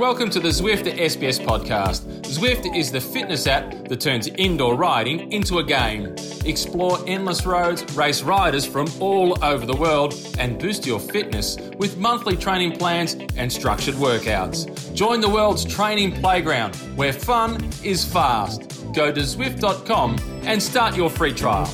Welcome 0.00 0.30
to 0.30 0.40
the 0.40 0.48
Zwift 0.48 0.90
SBS 0.96 1.44
podcast. 1.44 2.22
Zwift 2.22 2.74
is 2.74 2.90
the 2.90 3.02
fitness 3.02 3.46
app 3.46 3.86
that 3.86 4.00
turns 4.00 4.28
indoor 4.28 4.74
riding 4.74 5.30
into 5.30 5.58
a 5.58 5.62
game. 5.62 6.14
Explore 6.46 6.98
endless 7.06 7.44
roads, 7.44 7.84
race 7.94 8.22
riders 8.22 8.64
from 8.64 8.88
all 8.98 9.36
over 9.44 9.66
the 9.66 9.76
world, 9.76 10.14
and 10.38 10.58
boost 10.58 10.86
your 10.86 10.98
fitness 10.98 11.58
with 11.76 11.98
monthly 11.98 12.34
training 12.34 12.78
plans 12.78 13.18
and 13.36 13.52
structured 13.52 13.94
workouts. 13.96 14.94
Join 14.94 15.20
the 15.20 15.28
world's 15.28 15.66
training 15.66 16.12
playground 16.22 16.74
where 16.96 17.12
fun 17.12 17.62
is 17.84 18.02
fast. 18.02 18.62
Go 18.94 19.12
to 19.12 19.20
Zwift.com 19.20 20.16
and 20.44 20.62
start 20.62 20.96
your 20.96 21.10
free 21.10 21.34
trial. 21.34 21.70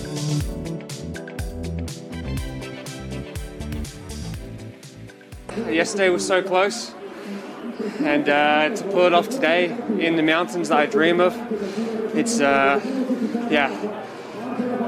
Yesterday 5.70 6.08
was 6.08 6.26
so 6.26 6.42
close, 6.42 6.92
and 8.00 8.28
uh, 8.28 8.70
to 8.70 8.84
pull 8.84 9.06
it 9.06 9.14
off 9.14 9.28
today 9.28 9.66
in 9.98 10.16
the 10.16 10.22
mountains 10.22 10.68
that 10.68 10.78
I 10.78 10.86
dream 10.86 11.20
of, 11.20 11.34
it's 12.16 12.40
uh, 12.40 12.80
yeah. 13.50 14.02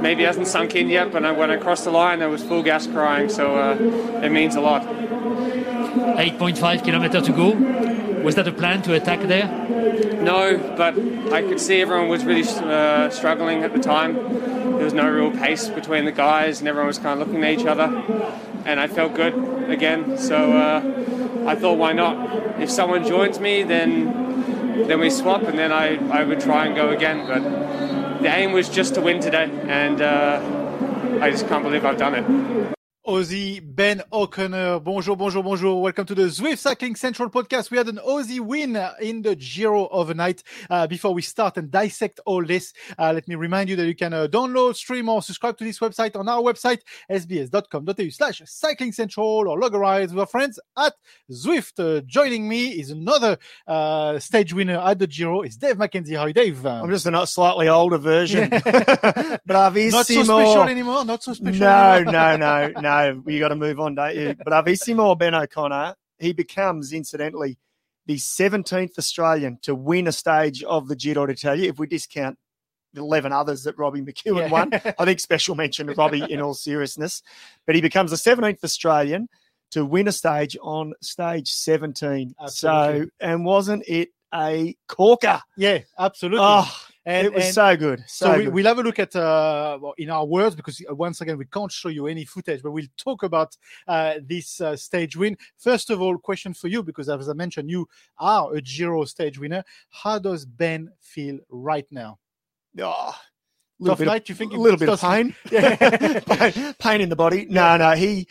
Maybe 0.00 0.22
it 0.22 0.26
hasn't 0.26 0.46
sunk 0.46 0.76
in 0.76 0.88
yet, 0.88 1.12
but 1.12 1.22
when 1.36 1.50
I 1.50 1.56
crossed 1.56 1.84
the 1.84 1.90
line, 1.90 2.22
I 2.22 2.26
was 2.26 2.42
full 2.42 2.62
gas 2.62 2.86
crying, 2.86 3.28
so 3.28 3.56
uh, 3.56 3.76
it 4.22 4.30
means 4.30 4.54
a 4.54 4.60
lot. 4.60 4.82
8.5 4.82 6.84
kilometer 6.84 7.20
to 7.20 7.32
go. 7.32 8.22
Was 8.22 8.36
that 8.36 8.46
a 8.46 8.52
plan 8.52 8.82
to 8.82 8.94
attack 8.94 9.20
there? 9.22 9.46
No, 10.20 10.58
but 10.76 10.94
I 11.32 11.42
could 11.42 11.60
see 11.60 11.80
everyone 11.80 12.08
was 12.08 12.24
really 12.24 12.48
uh, 12.48 13.10
struggling 13.10 13.64
at 13.64 13.72
the 13.72 13.78
time. 13.78 14.14
There 14.14 14.84
was 14.84 14.94
no 14.94 15.08
real 15.08 15.30
pace 15.30 15.68
between 15.68 16.04
the 16.04 16.12
guys, 16.12 16.60
and 16.60 16.68
everyone 16.68 16.86
was 16.86 16.98
kind 16.98 17.20
of 17.20 17.26
looking 17.26 17.44
at 17.44 17.58
each 17.58 17.66
other. 17.66 17.84
And 18.64 18.78
I 18.78 18.86
felt 18.86 19.14
good 19.14 19.70
again, 19.70 20.18
so 20.18 20.52
uh, 20.52 20.80
I 21.48 21.54
thought, 21.54 21.78
why 21.78 21.94
not? 21.94 22.60
If 22.60 22.70
someone 22.70 23.06
joins 23.06 23.40
me, 23.40 23.62
then 23.62 24.86
then 24.86 25.00
we 25.00 25.10
swap, 25.10 25.42
and 25.42 25.58
then 25.58 25.72
I, 25.72 25.96
I 26.10 26.22
would 26.22 26.40
try 26.40 26.66
and 26.66 26.76
go 26.76 26.90
again. 26.90 27.26
But 27.26 28.20
the 28.22 28.28
aim 28.28 28.52
was 28.52 28.68
just 28.68 28.94
to 28.94 29.00
win 29.00 29.20
today, 29.20 29.50
and 29.66 30.00
uh, 30.02 30.40
I 31.20 31.30
just 31.30 31.48
can't 31.48 31.64
believe 31.64 31.84
I've 31.84 31.98
done 31.98 32.14
it. 32.14 32.77
Aussie 33.08 33.62
Ben 33.62 34.02
O'Connor. 34.12 34.80
Bonjour, 34.80 35.16
bonjour, 35.16 35.42
bonjour. 35.42 35.80
Welcome 35.80 36.04
to 36.04 36.14
the 36.14 36.24
Zwift 36.24 36.58
Cycling 36.58 36.94
Central 36.94 37.30
podcast. 37.30 37.70
We 37.70 37.78
had 37.78 37.88
an 37.88 37.98
Aussie 38.06 38.38
win 38.38 38.78
in 39.00 39.22
the 39.22 39.34
Giro 39.34 39.88
overnight. 39.88 40.42
Uh, 40.68 40.86
before 40.86 41.14
we 41.14 41.22
start 41.22 41.56
and 41.56 41.70
dissect 41.70 42.20
all 42.26 42.44
this, 42.44 42.74
uh, 42.98 43.12
let 43.14 43.26
me 43.26 43.34
remind 43.34 43.70
you 43.70 43.76
that 43.76 43.86
you 43.86 43.94
can 43.94 44.12
uh, 44.12 44.26
download, 44.26 44.76
stream, 44.76 45.08
or 45.08 45.22
subscribe 45.22 45.56
to 45.56 45.64
this 45.64 45.78
website 45.78 46.16
on 46.16 46.28
our 46.28 46.42
website, 46.42 46.80
sbs.com.au 47.10 48.10
slash 48.10 48.42
cycling 48.44 48.92
central 48.92 49.48
or 49.48 49.58
log 49.58 49.74
a 49.74 49.78
ride 49.78 50.10
with 50.10 50.18
our 50.18 50.26
friends 50.26 50.60
at 50.76 50.92
Zwift. 51.32 51.80
Uh, 51.80 52.02
joining 52.02 52.46
me 52.46 52.72
is 52.72 52.90
another 52.90 53.38
uh, 53.66 54.18
stage 54.18 54.52
winner 54.52 54.80
at 54.84 54.98
the 54.98 55.06
Giro. 55.06 55.40
It's 55.40 55.56
Dave 55.56 55.76
McKenzie. 55.76 56.18
Hi, 56.18 56.32
Dave. 56.32 56.66
I'm 56.66 56.90
just 56.90 57.06
a 57.06 57.10
not 57.10 57.30
slightly 57.30 57.68
older 57.68 57.96
version. 57.96 58.50
Bravissimo. 58.50 59.92
Not 59.92 60.06
so 60.06 60.22
special 60.24 60.62
anymore. 60.64 61.04
Not 61.06 61.22
so 61.22 61.32
special. 61.32 61.60
No, 61.60 61.92
anymore. 61.92 62.12
no, 62.12 62.36
no, 62.36 62.80
no. 62.80 62.97
You 63.26 63.38
got 63.38 63.48
to 63.48 63.56
move 63.56 63.80
on, 63.80 63.94
don't 63.94 64.14
you? 64.16 64.34
But 64.44 64.64
Bravissimo 64.64 65.16
Ben 65.18 65.34
O'Connor. 65.34 65.94
He 66.18 66.32
becomes, 66.32 66.92
incidentally, 66.92 67.58
the 68.06 68.16
17th 68.16 68.98
Australian 68.98 69.58
to 69.62 69.74
win 69.74 70.08
a 70.08 70.12
stage 70.12 70.62
of 70.64 70.88
the 70.88 70.96
Giro 70.96 71.26
d'Italia. 71.26 71.68
If 71.68 71.78
we 71.78 71.86
discount 71.86 72.38
the 72.94 73.00
11 73.02 73.32
others 73.32 73.62
that 73.64 73.76
Robbie 73.78 74.00
McEwen 74.00 74.38
Yeah. 74.40 74.48
won, 74.48 74.70
I 74.98 75.04
think 75.04 75.20
special 75.30 75.54
mention 75.54 75.86
to 75.86 75.94
Robbie 75.94 76.24
in 76.28 76.40
all 76.40 76.54
seriousness. 76.54 77.22
But 77.66 77.74
he 77.74 77.80
becomes 77.80 78.10
the 78.10 78.16
17th 78.16 78.64
Australian 78.64 79.28
to 79.72 79.84
win 79.84 80.08
a 80.08 80.12
stage 80.12 80.56
on 80.62 80.94
stage 81.02 81.50
17. 81.52 82.34
Absolutely. 82.40 83.00
So, 83.04 83.10
and 83.20 83.44
wasn't 83.44 83.84
it 83.86 84.08
a 84.34 84.74
corker? 84.88 85.40
Yeah, 85.56 85.80
absolutely. 85.98 86.40
Oh, 86.42 86.80
And- 87.08 87.26
it 87.26 87.32
was 87.32 87.44
and- 87.46 87.54
so 87.54 87.76
good. 87.76 88.04
So, 88.06 88.26
So, 88.26 88.36
we, 88.36 88.44
good. 88.44 88.54
we'll 88.54 88.66
have 88.66 88.78
a 88.78 88.82
look 88.82 88.98
at 88.98 89.16
uh, 89.16 89.78
in 89.96 90.10
our 90.10 90.26
words 90.26 90.54
because 90.54 90.80
uh, 90.88 90.94
once 90.94 91.20
again 91.22 91.38
we 91.38 91.46
can't 91.46 91.72
show 91.72 91.88
you 91.88 92.06
any 92.06 92.24
footage, 92.26 92.62
but 92.62 92.72
we'll 92.72 92.84
talk 92.98 93.22
about 93.22 93.56
uh, 93.86 94.14
this 94.22 94.60
uh, 94.60 94.76
stage 94.76 95.16
win. 95.16 95.36
First 95.56 95.88
of 95.90 96.02
all, 96.02 96.18
question 96.18 96.52
for 96.52 96.68
you 96.68 96.82
because 96.82 97.08
as 97.08 97.28
I 97.28 97.32
mentioned, 97.32 97.70
you 97.70 97.88
are 98.18 98.54
a 98.54 98.60
Giro 98.60 99.04
stage 99.06 99.38
winner. 99.38 99.64
How 99.88 100.18
does 100.18 100.44
Ben 100.44 100.90
feel 101.00 101.38
right 101.48 101.86
now? 101.90 102.18
Oh, 102.78 103.14
Tough 103.84 103.98
bit 103.98 104.06
night, 104.06 104.22
of, 104.22 104.28
you 104.28 104.34
think 104.34 104.52
a 104.52 104.56
little 104.56 104.78
bit 104.78 104.88
of 104.88 105.00
pain, 105.00 105.34
Yeah. 105.50 105.76
pain, 106.26 106.74
pain 106.78 107.00
in 107.00 107.08
the 107.08 107.16
body. 107.16 107.46
No, 107.48 107.76
no, 107.76 107.92
he 107.92 108.28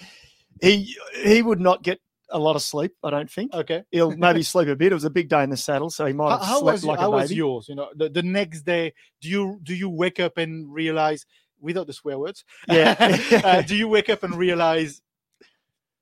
he 0.62 0.96
he 1.24 1.42
would 1.42 1.60
not 1.62 1.82
get 1.84 2.00
a 2.30 2.40
lot 2.40 2.56
of 2.56 2.62
sleep. 2.62 2.94
I 3.04 3.10
don't 3.10 3.30
think 3.32 3.54
Okay. 3.54 3.84
he'll 3.92 4.12
maybe 4.18 4.44
sleep 4.44 4.68
a 4.68 4.76
bit. 4.76 4.92
It 4.92 4.96
was 4.96 5.04
a 5.06 5.10
big 5.10 5.30
day 5.30 5.44
in 5.44 5.50
the 5.50 5.58
saddle, 5.58 5.90
so 5.90 6.06
he 6.06 6.14
might 6.14 6.30
How, 6.32 6.38
have 6.38 6.48
how 6.48 6.60
slept 6.60 6.74
was 6.74 6.86
like 6.86 7.00
how 7.00 7.08
a 7.14 7.16
was 7.18 7.34
yours? 7.34 7.68
You 7.70 7.76
know, 7.76 7.90
the, 7.96 8.10
the 8.10 8.24
next 8.24 8.62
day, 8.64 8.94
do 9.22 9.30
you 9.30 9.60
do 9.64 9.74
you 9.76 9.90
wake 9.90 10.20
up 10.20 10.38
and 10.38 10.72
realize 10.74 11.26
without 11.60 11.88
the 11.88 11.94
swear 11.94 12.20
words? 12.20 12.44
Yeah. 12.68 12.96
uh, 13.44 13.62
do 13.68 13.76
you 13.76 13.88
wake 13.88 14.10
up 14.10 14.24
and 14.24 14.36
realize 14.36 15.02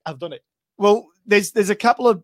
I've 0.06 0.20
done 0.20 0.34
it? 0.34 0.44
Well, 0.78 1.08
there's 1.26 1.52
there's 1.52 1.70
a 1.70 1.76
couple 1.76 2.08
of 2.08 2.24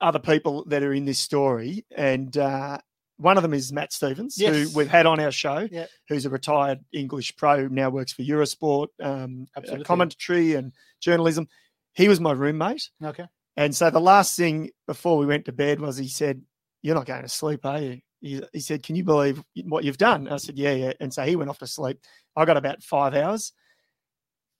other 0.00 0.18
people 0.18 0.64
that 0.66 0.82
are 0.82 0.92
in 0.92 1.04
this 1.06 1.18
story, 1.18 1.84
and 1.96 2.36
uh, 2.36 2.78
one 3.16 3.36
of 3.38 3.42
them 3.42 3.54
is 3.54 3.72
Matt 3.72 3.92
Stephens, 3.92 4.36
Yes. 4.38 4.54
who 4.54 4.76
we've 4.78 4.90
had 4.90 5.06
on 5.06 5.18
our 5.20 5.30
show, 5.32 5.66
Yeah. 5.70 5.86
who's 6.08 6.26
a 6.26 6.30
retired 6.30 6.80
English 6.92 7.34
pro, 7.36 7.66
now 7.68 7.88
works 7.88 8.12
for 8.12 8.22
Eurosport, 8.22 8.88
um, 9.02 9.46
commentary 9.84 10.52
and 10.54 10.72
journalism. 11.00 11.48
He 11.96 12.08
was 12.08 12.20
my 12.20 12.32
roommate. 12.32 12.90
Okay. 13.02 13.24
And 13.56 13.74
so 13.74 13.88
the 13.90 14.00
last 14.00 14.36
thing 14.36 14.70
before 14.86 15.16
we 15.16 15.26
went 15.26 15.46
to 15.46 15.52
bed 15.52 15.80
was 15.80 15.96
he 15.96 16.08
said, 16.08 16.42
You're 16.82 16.94
not 16.94 17.06
going 17.06 17.22
to 17.22 17.28
sleep, 17.28 17.64
are 17.64 17.80
you? 17.80 18.00
He, 18.20 18.42
he 18.52 18.60
said, 18.60 18.82
Can 18.82 18.96
you 18.96 19.04
believe 19.04 19.42
what 19.64 19.82
you've 19.84 19.96
done? 19.98 20.28
I 20.28 20.36
said, 20.36 20.58
Yeah, 20.58 20.72
yeah. 20.72 20.92
And 21.00 21.12
so 21.12 21.22
he 21.22 21.36
went 21.36 21.48
off 21.50 21.58
to 21.60 21.66
sleep. 21.66 21.98
I 22.36 22.44
got 22.44 22.58
about 22.58 22.82
five 22.82 23.14
hours. 23.14 23.52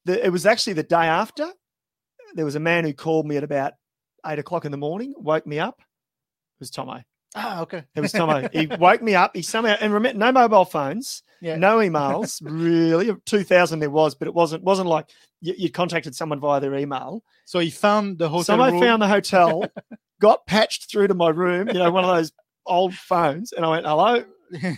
The, 0.07 0.25
it 0.25 0.31
was 0.31 0.47
actually 0.47 0.75
the 0.75 0.83
day 0.83 1.07
after. 1.07 1.47
There 2.35 2.45
was 2.45 2.55
a 2.55 2.61
man 2.61 2.85
who 2.85 2.93
called 2.93 3.27
me 3.27 3.37
at 3.37 3.45
about 3.45 3.75
eight 4.27 4.39
o'clock 4.39 4.65
in 4.65 4.73
the 4.73 4.79
morning, 4.79 5.15
woke 5.17 5.47
me 5.47 5.59
up. 5.59 5.79
It 5.79 6.61
was 6.61 6.71
Tomo. 6.71 7.03
Ah, 7.35 7.61
okay. 7.63 7.85
It 7.95 8.01
was 8.01 8.13
Tomo. 8.13 8.49
he 8.53 8.67
woke 8.81 9.03
me 9.03 9.15
up. 9.15 9.37
He 9.37 9.43
somehow, 9.43 9.77
and 9.79 9.93
remember, 9.93 10.19
no 10.19 10.33
mobile 10.33 10.65
phones, 10.65 11.23
Yeah. 11.43 11.57
no 11.57 11.79
emails, 11.79 12.41
really. 12.43 13.15
2000 13.27 13.79
there 13.79 13.91
was, 13.91 14.15
but 14.15 14.27
it 14.27 14.33
wasn't, 14.35 14.63
wasn't 14.65 14.89
like 14.89 15.11
you, 15.41 15.55
you 15.57 15.71
contacted 15.71 16.15
someone 16.15 16.41
via 16.41 16.61
their 16.61 16.75
email. 16.75 17.23
So 17.45 17.59
he 17.59 17.71
found 17.71 18.19
the 18.19 18.29
hotel 18.29 18.45
Someone 18.45 18.73
room. 18.75 18.83
found 18.83 19.03
the 19.03 19.09
hotel, 19.09 19.65
got 20.21 20.47
patched 20.47 20.91
through 20.91 21.09
to 21.09 21.15
my 21.15 21.29
room, 21.29 21.69
you 21.69 21.75
know, 21.75 21.91
one 21.91 22.05
of 22.05 22.15
those 22.15 22.33
old 22.67 22.95
phones, 22.95 23.53
and 23.53 23.65
I 23.65 23.71
went, 23.71 23.87
hello, 23.87 24.25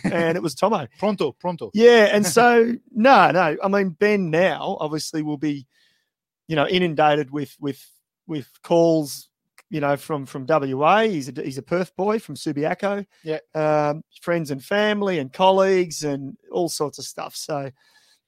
and 0.03 0.35
it 0.37 0.41
was 0.43 0.55
Tomo. 0.55 0.87
pronto, 0.99 1.31
pronto. 1.33 1.71
Yeah, 1.73 2.09
and 2.11 2.25
so 2.37 2.73
no, 2.91 3.31
no, 3.31 3.57
I 3.63 3.67
mean 3.67 3.89
Ben 3.89 4.29
now 4.29 4.77
obviously 4.79 5.21
will 5.21 5.37
be, 5.37 5.65
you 6.47 6.55
know, 6.55 6.67
inundated 6.67 7.31
with 7.31 7.55
with 7.59 7.85
with 8.27 8.47
calls, 8.63 9.29
you 9.69 9.79
know, 9.79 9.95
from 9.97 10.25
from 10.25 10.45
WA. 10.47 11.01
He's 11.01 11.29
a 11.29 11.41
he's 11.41 11.57
a 11.57 11.63
Perth 11.63 11.95
boy 11.95 12.19
from 12.19 12.35
Subiaco. 12.35 13.05
Yeah. 13.23 13.39
um, 13.55 14.03
friends 14.21 14.51
and 14.51 14.63
family 14.63 15.19
and 15.19 15.31
colleagues 15.31 16.03
and 16.03 16.37
all 16.51 16.69
sorts 16.69 16.97
of 16.99 17.05
stuff. 17.05 17.35
So, 17.35 17.71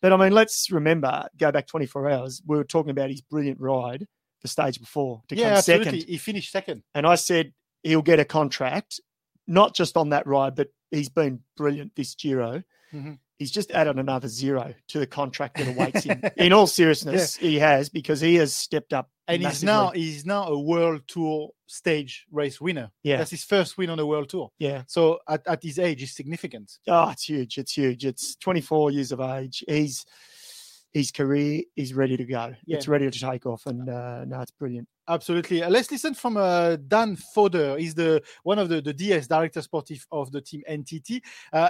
but 0.02 0.12
I 0.14 0.18
mean, 0.18 0.32
let's 0.34 0.70
remember, 0.72 1.28
go 1.38 1.52
back 1.52 1.68
24 1.68 2.10
hours. 2.10 2.42
We 2.46 2.58
were 2.58 2.64
talking 2.64 2.92
about 2.92 3.10
his 3.10 3.22
brilliant 3.22 3.60
ride 3.60 4.08
the 4.42 4.48
stage 4.48 4.80
before 4.80 5.22
to 5.30 5.36
Yeah, 5.36 5.50
come 5.50 5.58
absolutely. 5.58 5.86
second. 6.00 6.10
He 6.10 6.18
finished 6.18 6.52
second. 6.52 6.84
And 6.96 7.06
I 7.06 7.16
said 7.16 7.54
he'll 7.84 8.02
get 8.02 8.20
a 8.20 8.26
contract, 8.26 9.00
not 9.48 9.76
just 9.76 9.96
on 9.98 10.10
that 10.10 10.26
ride, 10.28 10.56
but 10.56 10.70
he's 10.90 11.10
been 11.10 11.42
brilliant 11.58 11.96
this 11.96 12.16
Giro. 12.16 12.64
Mhm. 12.94 13.20
He's 13.38 13.52
just 13.52 13.72
added 13.72 13.98
another 13.98 14.28
zero 14.28 14.74
to 14.90 15.00
the 15.00 15.08
contract 15.08 15.58
that 15.58 15.68
awaits 15.68 16.04
him. 16.04 16.22
In 16.38 16.54
all 16.54 16.68
seriousness, 16.68 17.36
he 17.36 17.58
has 17.60 17.90
because 17.90 18.20
he 18.22 18.36
has 18.36 18.54
stepped 18.56 18.94
up. 18.94 19.10
And 19.34 19.44
he's 19.44 19.64
now 19.64 19.90
he's 19.92 20.26
now 20.26 20.48
a 20.48 20.60
world 20.60 21.02
tour 21.08 21.50
stage 21.68 22.26
race 22.32 22.60
winner. 22.60 22.92
Yeah. 23.04 23.18
That's 23.18 23.32
his 23.32 23.44
first 23.44 23.78
win 23.78 23.90
on 23.90 24.00
a 24.00 24.06
world 24.06 24.30
tour. 24.30 24.52
yeah. 24.60 24.84
So 24.88 25.20
at, 25.28 25.46
at 25.48 25.64
his 25.64 25.80
age, 25.80 26.04
it's 26.04 26.16
significant. 26.16 26.80
Oh, 26.88 27.10
it's 27.10 27.24
huge. 27.24 27.58
It's 27.58 27.74
huge. 27.74 28.06
It's 28.06 28.36
24 28.36 28.92
years 28.92 29.12
of 29.12 29.22
age. 29.22 29.64
He's 29.68 30.06
his 30.94 31.12
career 31.12 31.64
is 31.78 31.94
ready 31.94 32.18
to 32.18 32.26
go. 32.26 32.54
Yeah. 32.66 32.78
It's 32.78 32.88
ready 32.88 33.10
to 33.10 33.20
take 33.20 33.46
off, 33.46 33.66
and 33.66 33.90
uh, 33.90 34.26
no, 34.26 34.42
it's 34.42 34.52
brilliant. 34.52 34.88
Absolutely. 35.08 35.64
Uh, 35.64 35.70
let's 35.70 35.90
listen 35.90 36.14
from 36.14 36.38
uh, 36.38 36.76
Dan 36.88 37.16
Foder. 37.16 37.80
He's 37.80 37.96
the 37.96 38.22
one 38.44 38.60
of 38.60 38.70
the, 38.70 38.82
the 38.82 38.94
DS 38.94 39.28
director 39.28 39.62
sportif 39.62 40.06
of 40.12 40.32
the 40.32 40.42
team 40.42 40.64
NTT. 40.70 41.22
Uh, 41.54 41.70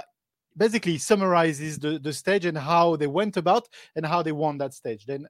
basically 0.56 0.98
summarizes 0.98 1.78
the, 1.78 1.98
the 1.98 2.12
stage 2.12 2.44
and 2.44 2.58
how 2.58 2.96
they 2.96 3.06
went 3.06 3.36
about 3.36 3.68
and 3.96 4.04
how 4.04 4.22
they 4.22 4.32
won 4.32 4.58
that 4.58 4.74
stage. 4.74 5.06
Then 5.06 5.26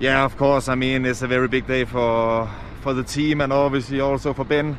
Yeah, 0.00 0.24
of 0.24 0.36
course. 0.36 0.68
I 0.68 0.74
mean, 0.74 1.06
it's 1.06 1.22
a 1.22 1.28
very 1.28 1.46
big 1.46 1.68
day 1.68 1.84
for 1.84 2.50
for 2.80 2.94
the 2.94 3.04
team 3.04 3.40
and 3.40 3.52
obviously 3.52 4.00
also 4.00 4.34
for 4.34 4.44
Ben. 4.44 4.76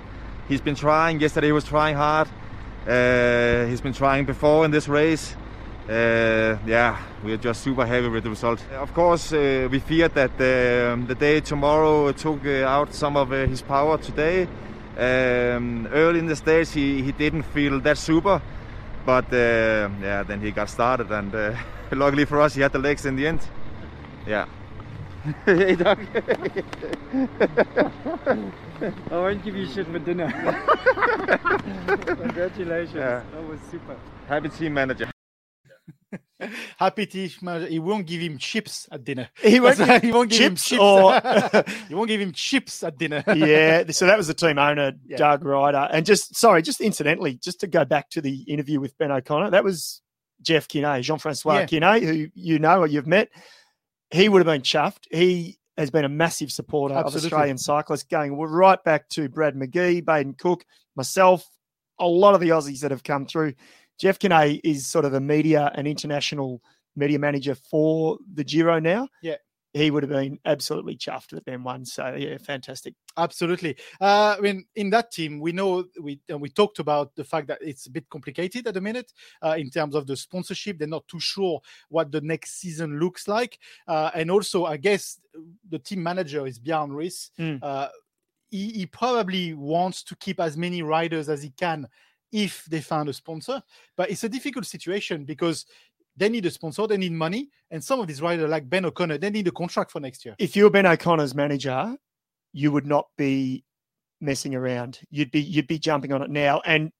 He's 0.49 0.59
been 0.59 0.75
trying. 0.75 1.21
Yesterday 1.21 1.47
he 1.47 1.53
was 1.53 1.63
trying 1.63 1.95
hard. 1.95 2.27
Uh, 2.85 3.65
he's 3.67 3.79
been 3.79 3.93
trying 3.93 4.25
before 4.25 4.65
in 4.65 4.71
this 4.71 4.89
race. 4.89 5.33
Uh, 5.87 6.57
yeah, 6.67 6.97
we 7.23 7.31
are 7.31 7.37
just 7.37 7.61
super 7.63 7.85
happy 7.85 8.09
with 8.09 8.25
the 8.25 8.29
result. 8.29 8.61
Of 8.73 8.93
course, 8.93 9.31
uh, 9.31 9.69
we 9.71 9.79
feared 9.79 10.13
that 10.15 10.31
um, 10.31 11.07
the 11.07 11.15
day 11.15 11.39
tomorrow 11.39 12.11
took 12.11 12.45
uh, 12.45 12.65
out 12.65 12.93
some 12.93 13.15
of 13.15 13.31
uh, 13.31 13.47
his 13.47 13.61
power 13.61 13.97
today. 13.97 14.49
Um, 14.97 15.87
early 15.93 16.19
in 16.19 16.27
the 16.27 16.35
stage, 16.35 16.73
he, 16.73 17.01
he 17.01 17.13
didn't 17.13 17.43
feel 17.43 17.79
that 17.79 17.97
super, 17.97 18.41
but 19.05 19.31
uh, 19.31 19.89
yeah, 20.01 20.23
then 20.27 20.41
he 20.41 20.51
got 20.51 20.69
started, 20.69 21.09
and 21.09 21.33
uh, 21.33 21.55
luckily 21.91 22.25
for 22.25 22.41
us, 22.41 22.53
he 22.55 22.61
had 22.61 22.73
the 22.73 22.79
legs 22.79 23.05
in 23.05 23.15
the 23.15 23.27
end. 23.27 23.39
Yeah. 24.27 24.45
Hey, 25.45 25.75
Doug. 25.75 25.99
I 28.21 28.37
won't 29.11 29.43
give 29.43 29.55
you 29.55 29.65
shit 29.67 29.87
for 29.87 29.99
dinner. 29.99 30.29
Congratulations. 32.05 32.95
Yeah. 32.95 33.23
That 33.33 33.43
was 33.47 33.59
super. 33.71 33.97
Happy 34.27 34.49
team 34.49 34.73
manager. 34.75 35.09
Happy 36.77 37.05
team 37.07 37.29
manager. 37.41 37.67
He 37.67 37.79
won't 37.79 38.05
give 38.05 38.21
him 38.21 38.37
chips 38.37 38.87
at 38.91 39.03
dinner. 39.03 39.29
He 39.41 39.59
won't 39.59 39.77
That's 39.77 39.89
right, 39.89 40.03
he 40.03 40.11
won't 40.11 40.29
give 40.29 40.41
him 40.41 40.55
chips 40.55 40.69
chips. 40.69 40.81
or- 40.81 41.63
he 41.87 41.95
won't 41.95 42.07
give 42.09 42.21
him 42.21 42.31
chips 42.31 42.83
at 42.83 42.97
dinner. 42.97 43.23
yeah, 43.35 43.83
so 43.91 44.05
that 44.05 44.17
was 44.17 44.27
the 44.27 44.33
team 44.33 44.59
owner, 44.59 44.93
Yeah. 45.07 45.17
Doug 45.17 45.43
Ryder. 45.45 45.87
And 45.91 46.05
just 46.05 46.35
sorry, 46.35 46.61
just 46.61 46.81
incidentally, 46.81 47.35
just 47.35 47.61
to 47.61 47.67
go 47.67 47.83
back 47.85 48.09
to 48.11 48.21
the 48.21 48.41
interview 48.43 48.79
with 48.79 48.97
Ben 48.97 49.11
O'Connor, 49.11 49.51
that 49.51 49.63
was 49.63 50.01
Jeff 50.41 50.67
Quénet, 50.67 51.01
Jean 51.01 51.17
Francois 51.17 51.59
Yeah. 51.59 51.65
Quénet, 51.65 52.01
who 52.03 52.27
you 52.35 52.59
know 52.59 52.81
or 52.81 52.87
you've 52.87 53.07
met. 53.07 53.29
He 54.15 54.29
would 54.29 54.39
have 54.39 54.45
been 54.45 54.61
chuffed. 54.61 55.03
He 55.11 55.57
has 55.77 55.91
been 55.91 56.05
a 56.05 56.09
massive 56.09 56.51
supporter 56.51 56.95
Absolutely. 56.95 57.19
of 57.19 57.25
Australian 57.25 57.57
cyclists, 57.57 58.03
going 58.03 58.33
right 58.37 58.81
back 58.83 59.09
to 59.09 59.27
Brad 59.27 59.55
McGee, 59.55 60.05
Baden 60.05 60.35
Cook, 60.35 60.65
myself, 60.95 61.45
a 61.99 62.07
lot 62.07 62.33
of 62.33 62.39
the 62.39 62.49
Aussies 62.49 62.79
that 62.79 62.91
have 62.91 63.03
come 63.03 63.25
through. 63.25 63.53
Jeff 63.99 64.19
Quénet 64.19 64.61
is 64.63 64.87
sort 64.87 65.05
of 65.05 65.11
the 65.11 65.19
media 65.19 65.71
and 65.75 65.87
international 65.87 66.61
media 66.95 67.19
manager 67.19 67.55
for 67.55 68.17
the 68.33 68.43
Giro 68.43 68.79
now. 68.79 69.07
Yeah. 69.21 69.35
He 69.75 69.91
would 69.91 70.03
have 70.03 70.09
been 70.09 70.39
absolutely 70.45 70.95
chuffed 70.95 71.31
that 71.31 71.43
Ben 71.43 71.61
won. 71.61 71.83
So 71.83 72.15
yeah, 72.17 72.37
fantastic. 72.37 72.93
Absolutely. 73.17 73.75
Uh, 73.99 74.35
I 74.37 74.39
mean, 74.39 74.63
in 74.75 74.89
that 74.91 75.11
team, 75.11 75.41
we 75.41 75.51
know 75.51 75.83
we 76.01 76.21
and 76.29 76.39
we 76.39 76.47
talked 76.47 76.79
about 76.79 77.13
the 77.15 77.25
fact 77.25 77.47
that 77.47 77.57
it's 77.59 77.85
a 77.85 77.91
bit 77.91 78.09
complicated 78.09 78.67
at 78.67 78.73
the 78.73 78.79
minute 78.79 79.11
uh, 79.43 79.55
in 79.57 79.69
terms 79.69 79.93
of 79.93 80.07
the 80.07 80.15
sponsorship. 80.15 80.79
They're 80.79 80.87
not 80.87 81.05
too 81.09 81.19
sure 81.19 81.59
what 81.89 82.09
the 82.09 82.21
next 82.21 82.61
season 82.61 83.01
looks 83.01 83.27
like, 83.27 83.59
uh, 83.85 84.11
and 84.15 84.31
also, 84.31 84.63
I 84.63 84.77
guess 84.77 85.19
the 85.69 85.79
team 85.79 86.01
manager 86.01 86.47
is 86.47 86.57
Bjarne 86.57 86.91
Riis. 86.91 87.31
Mm. 87.37 87.59
Uh, 87.61 87.89
he, 88.49 88.69
he 88.69 88.85
probably 88.85 89.55
wants 89.55 90.03
to 90.03 90.15
keep 90.15 90.39
as 90.39 90.55
many 90.55 90.83
riders 90.83 91.27
as 91.27 91.43
he 91.43 91.49
can 91.49 91.89
if 92.31 92.63
they 92.65 92.79
find 92.79 93.09
a 93.09 93.13
sponsor, 93.13 93.61
but 93.97 94.09
it's 94.09 94.23
a 94.23 94.29
difficult 94.29 94.65
situation 94.65 95.25
because. 95.25 95.65
They 96.17 96.29
need 96.29 96.45
a 96.45 96.51
sponsor, 96.51 96.87
they 96.87 96.97
need 96.97 97.11
money, 97.11 97.49
and 97.71 97.83
some 97.83 97.99
of 97.99 98.07
these 98.07 98.21
riders, 98.21 98.49
like 98.49 98.69
Ben 98.69 98.85
O'Connor, 98.85 99.17
they 99.17 99.29
need 99.29 99.47
a 99.47 99.51
contract 99.51 99.91
for 99.91 99.99
next 99.99 100.23
year. 100.25 100.35
if 100.39 100.55
you're 100.55 100.69
Ben 100.69 100.85
O'Connor's 100.85 101.35
manager, 101.35 101.95
you 102.53 102.71
would 102.71 102.85
not 102.85 103.07
be 103.17 103.65
messing 104.21 104.55
around. 104.55 104.99
You'd 105.09 105.31
be 105.31 105.41
you'd 105.41 105.67
be 105.67 105.79
jumping 105.79 106.13
on 106.13 106.21
it 106.21 106.29
now. 106.29 106.61
And 106.65 106.91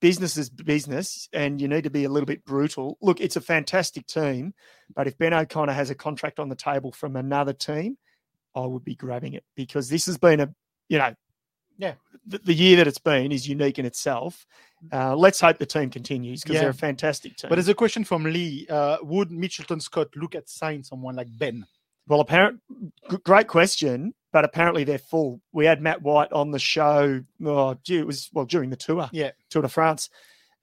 business 0.00 0.36
is 0.36 0.48
business, 0.48 1.28
and 1.32 1.60
you 1.60 1.68
need 1.68 1.84
to 1.84 1.90
be 1.90 2.04
a 2.04 2.08
little 2.08 2.26
bit 2.26 2.44
brutal. 2.44 2.96
Look, 3.02 3.20
it's 3.20 3.36
a 3.36 3.40
fantastic 3.40 4.06
team, 4.06 4.54
but 4.94 5.06
if 5.06 5.18
Ben 5.18 5.34
O'Connor 5.34 5.72
has 5.72 5.90
a 5.90 5.94
contract 5.94 6.38
on 6.38 6.48
the 6.48 6.56
table 6.56 6.92
from 6.92 7.16
another 7.16 7.52
team, 7.52 7.98
I 8.54 8.66
would 8.66 8.84
be 8.84 8.94
grabbing 8.94 9.34
it 9.34 9.44
because 9.54 9.88
this 9.88 10.06
has 10.06 10.18
been 10.18 10.40
a 10.40 10.54
you 10.88 10.98
know. 10.98 11.14
Yeah. 11.78 11.94
The, 12.26 12.38
the 12.38 12.54
year 12.54 12.76
that 12.76 12.86
it's 12.86 12.98
been 12.98 13.32
is 13.32 13.48
unique 13.48 13.78
in 13.78 13.86
itself. 13.86 14.46
Uh, 14.92 15.14
let's 15.16 15.40
hope 15.40 15.58
the 15.58 15.66
team 15.66 15.90
continues 15.90 16.42
because 16.42 16.54
Yeah. 16.54 16.60
they're 16.62 16.70
a 16.70 16.74
fantastic 16.74 17.36
team. 17.36 17.48
But 17.48 17.56
there's 17.56 17.68
a 17.68 17.74
question 17.74 18.04
from 18.04 18.24
Lee: 18.24 18.66
uh, 18.68 18.98
Would 19.02 19.30
Mitchelton 19.30 19.80
Scott 19.82 20.08
look 20.16 20.34
at 20.34 20.48
signing 20.48 20.82
someone 20.82 21.16
like 21.16 21.28
Ben? 21.38 21.66
Well, 22.08 22.20
apparent, 22.20 22.60
g- 23.10 23.16
great 23.24 23.46
question, 23.46 24.12
but 24.32 24.44
apparently 24.44 24.82
they're 24.84 24.98
full. 24.98 25.40
We 25.52 25.66
had 25.66 25.80
Matt 25.80 26.02
White 26.02 26.32
on 26.32 26.50
the 26.50 26.58
show. 26.58 27.22
Oh, 27.44 27.76
gee, 27.84 27.98
it 27.98 28.06
was 28.06 28.28
well 28.32 28.44
during 28.44 28.70
the 28.70 28.76
tour, 28.76 29.08
Yeah. 29.12 29.30
Tour 29.50 29.62
de 29.62 29.68
France, 29.68 30.10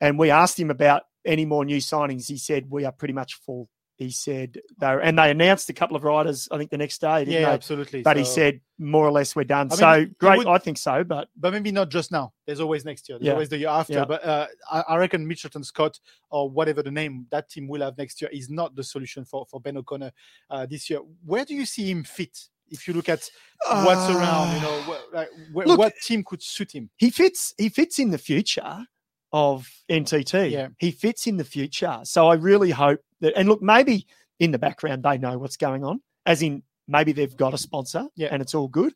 and 0.02 0.20
we 0.20 0.30
asked 0.32 0.60
him 0.60 0.70
about 0.70 1.04
any 1.26 1.46
more 1.46 1.64
new 1.66 1.78
signings. 1.78 2.28
He 2.28 2.38
said 2.38 2.70
we 2.70 2.84
are 2.86 2.92
pretty 2.92 3.14
much 3.14 3.36
full. 3.36 3.70
He 4.00 4.12
said 4.12 4.62
they 4.80 4.88
and 5.04 5.20
they 5.20 5.30
announced 5.30 5.70
a 5.70 5.74
couple 5.74 5.98
of 5.98 6.06
riders. 6.06 6.48
I 6.52 6.58
think 6.58 6.72
the 6.72 6.78
next 6.78 7.02
day, 7.02 7.20
didn't 7.26 7.34
Yeah, 7.34 7.40
they? 7.50 7.54
absolutely. 7.54 8.02
But 8.02 8.16
he 8.16 8.24
said 8.24 8.62
more 8.78 9.06
or 9.06 9.12
less 9.12 9.36
we're 9.36 9.44
done. 9.44 9.68
I 9.74 9.76
so 9.76 10.06
great, 10.20 10.38
would- 10.38 10.48
I 10.48 10.58
think 10.58 10.78
so. 10.78 11.04
But 11.04 11.28
but 11.36 11.52
maybe 11.52 11.70
not 11.74 11.90
just 11.90 12.10
now. 12.10 12.32
There's 12.48 12.62
always 12.62 12.86
next 12.86 13.10
year. 13.10 13.20
There's 13.20 13.28
Yeah. 13.28 13.34
always 13.34 13.50
the 13.50 13.58
year 13.58 13.68
after. 13.68 13.94
Yeah. 13.94 14.06
But 14.06 14.24
uh, 14.24 14.48
I, 14.72 14.80
I 14.88 14.96
reckon 14.96 15.28
Mitchelton 15.30 15.66
Scott 15.66 16.00
or 16.30 16.50
whatever 16.50 16.82
the 16.82 16.92
name 16.92 17.28
that 17.30 17.50
team 17.50 17.68
will 17.68 17.82
have 17.82 17.98
next 17.98 18.22
year 18.22 18.30
is 18.32 18.50
not 18.50 18.74
the 18.74 18.86
solution 18.86 19.26
for 19.26 19.46
for 19.48 19.60
Ben 19.60 19.76
O'Connor 19.76 20.14
uh, 20.50 20.66
this 20.66 20.90
year. 20.90 21.00
Where 21.26 21.44
do 21.44 21.54
you 21.54 21.66
see 21.66 21.92
him 21.92 22.06
fit? 22.06 22.38
If 22.72 22.88
you 22.88 22.94
look 22.94 23.10
at 23.10 23.30
what's 23.68 24.10
around, 24.16 24.56
you 24.56 24.62
know, 24.62 24.82
wh- 24.84 25.14
like 25.14 25.30
wh- 25.52 25.68
Look- 25.68 25.80
what 25.80 25.94
team 26.02 26.24
could 26.24 26.42
suit 26.42 26.72
him? 26.74 26.90
he 26.96 27.10
fits 27.10 27.54
he 27.58 27.68
fits 27.68 28.00
in 28.00 28.12
the 28.12 28.18
future 28.18 28.86
of 29.34 29.70
NTT. 29.90 30.52
Yeah. 30.52 30.70
He 30.78 30.92
fits 30.92 31.28
in 31.28 31.36
the 31.38 31.44
future. 31.44 32.00
So 32.04 32.30
I 32.30 32.36
really 32.36 32.72
hope 32.72 33.02
that 33.22 33.34
and 33.38 33.48
look, 33.50 33.62
maybe 33.62 34.06
in 34.40 34.52
the 34.52 34.60
background 34.60 35.04
they 35.04 35.18
know 35.18 35.38
what's 35.38 35.58
going 35.58 35.84
on, 35.84 36.02
as 36.26 36.42
in 36.42 36.64
maybe 36.88 37.12
they've 37.12 37.36
got 37.38 37.54
a 37.54 37.58
sponsor 37.58 38.08
Yeah. 38.16 38.30
and 38.32 38.42
it's 38.42 38.56
all 38.56 38.68
good. 38.68 38.94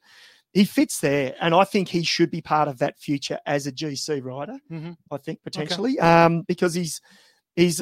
He 0.53 0.65
fits 0.65 0.99
there, 0.99 1.35
and 1.41 1.55
I 1.55 1.63
think 1.63 1.87
he 1.89 2.03
should 2.03 2.29
be 2.29 2.41
part 2.41 2.67
of 2.67 2.77
that 2.79 2.99
future 2.99 3.39
as 3.45 3.65
a 3.65 3.71
GC 3.71 4.19
rider. 4.23 4.59
Mhm. 4.71 4.97
I 5.11 5.17
think 5.17 5.41
potentially, 5.43 5.99
um, 5.99 6.41
because 6.43 6.73
he's 6.75 7.01
he's 7.55 7.81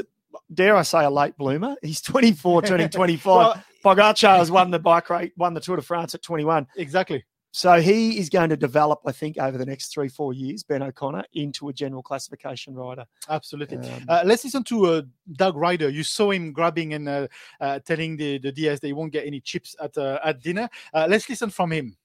dare 0.54 0.78
I 0.78 0.84
say 0.84 1.04
a 1.04 1.10
late 1.10 1.36
bloomer. 1.38 1.76
He's 1.82 2.00
24, 2.02 2.62
turning 2.62 2.88
25. 2.90 3.26
Well, 3.26 3.64
Pogacar 3.84 4.38
has 4.38 4.50
won 4.50 4.72
the 4.72 4.80
bike 4.80 5.10
rate, 5.10 5.34
won 5.36 5.54
the 5.54 5.60
Tour 5.60 5.76
de 5.76 5.82
France 5.82 6.16
at 6.16 6.22
21. 6.22 6.68
exactly. 6.78 7.26
So 7.52 7.82
he 7.82 8.18
is 8.18 8.30
going 8.30 8.50
to 8.50 8.58
develop, 8.58 9.02
I 9.06 9.12
think, 9.12 9.38
over 9.38 9.58
the 9.58 9.66
next 9.66 9.94
three, 9.94 10.08
four 10.08 10.34
years, 10.34 10.64
Ben 10.64 10.82
O'Connor, 10.82 11.26
into 11.34 11.68
a 11.68 11.74
general 11.74 12.02
classification 12.02 12.74
rider. 12.74 13.06
Absolutely. 13.30 13.78
Um, 13.78 14.06
Uh, 14.08 14.24
let's 14.26 14.46
listen 14.46 14.64
to 14.64 14.86
uh, 14.86 15.02
Doug 15.34 15.58
Ryder. 15.58 15.90
You 15.90 16.04
saw 16.04 16.32
him 16.32 16.54
grabbing 16.54 16.94
and 16.94 17.10
uh, 17.10 17.28
uh, 17.60 17.80
telling 17.80 18.16
the, 18.16 18.38
the 18.38 18.52
DS 18.52 18.80
they 18.80 18.94
won't 18.94 19.12
get 19.12 19.26
any 19.26 19.42
chips 19.42 19.76
at 19.82 19.98
uh, 19.98 20.20
at 20.24 20.42
dinner. 20.42 20.70
Uh, 20.94 21.08
let's 21.10 21.28
listen 21.30 21.50
from 21.50 21.72
him. 21.72 21.98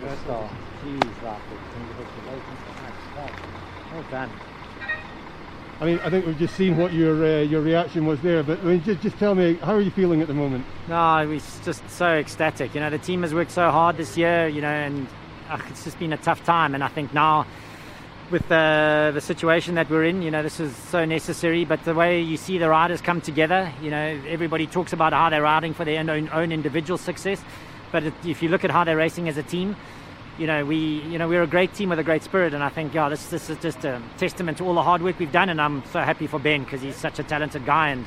First 0.00 0.26
I 5.80 5.84
mean, 5.84 6.00
I 6.00 6.10
think 6.10 6.26
we've 6.26 6.38
just 6.38 6.56
seen 6.56 6.76
what 6.76 6.92
your 6.92 7.24
uh, 7.24 7.42
your 7.42 7.60
reaction 7.60 8.04
was 8.04 8.20
there, 8.20 8.42
but 8.42 8.58
I 8.60 8.62
mean, 8.64 8.82
just 8.82 9.00
just 9.00 9.16
tell 9.18 9.36
me, 9.36 9.54
how 9.54 9.74
are 9.74 9.80
you 9.80 9.92
feeling 9.92 10.20
at 10.20 10.26
the 10.26 10.34
moment? 10.34 10.64
No, 10.88 11.24
we're 11.28 11.40
just 11.64 11.88
so 11.88 12.16
ecstatic. 12.16 12.74
You 12.74 12.80
know, 12.80 12.90
the 12.90 12.98
team 12.98 13.22
has 13.22 13.32
worked 13.32 13.52
so 13.52 13.70
hard 13.70 13.96
this 13.96 14.16
year, 14.16 14.48
you 14.48 14.60
know, 14.60 14.68
and 14.68 15.06
uh, 15.48 15.60
it's 15.68 15.84
just 15.84 15.98
been 16.00 16.12
a 16.12 16.16
tough 16.16 16.44
time. 16.44 16.74
And 16.74 16.82
I 16.82 16.88
think 16.88 17.14
now, 17.14 17.46
with 18.32 18.48
the, 18.48 19.12
the 19.14 19.20
situation 19.20 19.76
that 19.76 19.88
we're 19.88 20.04
in, 20.04 20.20
you 20.20 20.32
know, 20.32 20.42
this 20.42 20.58
is 20.58 20.74
so 20.74 21.04
necessary. 21.04 21.64
But 21.64 21.84
the 21.84 21.94
way 21.94 22.22
you 22.22 22.36
see 22.36 22.58
the 22.58 22.68
riders 22.68 23.00
come 23.00 23.20
together, 23.20 23.72
you 23.80 23.90
know, 23.90 24.20
everybody 24.26 24.66
talks 24.66 24.92
about 24.92 25.12
how 25.12 25.30
they're 25.30 25.42
riding 25.42 25.74
for 25.74 25.84
their 25.84 26.00
own, 26.00 26.28
own 26.30 26.50
individual 26.50 26.98
success. 26.98 27.40
But 27.92 28.02
if 28.24 28.42
you 28.42 28.48
look 28.48 28.64
at 28.64 28.72
how 28.72 28.82
they're 28.82 28.96
racing 28.96 29.28
as 29.28 29.36
a 29.36 29.44
team, 29.44 29.76
you 30.38 30.46
know, 30.46 30.64
we, 30.64 31.02
you 31.02 31.18
know, 31.18 31.28
we're 31.28 31.42
a 31.42 31.48
great 31.48 31.74
team 31.74 31.88
with 31.88 31.98
a 31.98 32.04
great 32.04 32.22
spirit, 32.22 32.54
and 32.54 32.62
I 32.62 32.68
think, 32.68 32.94
yeah, 32.94 33.08
this, 33.08 33.26
this 33.28 33.50
is 33.50 33.58
just 33.58 33.84
a 33.84 34.00
testament 34.18 34.58
to 34.58 34.64
all 34.64 34.74
the 34.74 34.82
hard 34.82 35.02
work 35.02 35.18
we've 35.18 35.32
done, 35.32 35.48
and 35.48 35.60
I'm 35.60 35.84
so 35.86 36.00
happy 36.00 36.26
for 36.28 36.38
Ben 36.38 36.62
because 36.62 36.80
he's 36.80 36.96
such 36.96 37.18
a 37.18 37.24
talented 37.24 37.66
guy, 37.66 37.90
and, 37.90 38.06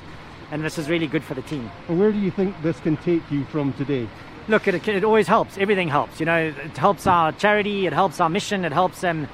and 0.50 0.64
this 0.64 0.78
is 0.78 0.90
really 0.90 1.08
good 1.08 1.24
for 1.24 1.34
the 1.34 1.42
team. 1.42 1.70
Where 1.88 2.12
do 2.12 2.18
you 2.18 2.32
think 2.32 2.60
this 2.62 2.80
can 2.80 2.96
take 2.98 3.30
you 3.30 3.44
from 3.46 3.74
today? 3.74 4.08
Look, 4.48 4.68
it, 4.68 4.88
it 4.88 5.04
always 5.04 5.28
helps. 5.28 5.58
Everything 5.58 5.90
helps. 5.90 6.20
You 6.20 6.26
know, 6.26 6.38
it 6.38 6.78
helps 6.78 7.06
our 7.06 7.32
charity. 7.34 7.86
It 7.86 7.94
helps 7.94 8.20
our 8.20 8.30
mission. 8.30 8.66
It 8.66 8.72
helps 8.72 9.02
them. 9.02 9.28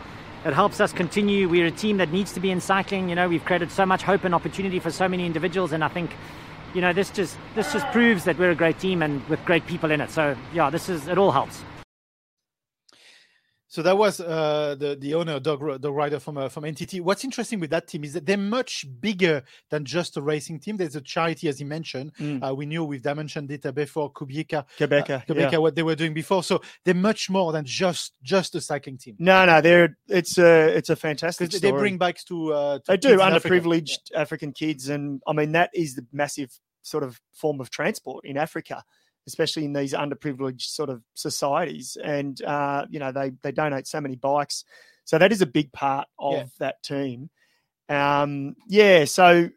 It 0.43 0.53
helps 0.53 0.81
us 0.81 0.91
continue. 0.91 1.47
We're 1.47 1.67
a 1.67 1.71
team 1.71 1.97
that 1.97 2.11
needs 2.11 2.33
to 2.33 2.39
be 2.39 2.51
in 2.51 2.59
cycling. 2.59 3.09
You 3.09 3.15
know, 3.15 3.29
we've 3.29 3.45
created 3.45 3.71
so 3.71 3.85
much 3.85 4.03
hope 4.03 4.23
and 4.23 4.35
opportunity 4.35 4.79
for 4.79 4.91
so 4.91 5.07
many 5.07 5.25
individuals, 5.25 5.71
and 5.71 5.83
I 5.83 5.87
think, 5.87 6.11
you 6.73 6.81
know, 6.81 6.93
this 6.93 7.09
just 7.09 7.37
this 7.55 7.71
just 7.73 7.85
proves 7.87 8.25
that 8.25 8.37
we're 8.37 8.51
a 8.51 8.55
great 8.55 8.79
team 8.79 9.01
and 9.01 9.25
with 9.29 9.43
great 9.45 9.65
people 9.65 9.91
in 9.91 10.01
it. 10.01 10.09
So 10.09 10.35
yeah, 10.53 10.69
this 10.69 10.89
is 10.89 11.07
it. 11.07 11.17
All 11.17 11.31
helps. 11.31 11.61
So 13.69 13.81
that 13.81 13.97
was 13.97 14.21
uh, 14.21 14.75
the 14.79 14.95
the 14.95 15.13
owner, 15.13 15.39
Doug, 15.39 15.59
Doug 15.81 15.93
Ryder 15.93 16.19
from 16.19 16.37
uh, 16.37 16.47
from 16.47 16.63
NTT. 16.63 17.01
What's 17.01 17.25
interesting 17.25 17.59
with 17.59 17.69
that 17.71 17.87
team 17.87 18.05
is 18.05 18.13
that 18.13 18.25
they're 18.25 18.37
much 18.37 18.85
bigger 19.01 19.43
than 19.69 19.83
just 19.83 20.15
a 20.15 20.21
racing 20.21 20.61
team. 20.61 20.77
There's 20.77 20.95
a 20.95 21.01
charity, 21.01 21.49
as 21.49 21.59
you 21.59 21.65
mentioned. 21.65 22.13
Mm. 22.15 22.47
Uh, 22.47 22.55
we 22.55 22.65
knew 22.65 22.85
with 22.85 23.03
Dimension 23.03 23.45
Data 23.45 23.73
before 23.73 24.11
Qhubeka, 24.13 24.65
Quebec, 24.77 25.09
uh, 25.09 25.19
Qhubeka, 25.27 25.61
what 25.61 25.75
they 25.75 25.83
were 25.83 25.95
doing 25.95 26.13
before. 26.13 26.43
So 26.43 26.61
they're 26.85 26.93
much 26.93 27.29
more 27.29 27.51
than 27.51 27.65
just 27.65 28.13
just 28.23 28.55
a 28.55 28.61
cycling 28.61 28.97
team. 28.97 29.17
No, 29.19 29.45
no, 29.45 29.59
they're 29.59 29.97
it's 30.07 30.37
a 30.37 30.75
it's 30.77 30.89
a 30.89 30.95
fantastic 30.95 31.51
they 31.51 31.71
bring 31.71 31.97
bikes 31.97 32.23
to, 32.25 32.53
uh, 32.53 32.79
to 32.79 32.83
they 32.87 32.97
do 32.97 33.13
in 33.13 33.19
Africa. 33.19 33.49
underprivileged 33.49 34.11
African 34.15 34.53
kids, 34.53 34.87
and 34.87 35.21
I 35.27 35.33
mean 35.33 35.51
that 35.51 35.71
is 35.73 35.95
the 35.95 36.05
massive 36.13 36.57
sort 36.83 37.03
of 37.03 37.19
form 37.33 37.59
of 37.59 37.69
transport 37.69 38.25
in 38.25 38.37
Africa, 38.37 38.83
especially 39.27 39.65
in 39.65 39.73
these 39.73 39.93
underprivileged 39.93 40.61
sort 40.61 40.89
of 40.89 41.03
societies. 41.13 41.97
And 42.03 42.41
uh, 42.43 42.85
you 42.89 42.99
know 42.99 43.11
they 43.11 43.31
they 43.43 43.51
donate 43.51 43.85
so 43.87 44.01
many 44.01 44.15
bikes, 44.15 44.63
so 45.03 45.17
that 45.17 45.31
is 45.31 45.41
a 45.41 45.45
big 45.45 45.71
part 45.73 46.07
of 46.17 46.33
Yeah. 46.33 46.45
that 46.59 46.83
team. 46.83 47.29
Um, 47.89 48.55
yeah, 48.67 49.05
so 49.05 49.49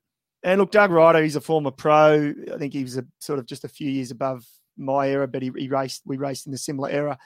and 0.43 0.61
look, 0.61 0.71
Doug 0.71 0.91
Ryder, 0.91 1.23
he's 1.23 1.37
a 1.37 1.41
former 1.41 1.71
pro. 1.71 2.33
I 2.53 2.59
think 2.59 2.73
he 2.73 2.83
was 2.83 2.97
a 2.97 3.05
sort 3.19 3.39
of 3.39 3.47
just 3.47 3.65
a 3.65 3.69
few 3.69 3.91
years 3.91 4.11
above 4.11 4.45
my 4.77 5.09
era, 5.09 5.29
but 5.29 5.43
he, 5.43 5.51
he 5.57 5.69
raced 5.69 6.03
we 6.07 6.17
raced 6.17 6.47
in 6.47 6.55
a 6.55 6.59
similar 6.59 6.89
era. 6.91 7.19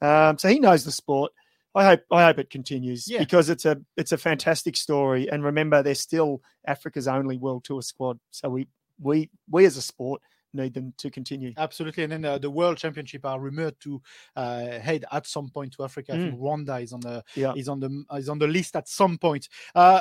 Um, 0.00 0.38
so 0.38 0.48
he 0.48 0.58
knows 0.60 0.84
the 0.84 0.92
sport. 0.92 1.32
I 1.74 1.84
hope 1.84 2.00
I 2.10 2.24
hope 2.24 2.38
it 2.38 2.50
continues 2.50 3.08
Yeah. 3.08 3.18
because 3.20 3.48
it's 3.48 3.64
a 3.64 3.80
it's 3.96 4.12
a 4.12 4.18
fantastic 4.18 4.76
story. 4.76 5.30
And 5.30 5.44
remember, 5.44 5.82
they're 5.82 5.94
still 5.94 6.42
Africa's 6.66 7.08
only 7.08 7.36
World 7.36 7.64
Tour 7.64 7.82
squad. 7.82 8.18
So 8.30 8.48
we 8.48 8.68
we 9.00 9.30
we 9.48 9.64
as 9.66 9.76
a 9.76 9.82
sport 9.82 10.20
need 10.52 10.74
them 10.74 10.92
to 10.98 11.10
continue. 11.10 11.52
Absolutely, 11.56 12.04
and 12.04 12.12
then 12.12 12.24
uh, 12.24 12.38
the 12.38 12.50
World 12.50 12.76
Championship 12.78 13.24
are 13.24 13.40
rumored 13.40 13.78
to 13.80 14.00
uh, 14.36 14.78
head 14.78 15.04
at 15.12 15.26
some 15.26 15.48
point 15.48 15.72
to 15.74 15.84
Africa. 15.84 16.14
I 16.14 16.18
think 16.18 16.38
Rwanda 16.38 16.82
is 16.82 16.92
on 16.92 17.00
the 17.00 17.22
Yeah. 17.36 17.54
is 17.56 17.68
on 17.68 17.80
the 17.80 18.04
is 18.16 18.28
on 18.28 18.38
the 18.38 18.46
list 18.46 18.76
at 18.76 18.88
some 18.88 19.18
point. 19.18 19.48
Uh, 19.74 20.00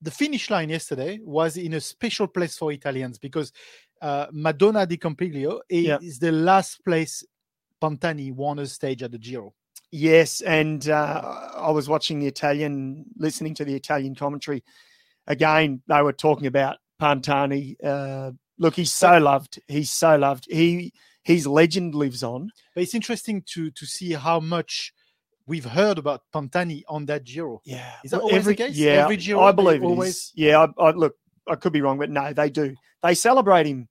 the 0.00 0.10
finish 0.10 0.50
line 0.50 0.68
yesterday 0.68 1.20
was 1.22 1.56
in 1.56 1.74
a 1.74 1.80
special 1.80 2.26
place 2.26 2.58
for 2.58 2.72
Italians 2.72 3.18
because 3.18 3.52
uh, 4.00 4.26
Madonna 4.32 4.84
di 4.84 4.96
Campiglio 4.96 5.60
is, 5.68 5.84
Yeah. 5.86 5.98
is 6.02 6.18
the 6.18 6.32
last 6.32 6.84
place 6.84 7.24
Pantani 7.80 8.32
won 8.32 8.58
a 8.58 8.66
stage 8.66 9.02
at 9.04 9.12
the 9.12 9.18
Giro. 9.18 9.54
Yes, 9.92 10.40
and 10.40 10.88
uh, 10.88 11.50
I 11.54 11.70
was 11.70 11.88
watching 11.88 12.18
the 12.18 12.26
Italian, 12.26 13.04
listening 13.16 13.54
to 13.56 13.64
the 13.64 13.74
Italian 13.74 14.14
commentary. 14.14 14.64
Again, 15.26 15.82
they 15.86 16.02
were 16.02 16.14
talking 16.14 16.46
about 16.46 16.78
Pantani. 17.00 17.76
Look, 18.58 18.74
he's 18.76 18.92
so 18.92 19.18
loved. 19.18 19.60
He's 19.68 19.90
so 19.90 20.16
loved. 20.16 20.46
He 20.50 20.92
his 21.24 21.46
legend 21.46 21.94
lives 21.94 22.22
on. 22.22 22.50
But 22.74 22.82
it's 22.82 22.94
interesting 22.94 23.42
to 23.54 23.70
to 23.70 23.86
see 23.86 24.12
how 24.12 24.40
much 24.40 24.92
we've 25.46 25.64
heard 25.64 25.98
about 25.98 26.22
Pantani 26.34 26.82
on 26.88 27.06
that 27.06 27.24
Giro. 27.24 27.60
Yeah, 27.64 27.92
Is 28.04 28.10
that 28.12 28.18
Well, 28.18 28.26
always 28.28 28.44
the 28.44 28.52
every, 28.52 28.54
case? 28.56 28.76
Yeah, 28.76 29.04
Every 29.04 29.16
Giro, 29.16 29.40
I 29.42 29.52
believe 29.52 29.82
it 29.82 29.86
always- 29.86 30.16
is. 30.16 30.32
Yeah, 30.36 30.66
I, 30.78 30.82
I, 30.82 30.90
look, 30.92 31.16
I 31.48 31.56
could 31.56 31.72
be 31.72 31.80
wrong, 31.80 31.98
but 31.98 32.10
no, 32.10 32.32
they 32.32 32.48
do. 32.50 32.74
They 33.02 33.14
celebrate 33.14 33.66
him 33.66 33.88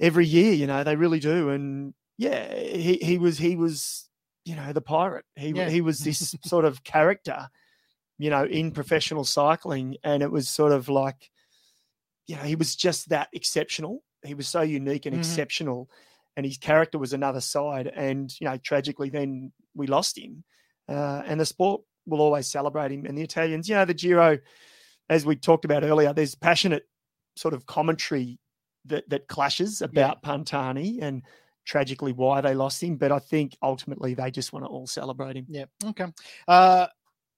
every 0.00 0.26
year. 0.26 0.52
You 0.54 0.66
know, 0.66 0.82
they 0.84 0.96
really 0.96 1.20
do. 1.20 1.50
And 1.50 1.92
yeah, 2.16 2.54
he 2.54 2.94
he 3.02 3.18
was 3.18 3.36
he 3.38 3.56
was 3.56 4.08
you 4.44 4.56
know 4.56 4.72
the 4.72 4.80
pirate. 4.80 5.24
He 5.36 5.48
Yeah. 5.50 5.68
he 5.68 5.80
was 5.80 5.98
this 6.00 6.34
sort 6.44 6.64
of 6.64 6.82
character, 6.84 7.48
you 8.18 8.30
know, 8.30 8.44
in 8.44 8.70
professional 8.70 9.24
cycling, 9.24 9.96
and 10.02 10.22
it 10.22 10.30
was 10.30 10.48
sort 10.48 10.72
of 10.72 10.88
like, 10.88 11.30
you 12.26 12.36
know, 12.36 12.42
he 12.42 12.56
was 12.56 12.74
just 12.76 13.08
that 13.10 13.28
exceptional. 13.32 14.02
He 14.24 14.34
was 14.34 14.48
so 14.48 14.62
unique 14.62 15.06
and 15.06 15.14
Mhm. 15.14 15.18
exceptional, 15.18 15.90
and 16.36 16.46
his 16.46 16.58
character 16.58 16.98
was 16.98 17.12
another 17.12 17.40
side. 17.40 17.86
And 17.86 18.32
you 18.40 18.46
know, 18.48 18.56
tragically, 18.56 19.10
then 19.10 19.52
we 19.74 19.86
lost 19.86 20.16
him, 20.18 20.44
uh, 20.88 21.22
and 21.26 21.40
the 21.40 21.46
sport 21.46 21.82
will 22.06 22.20
always 22.20 22.50
celebrate 22.50 22.92
him. 22.92 23.06
And 23.06 23.16
the 23.16 23.22
Italians, 23.22 23.68
you 23.68 23.74
know, 23.74 23.84
the 23.84 23.94
Giro, 23.94 24.38
as 25.08 25.24
we 25.26 25.36
talked 25.36 25.64
about 25.64 25.84
earlier, 25.84 26.12
there's 26.12 26.34
passionate 26.34 26.88
sort 27.36 27.54
of 27.54 27.66
commentary 27.66 28.38
that 28.86 29.08
that 29.08 29.28
clashes 29.28 29.80
about 29.82 30.22
Pantani 30.22 31.02
and 31.02 31.22
tragically 31.64 32.12
why 32.12 32.40
they 32.42 32.54
lost 32.54 32.82
him. 32.82 32.96
But 32.96 33.10
I 33.12 33.18
think 33.18 33.56
ultimately 33.62 34.14
they 34.14 34.30
just 34.30 34.52
want 34.52 34.64
to 34.64 34.68
all 34.68 34.86
celebrate 34.86 35.36
him. 35.36 35.46
Yeah. 35.48 35.64
Okay. 35.84 36.06
Uh, 36.46 36.86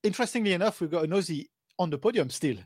interestingly 0.02 0.52
enough, 0.52 0.80
we've 0.80 0.90
got 0.90 1.04
an 1.04 1.10
Aussie 1.10 1.46
on 1.78 1.90
the 1.90 1.98
podium 1.98 2.30
still. 2.30 2.56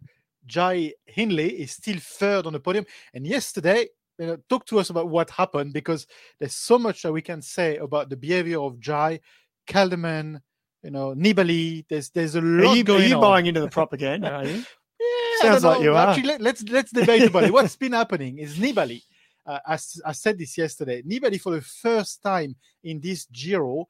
Jai 0.46 0.92
Hindley 1.06 1.60
is 1.60 1.72
still 1.72 1.96
third 1.98 2.46
on 2.46 2.52
the 2.52 2.60
podium. 2.60 2.86
And 3.14 3.26
yesterday, 3.26 3.88
you 4.18 4.26
know, 4.26 4.36
talk 4.48 4.66
to 4.66 4.78
us 4.78 4.90
about 4.90 5.08
what 5.08 5.30
happened 5.30 5.72
because 5.72 6.06
there's 6.38 6.54
so 6.54 6.78
much 6.78 7.02
that 7.02 7.12
we 7.12 7.22
can 7.22 7.40
say 7.40 7.76
about 7.78 8.10
the 8.10 8.16
behavior 8.16 8.60
of 8.60 8.78
Jai, 8.78 9.20
Kelderman, 9.66 10.40
you 10.82 10.90
know, 10.90 11.14
Nibali. 11.14 11.84
There's 11.88 12.10
there's 12.10 12.34
a 12.34 12.40
lot 12.40 12.72
Are 12.72 12.76
you, 12.76 12.84
are 12.94 13.00
you 13.00 13.14
on. 13.16 13.20
buying 13.20 13.46
into 13.46 13.60
the 13.60 13.68
propaganda? 13.80 14.30
Are 14.30 14.44
you? 14.44 14.64
Yeah, 15.00 15.50
Sounds 15.52 15.64
like 15.64 15.82
you 15.82 15.94
are. 15.94 16.08
Actually, 16.08 16.28
let, 16.28 16.40
let's 16.42 16.62
let's 16.64 16.90
debate 16.92 17.22
about 17.22 17.44
it. 17.44 17.52
What's 17.52 17.76
been 17.84 17.92
happening 17.92 18.38
is 18.38 18.58
Nibali. 18.58 19.02
Uh, 19.46 19.58
I 19.66 20.12
said 20.12 20.38
this 20.38 20.56
yesterday. 20.58 21.02
Nibali, 21.02 21.40
for 21.40 21.52
the 21.52 21.62
first 21.62 22.22
time 22.22 22.54
in 22.84 23.00
this 23.00 23.26
Giro, 23.32 23.88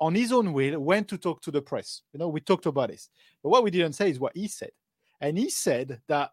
on 0.00 0.14
his 0.14 0.32
own 0.32 0.52
will, 0.52 0.80
went 0.80 1.08
to 1.08 1.18
talk 1.18 1.40
to 1.42 1.50
the 1.50 1.62
press. 1.62 2.02
You 2.12 2.18
know, 2.18 2.28
we 2.28 2.40
talked 2.40 2.66
about 2.66 2.90
this, 2.90 3.08
but 3.42 3.50
what 3.50 3.62
we 3.62 3.70
didn't 3.70 3.92
say 3.92 4.10
is 4.10 4.18
what 4.18 4.36
he 4.36 4.48
said. 4.48 4.70
And 5.20 5.38
he 5.38 5.50
said 5.50 6.00
that 6.08 6.30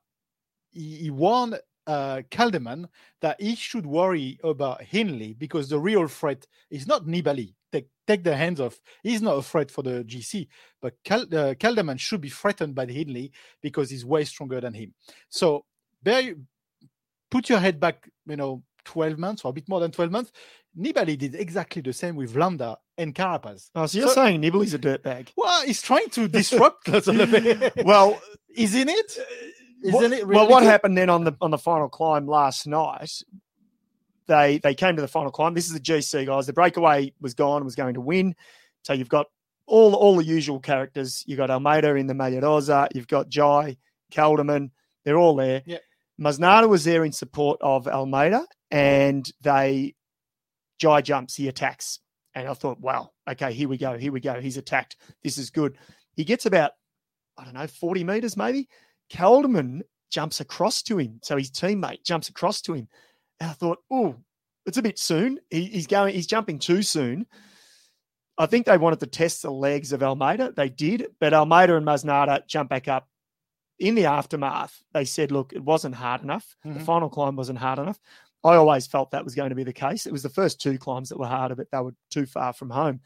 he, 0.71 0.97
he 0.97 1.09
warned 1.09 1.59
uh, 1.87 2.21
Kelderman 2.31 2.87
that 3.21 3.39
he 3.39 3.55
should 3.55 3.85
worry 3.85 4.39
about 4.43 4.81
Hindley 4.81 5.33
because 5.33 5.69
the 5.69 5.79
real 5.79 6.07
threat 6.07 6.45
is 6.69 6.87
not 6.87 7.05
Nibali. 7.05 7.53
Take, 7.71 7.87
take 8.07 8.23
the 8.23 8.35
hands 8.35 8.59
off. 8.59 8.79
He's 9.03 9.21
not 9.21 9.37
a 9.37 9.41
threat 9.41 9.69
for 9.69 9.81
the 9.81 10.03
GC, 10.03 10.47
but 10.81 10.93
Cal, 11.03 11.21
uh, 11.21 11.55
Kelderman 11.55 11.99
should 11.99 12.21
be 12.21 12.29
threatened 12.29 12.75
by 12.75 12.85
Hindley 12.85 13.31
because 13.61 13.89
he's 13.89 14.05
way 14.05 14.23
stronger 14.23 14.61
than 14.61 14.73
him. 14.73 14.93
So 15.29 15.65
bear, 16.01 16.35
put 17.29 17.49
your 17.49 17.59
head 17.59 17.79
back, 17.79 18.09
you 18.27 18.37
know, 18.37 18.63
12 18.85 19.17
months 19.17 19.43
or 19.43 19.49
a 19.49 19.53
bit 19.53 19.67
more 19.67 19.79
than 19.79 19.91
12 19.91 20.11
months. 20.11 20.31
Nibali 20.77 21.17
did 21.17 21.35
exactly 21.35 21.81
the 21.81 21.93
same 21.93 22.15
with 22.15 22.35
Landa 22.35 22.77
and 22.97 23.13
Carapaz. 23.15 23.69
Oh, 23.75 23.85
so 23.85 23.97
you're 23.97 24.07
So- 24.09 24.15
saying 24.15 24.41
Nibali's 24.41 24.73
a 24.73 24.79
dirtbag? 24.79 25.29
Well, 25.37 25.65
he's 25.65 25.81
trying 25.81 26.09
to 26.11 26.27
disrupt 26.27 26.89
us 26.95 27.07
a 27.07 27.13
little 27.13 27.39
bit. 27.41 27.85
Well, 27.85 28.19
Isn't 28.55 28.87
it? 28.89 29.17
Uh, 29.19 29.23
what- 29.91 30.03
Isn't 30.05 30.13
it 30.13 30.25
really 30.25 30.35
well, 30.37 30.47
what 30.49 30.59
really? 30.61 30.71
happened 30.71 30.97
then 30.97 31.09
on 31.09 31.23
the 31.25 31.35
on 31.41 31.51
the 31.51 31.57
final 31.57 31.89
climb 31.89 32.25
last 32.27 32.65
night? 32.67 33.11
They 34.27 34.57
they 34.59 34.73
came 34.73 34.95
to 34.95 35.01
the 35.01 35.07
final 35.07 35.31
climb. 35.31 35.53
This 35.53 35.67
is 35.67 35.73
the 35.73 35.79
GC 35.79 36.25
guys. 36.25 36.47
The 36.47 36.53
breakaway 36.53 37.13
was 37.21 37.33
gone. 37.35 37.63
Was 37.63 37.75
going 37.75 37.93
to 37.93 38.01
win. 38.01 38.35
So 38.83 38.93
you've 38.93 39.09
got 39.09 39.27
all 39.67 39.93
all 39.93 40.15
the 40.17 40.23
usual 40.23 40.59
characters. 40.59 41.23
You've 41.27 41.37
got 41.37 41.51
Almeida 41.51 41.93
in 41.95 42.07
the 42.07 42.13
Maglia 42.15 42.41
Rosa. 42.41 42.87
You've 42.95 43.07
got 43.07 43.29
Jai, 43.29 43.77
Kelderman. 44.11 44.71
They're 45.03 45.17
all 45.17 45.35
there. 45.35 45.61
Yeah. 45.65 45.77
Masnada 46.19 46.67
was 46.67 46.85
there 46.85 47.03
in 47.05 47.11
support 47.11 47.59
of 47.61 47.87
Almeida, 47.87 48.45
and 48.71 49.29
they 49.41 49.93
Jai 50.79 51.01
jumps. 51.01 51.35
He 51.35 51.47
attacks, 51.47 51.99
and 52.33 52.47
I 52.47 52.53
thought, 52.53 52.79
wow, 52.79 53.11
okay, 53.29 53.53
here 53.53 53.69
we 53.69 53.77
go. 53.77 53.97
Here 53.97 54.11
we 54.11 54.19
go. 54.19 54.39
He's 54.39 54.57
attacked. 54.57 54.97
This 55.23 55.37
is 55.37 55.49
good. 55.49 55.77
He 56.15 56.23
gets 56.23 56.45
about 56.45 56.71
I 57.37 57.43
don't 57.43 57.53
know, 57.53 57.67
40 57.67 58.05
meters 58.05 58.37
maybe. 58.37 58.69
Kelderman 59.11 59.81
jumps 60.09 60.39
across 60.39 60.81
to 60.83 60.97
him. 60.97 61.19
So 61.21 61.35
his 61.35 61.51
teammate 61.51 62.05
jumps 62.05 62.29
across 62.29 62.61
to 62.61 62.73
him. 62.73 62.87
And 63.41 63.49
I 63.49 63.53
thought, 63.53 63.79
oh, 63.91 64.15
it's 64.65 64.77
a 64.77 64.81
bit 64.81 64.97
soon. 64.97 65.39
He, 65.49 65.65
he's 65.65 65.85
going, 65.85 66.13
he's 66.15 66.27
jumping 66.27 66.59
too 66.59 66.81
soon. 66.81 67.25
I 68.37 68.45
think 68.45 68.65
they 68.65 68.77
wanted 68.77 69.01
to 69.01 69.07
test 69.07 69.41
the 69.41 69.51
legs 69.51 69.91
of 69.91 70.01
Almeida. 70.01 70.53
They 70.55 70.69
did, 70.69 71.07
but 71.19 71.33
Almeida 71.33 71.75
and 71.75 71.85
Masnada 71.85 72.43
jump 72.47 72.69
back 72.69 72.87
up. 72.87 73.07
In 73.79 73.95
the 73.95 74.05
aftermath, 74.05 74.81
they 74.93 75.03
said, 75.03 75.33
look, 75.33 75.51
it 75.51 75.61
wasn't 75.61 75.95
hard 75.95 76.21
enough. 76.23 76.55
The 76.63 76.69
Mhm. 76.79 76.85
final 76.85 77.09
climb 77.09 77.35
wasn't 77.35 77.59
hard 77.59 77.79
enough. 77.79 77.99
I 78.45 78.55
always 78.55 78.85
felt 78.85 79.11
that 79.11 79.23
was 79.23 79.33
going 79.35 79.49
to 79.49 79.55
be 79.55 79.63
the 79.63 79.73
case. 79.73 80.05
It 80.05 80.13
was 80.13 80.23
the 80.23 80.29
first 80.29 80.61
two 80.61 80.77
climbs 80.77 81.09
that 81.09 81.17
were 81.19 81.25
harder, 81.25 81.55
but 81.55 81.71
they 81.71 81.79
were 81.79 81.95
too 82.11 82.25
far 82.25 82.53
from 82.53 82.69
home. 82.69 83.01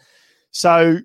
So 0.52 1.00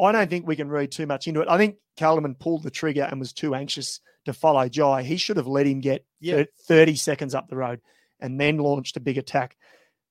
I 0.00 0.12
don't 0.12 0.30
think 0.30 0.46
we 0.46 0.56
can 0.56 0.68
read 0.68 0.92
too 0.92 1.06
much 1.06 1.26
into 1.26 1.40
it. 1.40 1.48
I 1.48 1.58
think 1.58 1.76
Kelderman 1.98 2.38
pulled 2.38 2.62
the 2.62 2.70
trigger 2.70 3.02
and 3.02 3.18
was 3.18 3.32
too 3.32 3.54
anxious 3.54 4.00
to 4.26 4.32
follow 4.32 4.68
Jai. 4.68 5.02
He 5.02 5.16
should 5.16 5.36
have 5.36 5.48
let 5.48 5.66
him 5.66 5.80
get 5.80 6.04
Yeah. 6.20 6.44
30 6.68 6.94
seconds 6.94 7.34
up 7.34 7.48
the 7.48 7.56
road 7.56 7.80
and 8.20 8.40
then 8.40 8.58
launched 8.58 8.96
a 8.96 9.00
big 9.00 9.18
attack. 9.18 9.56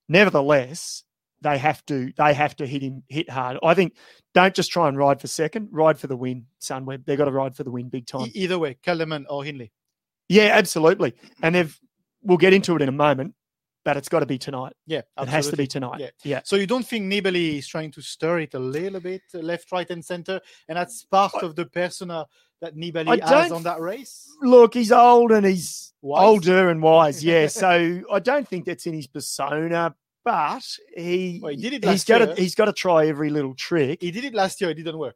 Nevertheless, 0.10 1.04
they 1.42 1.58
have 1.58 1.86
to 1.86 2.12
they 2.18 2.34
have 2.34 2.56
to 2.58 2.66
hit 2.66 2.82
him 2.82 3.04
hit 3.08 3.30
hard. 3.30 3.58
I 3.64 3.74
think 3.74 3.96
don't 4.34 4.56
just 4.56 4.72
try 4.72 4.88
and 4.88 4.98
ride 4.98 5.22
for 5.22 5.28
second, 5.28 5.70
ride 5.72 6.00
for 6.00 6.08
the 6.08 6.18
win, 6.18 6.48
Sunweb. 6.62 7.06
They've 7.06 7.18
got 7.18 7.26
to 7.26 7.32
ride 7.32 7.56
for 7.56 7.64
the 7.64 7.72
win 7.72 7.90
big 7.90 8.08
time. 8.08 8.32
Either 8.34 8.58
way, 8.58 8.78
Kelderman 8.84 9.26
or 9.30 9.44
Hindley. 9.44 9.72
Yeah, 10.30 10.50
absolutely. 10.54 11.14
And 11.42 11.56
they've 11.56 11.80
we'll 12.28 12.38
get 12.38 12.54
into 12.54 12.76
it 12.76 12.82
in 12.82 12.90
a 12.90 12.94
moment, 12.94 13.34
but 13.84 13.98
it's 13.98 14.10
got 14.10 14.20
to 14.20 14.26
be 14.26 14.38
tonight. 14.38 14.74
Yeah, 14.86 15.02
It 15.20 15.30
has 15.30 15.50
to 15.50 15.58
be 15.58 15.66
tonight. 15.66 16.00
Yeah. 16.00 16.10
yeah. 16.24 16.42
So 16.44 16.58
you 16.58 16.68
don't 16.68 16.86
think 16.86 17.12
Nibali 17.12 17.58
is 17.58 17.68
trying 17.68 17.92
to 17.92 18.02
stir 18.02 18.42
it 18.42 18.54
a 18.54 18.60
little 18.60 19.00
bit, 19.00 19.22
uh, 19.34 19.40
left, 19.40 19.72
right, 19.72 19.90
and 19.90 20.04
center, 20.04 20.40
and 20.68 20.78
that's 20.78 21.06
part 21.06 21.34
of 21.42 21.56
the 21.56 21.66
persona 21.66 22.26
that 22.62 22.76
Nibali 22.76 23.22
I 23.22 23.44
has 23.44 23.52
on 23.52 23.64
that 23.64 23.80
race? 23.80 24.28
Look, 24.42 24.74
he's 24.74 24.92
old 24.92 25.32
and 25.32 25.46
he's 25.46 25.94
Wise? 26.02 26.28
older 26.28 26.70
and 26.70 26.82
wise. 26.82 27.24
Yeah, 27.24 27.48
so 27.64 28.02
I 28.12 28.20
don't 28.20 28.48
think 28.48 28.66
that's 28.66 28.86
in 28.86 28.94
his 28.94 29.08
persona, 29.08 29.96
but 30.26 30.64
he, 30.96 31.40
Well, 31.42 31.52
he 31.52 31.58
did 31.58 31.74
it 31.74 31.86
he's 31.86 32.04
got 32.04 32.20
to 32.20 32.36
he's 32.36 32.56
got 32.56 32.66
to 32.66 32.74
try 32.74 33.08
every 33.08 33.30
little 33.30 33.56
trick. 33.56 34.02
He 34.02 34.12
did 34.12 34.26
it 34.26 34.34
last 34.34 34.60
year; 34.60 34.70
it 34.72 34.76
didn't 34.76 34.98
work. 34.98 35.16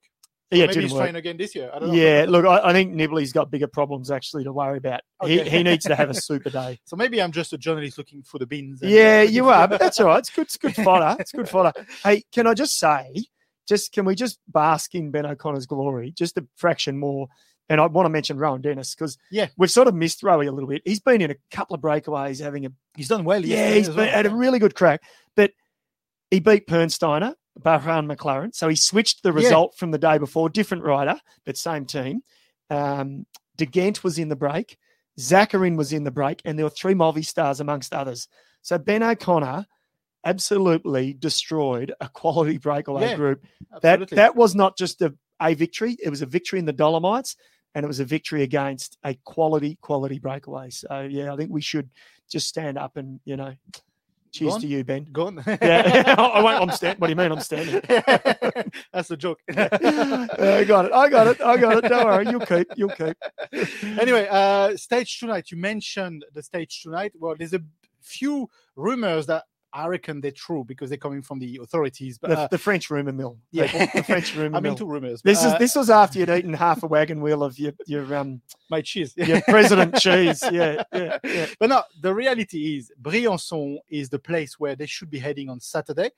Yeah, 0.52 0.64
maybe 0.66 0.74
didn't 0.74 0.90
he's 0.90 0.94
work. 0.94 1.16
again 1.16 1.38
this 1.38 1.56
year. 1.56 1.72
I 1.74 1.80
don't 1.80 1.90
know. 1.90 1.96
Yeah, 1.96 2.26
look, 2.28 2.46
I, 2.46 2.70
I 2.70 2.74
think 2.74 2.94
Nibali's 2.94 3.32
got 3.32 3.50
bigger 3.50 3.68
problems 3.68 4.12
actually 4.12 4.44
to 4.44 4.52
worry 4.54 4.78
about. 4.78 5.02
He, 5.24 5.40
Okay. 5.42 5.50
he 5.50 5.64
needs 5.64 5.86
to 5.86 5.96
have 5.96 6.10
a 6.10 6.14
super 6.22 6.50
day. 6.50 6.80
So 6.86 6.96
maybe 6.96 7.22
I'm 7.22 7.32
just 7.32 7.54
a 7.54 7.58
journalist 7.58 7.98
looking 7.98 8.22
for 8.24 8.38
the 8.38 8.46
beans. 8.46 8.82
and, 8.82 8.92
Yeah, 8.92 9.20
uh, 9.26 9.30
you 9.30 9.48
are, 9.50 9.68
but 9.68 9.80
that's 9.80 10.00
all 10.00 10.08
right. 10.08 10.20
It's 10.20 10.30
good. 10.30 10.44
It's 10.48 10.58
good 10.58 10.76
fodder. 10.84 11.16
It's 11.20 11.32
good 11.32 11.48
fodder. 11.50 11.72
Hey, 12.04 12.24
can 12.34 12.48
I 12.48 12.54
just 12.54 12.78
say, 12.78 13.26
just 13.68 13.94
can 13.94 14.04
we 14.06 14.14
just 14.16 14.40
bask 14.48 14.94
in 14.96 15.12
Ben 15.12 15.26
O'Connor's 15.26 15.66
glory 15.66 16.12
just 16.12 16.38
a 16.38 16.46
fraction 16.58 16.98
more? 16.98 17.28
And 17.70 17.80
I 17.80 17.86
want 17.86 18.06
to 18.06 18.10
mention 18.10 18.38
Rohan 18.38 18.60
Dennis 18.60 18.94
because 18.94 19.18
Yeah. 19.32 19.48
we've 19.58 19.72
sort 19.72 19.88
of 19.88 19.96
missed 19.96 20.22
Rowie 20.24 20.50
a 20.50 20.52
little 20.52 20.68
bit. 20.68 20.82
He's 20.84 21.00
been 21.00 21.22
in 21.22 21.32
a 21.32 21.36
couple 21.52 21.74
of 21.74 21.82
breakaways, 21.82 22.42
having 22.44 22.66
a 22.66 22.70
he's 22.98 23.08
done 23.08 23.24
well. 23.24 23.46
yeah, 23.46 23.72
he's 23.72 23.88
been, 23.88 23.96
well. 23.98 24.08
had 24.10 24.26
a 24.26 24.36
really 24.36 24.60
good 24.60 24.76
crack, 24.76 25.02
but 25.38 25.52
he 26.30 26.42
beat 26.42 26.68
Pernsteiner, 26.68 27.36
Bahrain 27.60 28.12
McLaren. 28.12 28.54
So 28.56 28.68
he 28.70 28.76
switched 28.76 29.24
the 29.24 29.30
Yeah. 29.32 29.36
result 29.36 29.76
from 29.78 29.92
the 29.92 29.98
day 29.98 30.18
before, 30.18 30.50
different 30.50 30.84
rider, 30.84 31.20
but 31.46 31.58
same 31.58 31.86
team. 31.86 32.22
Um, 32.70 33.26
De 33.58 33.66
Gendt 33.66 34.04
was 34.04 34.18
in 34.18 34.30
the 34.30 34.36
break, 34.36 34.78
Zakarin 35.20 35.76
was 35.78 35.92
in 35.94 36.04
the 36.04 36.12
break, 36.12 36.42
and 36.46 36.58
there 36.58 36.66
were 36.66 36.70
three 36.70 36.94
Movistars 36.94 37.60
amongst 37.60 37.94
others. 37.94 38.28
So 38.62 38.78
Ben 38.78 39.04
O'Connor 39.04 39.66
absolutely 40.26 41.14
destroyed 41.14 41.94
a 42.00 42.08
quality 42.10 42.58
breakaway 42.58 43.10
Yeah, 43.10 43.16
group. 43.16 43.46
That 43.82 44.10
that 44.10 44.36
was 44.36 44.56
not 44.56 44.78
just 44.78 45.02
a, 45.02 45.14
a 45.42 45.54
victory; 45.54 45.98
it 46.04 46.10
was 46.10 46.22
a 46.22 46.26
victory 46.26 46.60
in 46.60 46.66
the 46.66 46.74
Dolomites, 46.74 47.36
and 47.76 47.84
it 47.84 47.88
was 47.88 48.00
a 48.00 48.06
victory 48.06 48.44
against 48.44 48.98
a 49.04 49.16
quality 49.26 49.78
quality 49.82 50.20
breakaway. 50.20 50.70
So 50.70 51.08
yeah, 51.10 51.34
I 51.34 51.38
think 51.38 51.52
we 51.52 51.62
should 51.62 51.90
just 52.30 52.48
stand 52.48 52.78
up 52.78 52.98
and 52.98 53.20
you 53.26 53.36
know, 53.36 53.54
cheers 54.32 54.58
to 54.58 54.68
you, 54.68 54.84
Ben. 54.84 55.08
Go 55.12 55.28
on. 55.28 55.44
Yeah, 55.46 56.16
I 56.18 56.42
won't. 56.42 56.62
I'm 56.62 56.72
standing. 56.72 57.00
What 57.00 57.08
do 57.08 57.12
you 57.12 57.18
mean? 57.18 57.32
I'm 57.32 57.42
standing. 57.42 57.82
That's 58.94 59.12
a 59.12 59.18
joke. 59.18 59.40
I 59.50 60.64
got 60.68 60.86
it. 60.86 60.92
I 60.94 61.10
got 61.10 61.28
it. 61.28 61.42
I 61.42 61.58
got 61.58 61.84
it. 61.84 61.90
Don't 61.90 62.06
worry. 62.06 62.28
You'll 62.30 62.46
keep. 62.46 62.68
You'll 62.76 62.90
keep. 62.90 63.18
anyway, 64.00 64.28
uh, 64.30 64.76
stage 64.78 65.20
tonight. 65.20 65.52
You 65.52 65.58
mentioned 65.58 66.26
the 66.34 66.44
stage 66.44 66.82
tonight. 66.82 67.14
Well, 67.20 67.36
there's 67.38 67.54
a 67.54 67.62
few 68.02 68.50
rumors 68.76 69.28
that 69.28 69.44
I 69.74 69.88
reckon 69.88 70.20
they're 70.22 70.32
true 70.32 70.64
because 70.66 70.90
they're 70.90 70.98
coming 70.98 71.22
from 71.22 71.40
the 71.40 71.60
authorities. 71.64 72.18
But 72.18 72.30
The, 72.30 72.40
uh, 72.40 72.48
the 72.50 72.58
French 72.58 72.90
rumor 72.90 73.12
mill. 73.12 73.38
yeah, 73.52 73.68
the 73.94 74.04
French 74.04 74.36
rumor 74.36 74.50
mill. 74.50 74.58
I'm 74.58 74.64
mill. 74.64 74.72
into 74.74 74.86
rumors. 74.86 75.22
This 75.22 75.40
is 75.40 75.54
uh, 75.54 75.58
this 75.58 75.76
was 75.76 75.90
after 75.90 76.20
you'd 76.20 76.30
eaten 76.30 76.54
half 76.54 76.84
a 76.84 76.88
wagon 76.88 77.22
wheel 77.22 77.44
of 77.44 77.58
your 77.58 77.74
your 77.86 78.14
um 78.16 78.42
my 78.70 78.82
cheese. 78.82 79.14
your 79.16 79.42
president 79.42 79.96
cheese. 79.96 80.44
Yeah, 80.52 80.84
yeah, 80.94 81.18
yeah. 81.24 81.46
But 81.60 81.70
no, 81.70 81.84
the 82.02 82.14
reality 82.14 82.78
is 82.78 82.92
Briançon 83.02 83.78
is 83.90 84.10
the 84.10 84.20
place 84.20 84.60
where 84.60 84.76
they 84.76 84.86
should 84.88 85.10
be 85.10 85.20
heading 85.20 85.50
on 85.50 85.60
Saturday. 85.60 86.12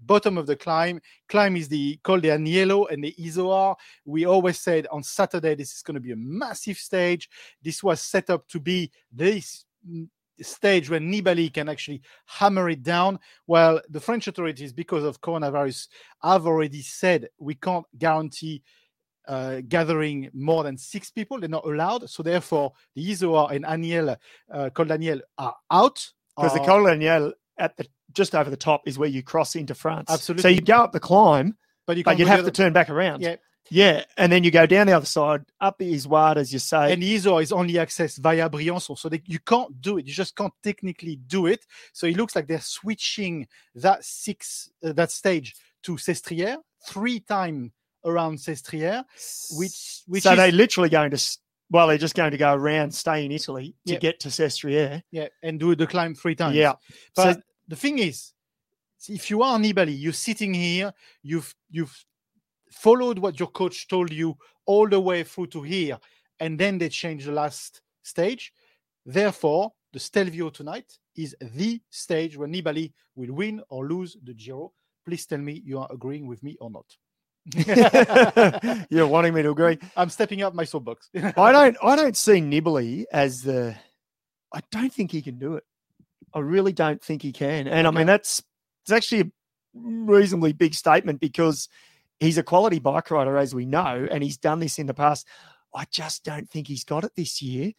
Bottom 0.00 0.36
of 0.36 0.46
the 0.46 0.56
climb. 0.56 1.00
Climb 1.28 1.56
is 1.56 1.68
the 1.68 1.98
Col 2.02 2.20
de 2.20 2.28
Agnello 2.28 2.90
and 2.90 3.02
the 3.02 3.14
Izoard. 3.18 3.76
We 4.04 4.26
always 4.26 4.58
said 4.58 4.86
on 4.90 5.02
Saturday 5.02 5.54
this 5.54 5.72
is 5.74 5.82
going 5.82 5.94
to 5.94 6.00
be 6.00 6.12
a 6.12 6.16
massive 6.16 6.76
stage. 6.78 7.30
This 7.62 7.82
was 7.82 8.00
set 8.00 8.28
up 8.28 8.46
to 8.48 8.60
be 8.60 8.90
this 9.12 9.64
stage 10.42 10.90
where 10.90 11.00
Nibali 11.00 11.52
can 11.52 11.68
actually 11.68 12.02
hammer 12.26 12.68
it 12.68 12.82
down. 12.82 13.18
Well, 13.46 13.80
the 13.88 14.00
French 14.00 14.26
authorities, 14.26 14.72
because 14.72 15.04
of 15.04 15.20
coronavirus, 15.20 15.88
have 16.22 16.46
already 16.46 16.82
said 16.82 17.28
we 17.38 17.54
can't 17.54 17.86
guarantee 17.96 18.62
uh, 19.26 19.62
gathering 19.66 20.30
more 20.34 20.64
than 20.64 20.76
six 20.76 21.10
people. 21.10 21.40
They're 21.40 21.48
not 21.48 21.64
allowed. 21.64 22.10
So 22.10 22.22
therefore, 22.22 22.72
the 22.94 23.10
Izoard 23.10 23.52
and 23.52 23.64
Agnel, 23.64 24.16
uh, 24.52 24.70
Col 24.70 24.86
d'Agnel 24.86 25.20
are 25.38 25.54
out. 25.70 26.12
Because 26.36 26.54
the 26.54 26.60
Col 26.60 26.84
d'Agnel 26.84 27.32
at 27.58 27.76
the 27.76 27.86
just 28.12 28.34
over 28.34 28.50
the 28.50 28.56
top 28.56 28.82
is 28.86 28.98
where 28.98 29.08
you 29.08 29.22
cross 29.22 29.56
into 29.56 29.74
France. 29.74 30.10
Absolutely. 30.10 30.42
So 30.42 30.48
you 30.48 30.60
go 30.60 30.78
up 30.78 30.92
the 30.92 31.00
climb, 31.00 31.56
but 31.86 31.96
you 31.96 32.04
but 32.04 32.12
can't 32.12 32.20
you'd 32.20 32.28
have 32.28 32.44
to 32.44 32.50
turn 32.50 32.72
back 32.72 32.90
around. 32.90 33.22
Yeah. 33.22 33.36
Yeah, 33.70 34.04
and 34.16 34.30
then 34.30 34.44
you 34.44 34.50
go 34.50 34.66
down 34.66 34.86
the 34.86 34.92
other 34.92 35.06
side, 35.06 35.44
up 35.60 35.78
the 35.78 35.94
Izoard, 35.94 36.36
as 36.36 36.52
you 36.52 36.58
say. 36.58 36.92
And 36.92 37.02
the 37.02 37.14
is 37.14 37.26
only 37.52 37.74
accessed 37.74 38.18
via 38.18 38.48
Briançon. 38.50 38.98
So 38.98 39.08
they, 39.08 39.22
you 39.24 39.38
can't 39.38 39.80
do 39.80 39.98
it. 39.98 40.06
You 40.06 40.12
just 40.12 40.36
can't 40.36 40.52
technically 40.62 41.16
do 41.16 41.46
it. 41.46 41.64
So 41.92 42.06
it 42.06 42.16
looks 42.16 42.36
like 42.36 42.46
they're 42.46 42.60
switching 42.60 43.48
that 43.76 44.04
six, 44.04 44.70
uh, 44.84 44.92
that 44.92 45.10
stage 45.10 45.54
to 45.84 45.96
Sestriere 45.96 46.58
three 46.86 47.20
times 47.20 47.70
around 48.04 48.38
Sestriere, 48.38 49.04
which, 49.56 50.02
which 50.06 50.24
so 50.24 50.32
is, 50.32 50.36
they're 50.36 50.52
literally 50.52 50.90
going 50.90 51.10
to, 51.10 51.38
well, 51.70 51.88
they're 51.88 51.96
just 51.96 52.14
going 52.14 52.32
to 52.32 52.36
go 52.36 52.52
around, 52.52 52.94
stay 52.94 53.24
in 53.24 53.32
Italy 53.32 53.74
to 53.86 53.94
Yeah. 53.94 53.98
get 53.98 54.20
to 54.20 54.28
Sestriere. 54.28 55.02
yeah, 55.10 55.28
and 55.42 55.58
do 55.58 55.74
the 55.74 55.86
climb 55.86 56.14
three 56.14 56.34
times. 56.34 56.54
Yeah. 56.56 56.74
But 57.16 57.36
So- 57.36 57.42
the 57.66 57.76
thing 57.76 57.98
is, 57.98 58.32
if 59.08 59.30
you 59.30 59.42
are 59.42 59.58
Nibali, 59.58 59.98
you're 59.98 60.12
sitting 60.12 60.52
here, 60.54 60.92
you've 61.22 61.54
you've 61.70 62.04
followed 62.74 63.18
what 63.18 63.38
your 63.38 63.48
coach 63.48 63.88
told 63.88 64.12
you 64.12 64.36
all 64.66 64.88
the 64.88 65.00
way 65.00 65.22
through 65.24 65.48
to 65.48 65.62
here, 65.62 65.98
and 66.40 66.58
then 66.58 66.78
they 66.78 66.88
change 66.88 67.24
the 67.24 67.32
last 67.32 67.80
stage. 68.02 68.52
Therefore, 69.06 69.72
the 69.92 70.00
Stelvio 70.00 70.50
tonight 70.50 70.98
is 71.16 71.36
the 71.40 71.80
stage 71.90 72.36
where 72.36 72.48
Nibali 72.48 72.92
will 73.14 73.32
win 73.32 73.62
or 73.68 73.86
lose 73.86 74.16
the 74.22 74.34
Giro. 74.34 74.72
Please 75.04 75.26
tell 75.26 75.38
me 75.38 75.62
you 75.64 75.78
are 75.78 75.88
agreeing 75.90 76.26
with 76.26 76.42
me 76.42 76.56
or 76.60 76.70
not. 76.70 76.86
You're 78.90 79.06
wanting 79.06 79.34
me 79.34 79.42
to 79.42 79.50
agree. 79.50 79.78
I'm 79.96 80.08
stepping 80.08 80.42
up 80.42 80.54
my 80.54 80.64
soapbox. 80.64 81.10
I 81.36 81.52
don't 81.52 81.76
I 81.82 81.94
don't 81.94 82.16
see 82.16 82.40
Nibali 82.40 83.04
as 83.12 83.42
the 83.42 83.76
I 84.52 84.60
don't 84.70 84.92
think 84.92 85.12
he 85.12 85.20
can 85.20 85.38
do 85.38 85.54
it. 85.56 85.64
I 86.32 86.38
really 86.40 86.72
don't 86.72 87.02
think 87.02 87.20
he 87.22 87.32
can. 87.32 87.68
And 87.68 87.86
I 87.86 87.90
mean 87.90 88.06
that's 88.06 88.42
it's 88.82 88.92
actually 88.92 89.20
a 89.20 89.30
reasonably 89.74 90.54
big 90.54 90.74
statement 90.74 91.20
because 91.20 91.68
he's 92.20 92.38
a 92.38 92.42
quality 92.42 92.78
bike 92.78 93.10
rider 93.10 93.36
as 93.36 93.54
we 93.54 93.66
know 93.66 94.06
and 94.10 94.22
he's 94.22 94.36
done 94.36 94.60
this 94.60 94.78
in 94.78 94.86
the 94.86 94.94
past. 94.94 95.26
I 95.74 95.84
just 95.90 96.24
don't 96.24 96.48
think 96.48 96.68
he's 96.68 96.84
got 96.84 97.04
it 97.04 97.12
this 97.16 97.42
year. 97.42 97.72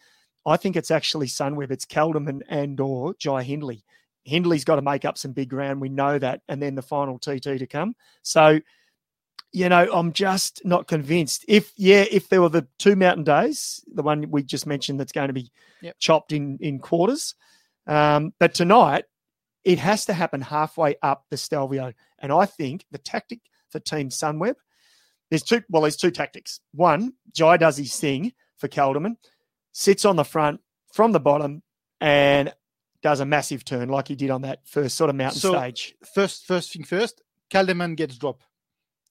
I 0.46 0.58
think 0.58 0.76
it's 0.76 0.92
actually 0.92 1.28
Sunweb, 1.28 1.72
it's 1.72 1.86
Kelderman 1.86 2.42
and 2.50 2.80
or 2.80 3.16
Jai 3.18 3.44
Hindley. 3.44 3.84
Hindley's 4.24 4.66
got 4.66 4.76
to 4.76 4.82
make 4.82 5.06
up 5.06 5.18
some 5.18 5.32
big 5.32 5.50
ground. 5.50 5.82
We 5.82 5.90
know 5.90 6.20
that. 6.20 6.42
And 6.48 6.62
then 6.62 6.76
the 6.76 6.82
final 6.82 7.18
TT 7.20 7.44
to 7.44 7.68
come. 7.68 7.96
So 8.22 8.60
you 9.56 9.70
know, 9.70 9.88
I'm 9.94 10.12
just 10.12 10.62
not 10.66 10.86
convinced. 10.86 11.46
If 11.48 11.72
yeah, 11.78 12.04
if 12.12 12.28
there 12.28 12.42
were 12.42 12.50
the 12.50 12.68
two 12.78 12.98
mountain 12.98 13.24
days, 13.24 13.82
the 13.88 14.04
one 14.04 14.30
we 14.30 14.44
just 14.44 14.68
mentioned 14.68 15.00
that's 15.00 15.14
going 15.14 15.28
to 15.28 15.34
be 15.34 15.50
Yep. 15.82 15.96
chopped 16.00 16.32
in 16.34 16.58
in 16.60 16.80
quarters, 16.80 17.36
um, 17.88 18.34
but 18.38 18.54
tonight 18.54 19.06
it 19.64 19.80
has 19.80 20.06
to 20.06 20.14
happen 20.14 20.42
halfway 20.42 20.96
up 21.02 21.26
the 21.30 21.38
Stelvio, 21.38 21.94
and 22.20 22.34
I 22.34 22.46
think 22.46 22.86
the 22.92 22.98
tactic 22.98 23.40
for 23.76 23.80
Team 23.82 24.08
Sunweb, 24.10 24.56
there's 25.30 25.44
two. 25.44 25.62
Well, 25.70 25.82
there's 25.82 25.98
two 25.98 26.12
tactics. 26.12 26.62
One, 26.74 27.14
Jai 27.34 27.58
does 27.58 27.76
his 27.78 27.96
thing 27.98 28.32
for 28.58 28.68
Kelderman, 28.70 29.18
sits 29.74 30.06
on 30.06 30.16
the 30.16 30.24
front 30.24 30.62
from 30.94 31.12
the 31.12 31.20
bottom, 31.20 31.62
and 32.00 32.54
does 33.02 33.20
a 33.20 33.26
massive 33.26 33.66
turn 33.66 33.90
like 33.90 34.08
he 34.08 34.16
did 34.16 34.30
on 34.30 34.44
that 34.44 34.60
first 34.66 34.96
sort 34.96 35.10
of 35.10 35.16
mountain 35.16 35.40
So- 35.42 35.54
stage. 35.54 35.94
first, 36.14 36.46
first 36.46 36.72
thing 36.72 36.84
first, 36.86 37.22
Kelderman 37.52 37.96
gets 37.98 38.18
dropped 38.18 38.44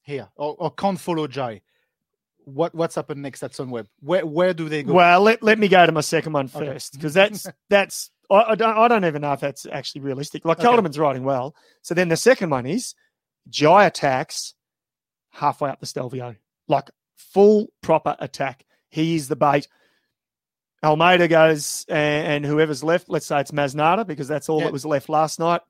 here 0.01 0.29
or, 0.35 0.55
or 0.57 0.71
can't 0.71 0.99
follow 0.99 1.27
Jai. 1.27 1.61
What 2.45 2.73
what's 2.75 2.95
happened 2.95 3.21
next 3.21 3.41
at 3.43 3.53
Sunweb? 3.53 3.87
Where 4.01 4.25
where 4.25 4.53
do 4.53 4.67
they 4.69 4.83
go? 4.83 4.93
Well, 4.93 5.21
let, 5.21 5.41
let 5.41 5.57
me 5.59 5.67
go 5.67 5.85
to 5.85 5.91
my 5.91 6.01
second 6.01 6.33
one 6.33 6.49
Okay. 6.53 6.77
because 6.93 7.13
that's 7.13 7.47
that's 7.69 8.11
I, 8.29 8.43
I 8.51 8.55
don't 8.55 8.77
I 8.77 8.87
don't 8.87 9.05
even 9.05 9.21
know 9.21 9.33
if 9.33 9.39
that's 9.39 9.65
actually 9.65 10.01
realistic. 10.01 10.43
Like 10.45 10.59
Okay. 10.59 10.99
Riding 10.99 11.23
well, 11.23 11.55
so 11.81 11.93
then 11.95 12.09
the 12.09 12.17
second 12.17 12.49
one 12.51 12.65
is 12.65 12.93
Jai 13.49 13.85
attacks 13.85 14.53
halfway 15.31 15.69
up 15.69 15.79
the 15.79 15.85
Stelvio, 15.85 16.35
like 16.67 16.89
full 17.15 17.67
proper 17.81 18.15
attack. 18.19 18.65
He 18.89 19.15
is 19.15 19.27
the 19.27 19.35
bait. 19.35 19.67
Almeida 20.83 21.27
goes 21.27 21.85
and, 21.89 22.27
and 22.27 22.45
whoever's 22.45 22.83
left, 22.83 23.09
let's 23.09 23.25
say 23.25 23.39
it's 23.41 23.51
Masnada 23.51 24.05
because 24.05 24.27
that's 24.27 24.49
all 24.49 24.59
Yeah. 24.59 24.65
that 24.65 24.73
was 24.73 24.85
left 24.85 25.09
last 25.09 25.39
night. 25.39 25.61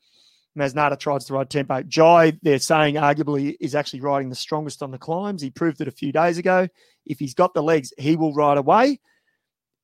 Masnada 0.57 0.97
tries 0.97 1.25
to 1.25 1.33
ride 1.33 1.49
tempo. 1.49 1.83
Jai, 1.83 2.37
they're 2.41 2.59
saying 2.59 2.95
arguably 2.95 3.55
is 3.59 3.75
actually 3.75 4.01
riding 4.01 4.29
the 4.29 4.35
strongest 4.35 4.81
on 4.81 4.91
the 4.91 4.97
climbs. 4.97 5.41
He 5.41 5.49
proved 5.49 5.81
it 5.81 5.87
a 5.87 5.91
few 5.91 6.11
days 6.11 6.37
ago. 6.37 6.67
If 7.05 7.19
he's 7.19 7.33
got 7.33 7.53
the 7.53 7.63
legs, 7.63 7.93
he 7.97 8.15
will 8.15 8.33
ride 8.33 8.57
away. 8.57 8.99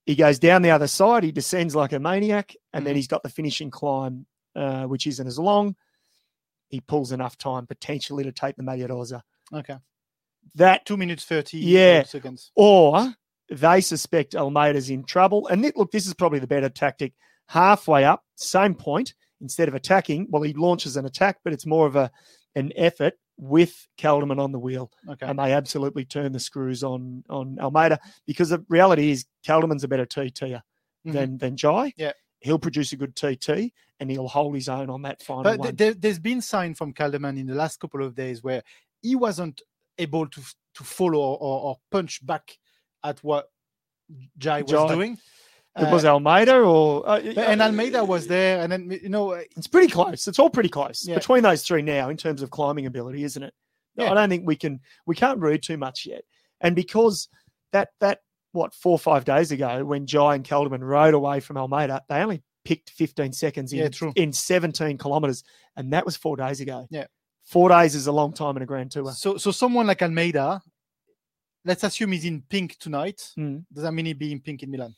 He 0.05 0.15
goes 0.15 0.39
down 0.39 0.61
the 0.61 0.71
other 0.71 0.87
side. 0.87 1.23
He 1.23 1.31
descends 1.31 1.75
like 1.75 1.91
a 1.93 1.99
maniac, 1.99 2.55
and 2.73 2.85
then 2.85 2.93
Mhm. 2.93 2.97
he's 2.97 3.07
got 3.07 3.21
the 3.21 3.29
finishing 3.29 3.69
climb, 3.69 4.25
uh, 4.55 4.85
which 4.85 5.05
isn't 5.07 5.27
as 5.27 5.37
long. 5.37 5.75
He 6.71 6.79
pulls 6.81 7.11
enough 7.11 7.37
time 7.37 7.67
potentially 7.67 8.23
to 8.23 8.31
take 8.31 8.55
the 8.55 8.63
Maglia 8.63 8.87
Rosa. 8.89 9.23
okay, 9.53 9.75
That 10.55 10.85
two 10.85 10.97
minutes 10.97 11.25
thirty. 11.25 11.59
Yeah. 11.59 12.03
seconds. 12.03 12.51
or 12.55 13.13
they 13.49 13.81
suspect 13.81 14.33
Almeida's 14.33 14.89
in 14.89 15.03
trouble. 15.03 15.47
And 15.47 15.61
look, 15.75 15.91
this 15.91 16.07
is 16.07 16.13
probably 16.13 16.39
the 16.39 16.47
better 16.47 16.69
tactic. 16.69 17.13
Halfway 17.47 18.05
up, 18.05 18.23
same 18.35 18.73
point, 18.75 19.13
instead 19.41 19.67
of 19.67 19.75
attacking, 19.75 20.27
well, 20.29 20.41
he 20.41 20.53
launches 20.53 20.95
an 20.95 21.05
attack, 21.05 21.39
but 21.43 21.51
it's 21.53 21.65
more 21.65 21.85
of 21.85 21.95
a 21.97 22.09
an 22.55 22.71
effort 22.77 23.13
with 23.37 23.87
Kelderman 23.97 24.39
on 24.39 24.51
the 24.53 24.59
wheel. 24.59 24.89
Okay, 25.09 25.25
And 25.25 25.37
they 25.39 25.51
absolutely 25.53 26.05
turn 26.05 26.31
the 26.31 26.39
screws 26.39 26.81
on 26.83 27.23
on 27.29 27.57
Almeida 27.59 27.99
because 28.25 28.49
the 28.49 28.63
reality 28.69 29.11
is 29.11 29.25
Kelderman's 29.45 29.83
a 29.83 29.87
better 29.89 30.05
TTer 30.05 30.61
Mhm. 31.05 31.11
than 31.13 31.37
than 31.37 31.57
Jai. 31.57 31.93
Yeah. 31.97 32.13
He'll 32.41 32.59
produce 32.59 32.91
a 32.91 32.97
good 32.97 33.15
TT 33.15 33.71
and 33.99 34.09
he'll 34.09 34.27
hold 34.27 34.55
his 34.55 34.67
own 34.67 34.89
on 34.89 35.03
that 35.03 35.21
final 35.21 35.57
but 35.57 35.77
there, 35.77 35.93
there's 35.93 36.19
been 36.19 36.41
sign 36.41 36.73
from 36.73 36.91
Kelderman 36.93 37.39
in 37.39 37.45
the 37.47 37.55
last 37.55 37.79
couple 37.79 38.03
of 38.03 38.15
days 38.15 38.43
where 38.43 38.63
he 39.01 39.15
wasn't 39.15 39.61
able 39.97 40.27
to 40.27 40.41
to 40.73 40.83
follow 40.83 41.19
or, 41.19 41.61
or, 41.61 41.77
punch 41.91 42.25
back 42.25 42.57
at 43.03 43.21
what 43.23 43.49
Jai 44.37 44.61
was 44.61 44.71
Jai. 44.71 44.87
doing. 44.87 45.17
it 45.77 45.91
was 45.91 46.05
Uh, 46.05 46.13
Almeida 46.13 46.59
or 46.61 47.07
uh, 47.07 47.19
and 47.19 47.61
Almeida 47.61 48.03
was 48.05 48.25
there, 48.27 48.61
and 48.61 48.71
then 48.71 48.89
you 48.89 49.09
know 49.09 49.31
uh, 49.33 49.41
It's 49.57 49.67
pretty 49.67 49.91
close. 49.91 50.27
It's 50.27 50.39
all 50.39 50.49
pretty 50.49 50.69
close 50.69 51.05
Yeah. 51.05 51.15
between 51.15 51.43
those 51.43 51.63
three 51.63 51.81
now 51.81 52.09
in 52.09 52.17
terms 52.17 52.41
of 52.41 52.49
climbing 52.51 52.85
ability, 52.85 53.23
isn't 53.25 53.43
it? 53.43 53.53
Yeah. 53.95 54.11
I 54.11 54.13
don't 54.13 54.29
think 54.29 54.47
we 54.47 54.55
can 54.55 54.79
we 55.05 55.15
can't 55.15 55.39
read 55.39 55.61
too 55.61 55.77
much 55.77 56.05
yet. 56.05 56.23
And 56.61 56.75
because 56.75 57.27
that 57.73 57.89
that 57.99 58.21
what 58.51 58.73
four 58.73 58.93
or 58.93 58.99
five 58.99 59.25
days 59.25 59.51
ago 59.51 59.83
when 59.85 60.05
Jai 60.05 60.35
and 60.35 60.43
Kelderman 60.43 60.81
rode 60.81 61.13
away 61.13 61.39
from 61.39 61.57
Almeida, 61.57 62.01
they 62.09 62.21
only 62.21 62.43
picked 62.63 62.91
15 62.91 63.33
seconds 63.33 63.73
in, 63.73 63.79
Yeah, 63.79 64.11
in 64.15 64.33
17 64.33 64.97
kilometers, 64.97 65.43
and 65.75 65.91
that 65.93 66.05
was 66.05 66.15
four 66.15 66.37
days 66.37 66.59
ago. 66.59 66.87
Yeah. 66.89 67.05
Four 67.43 67.69
days 67.69 67.95
is 67.95 68.07
a 68.07 68.11
long 68.11 68.33
time 68.33 68.55
in 68.57 68.63
a 68.63 68.65
grand 68.65 68.91
tour. 68.91 69.11
So, 69.11 69.37
so 69.37 69.51
someone 69.51 69.87
like 69.87 70.01
Almeida, 70.01 70.61
let's 71.65 71.83
assume 71.83 72.11
he's 72.11 72.25
in 72.25 72.43
pink 72.49 72.77
tonight. 72.77 73.31
Mm. 73.37 73.65
Does 73.73 73.83
that 73.83 73.91
mean 73.93 74.05
he'd 74.05 74.19
be 74.19 74.31
in 74.31 74.39
pink 74.39 74.63
in 74.63 74.71
Milan? 74.71 74.95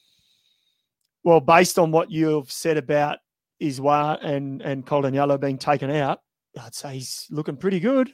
Well, 1.23 1.39
based 1.39 1.79
on 1.79 1.91
what 1.91 2.11
you've 2.11 2.51
said 2.51 2.77
about 2.77 3.19
Izoard 3.61 4.23
and 4.25 4.61
and 4.61 4.85
Col 4.85 5.01
d'Agnello 5.03 5.39
being 5.39 5.57
taken 5.57 5.89
out, 5.89 6.19
I'd 6.59 6.75
say 6.75 6.95
he's 6.95 7.27
looking 7.29 7.55
pretty 7.55 7.79
good. 7.79 8.13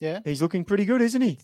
Yeah. 0.00 0.18
he's 0.24 0.42
looking 0.42 0.64
pretty 0.64 0.84
good, 0.84 1.00
isn't 1.00 1.20
he? 1.22 1.38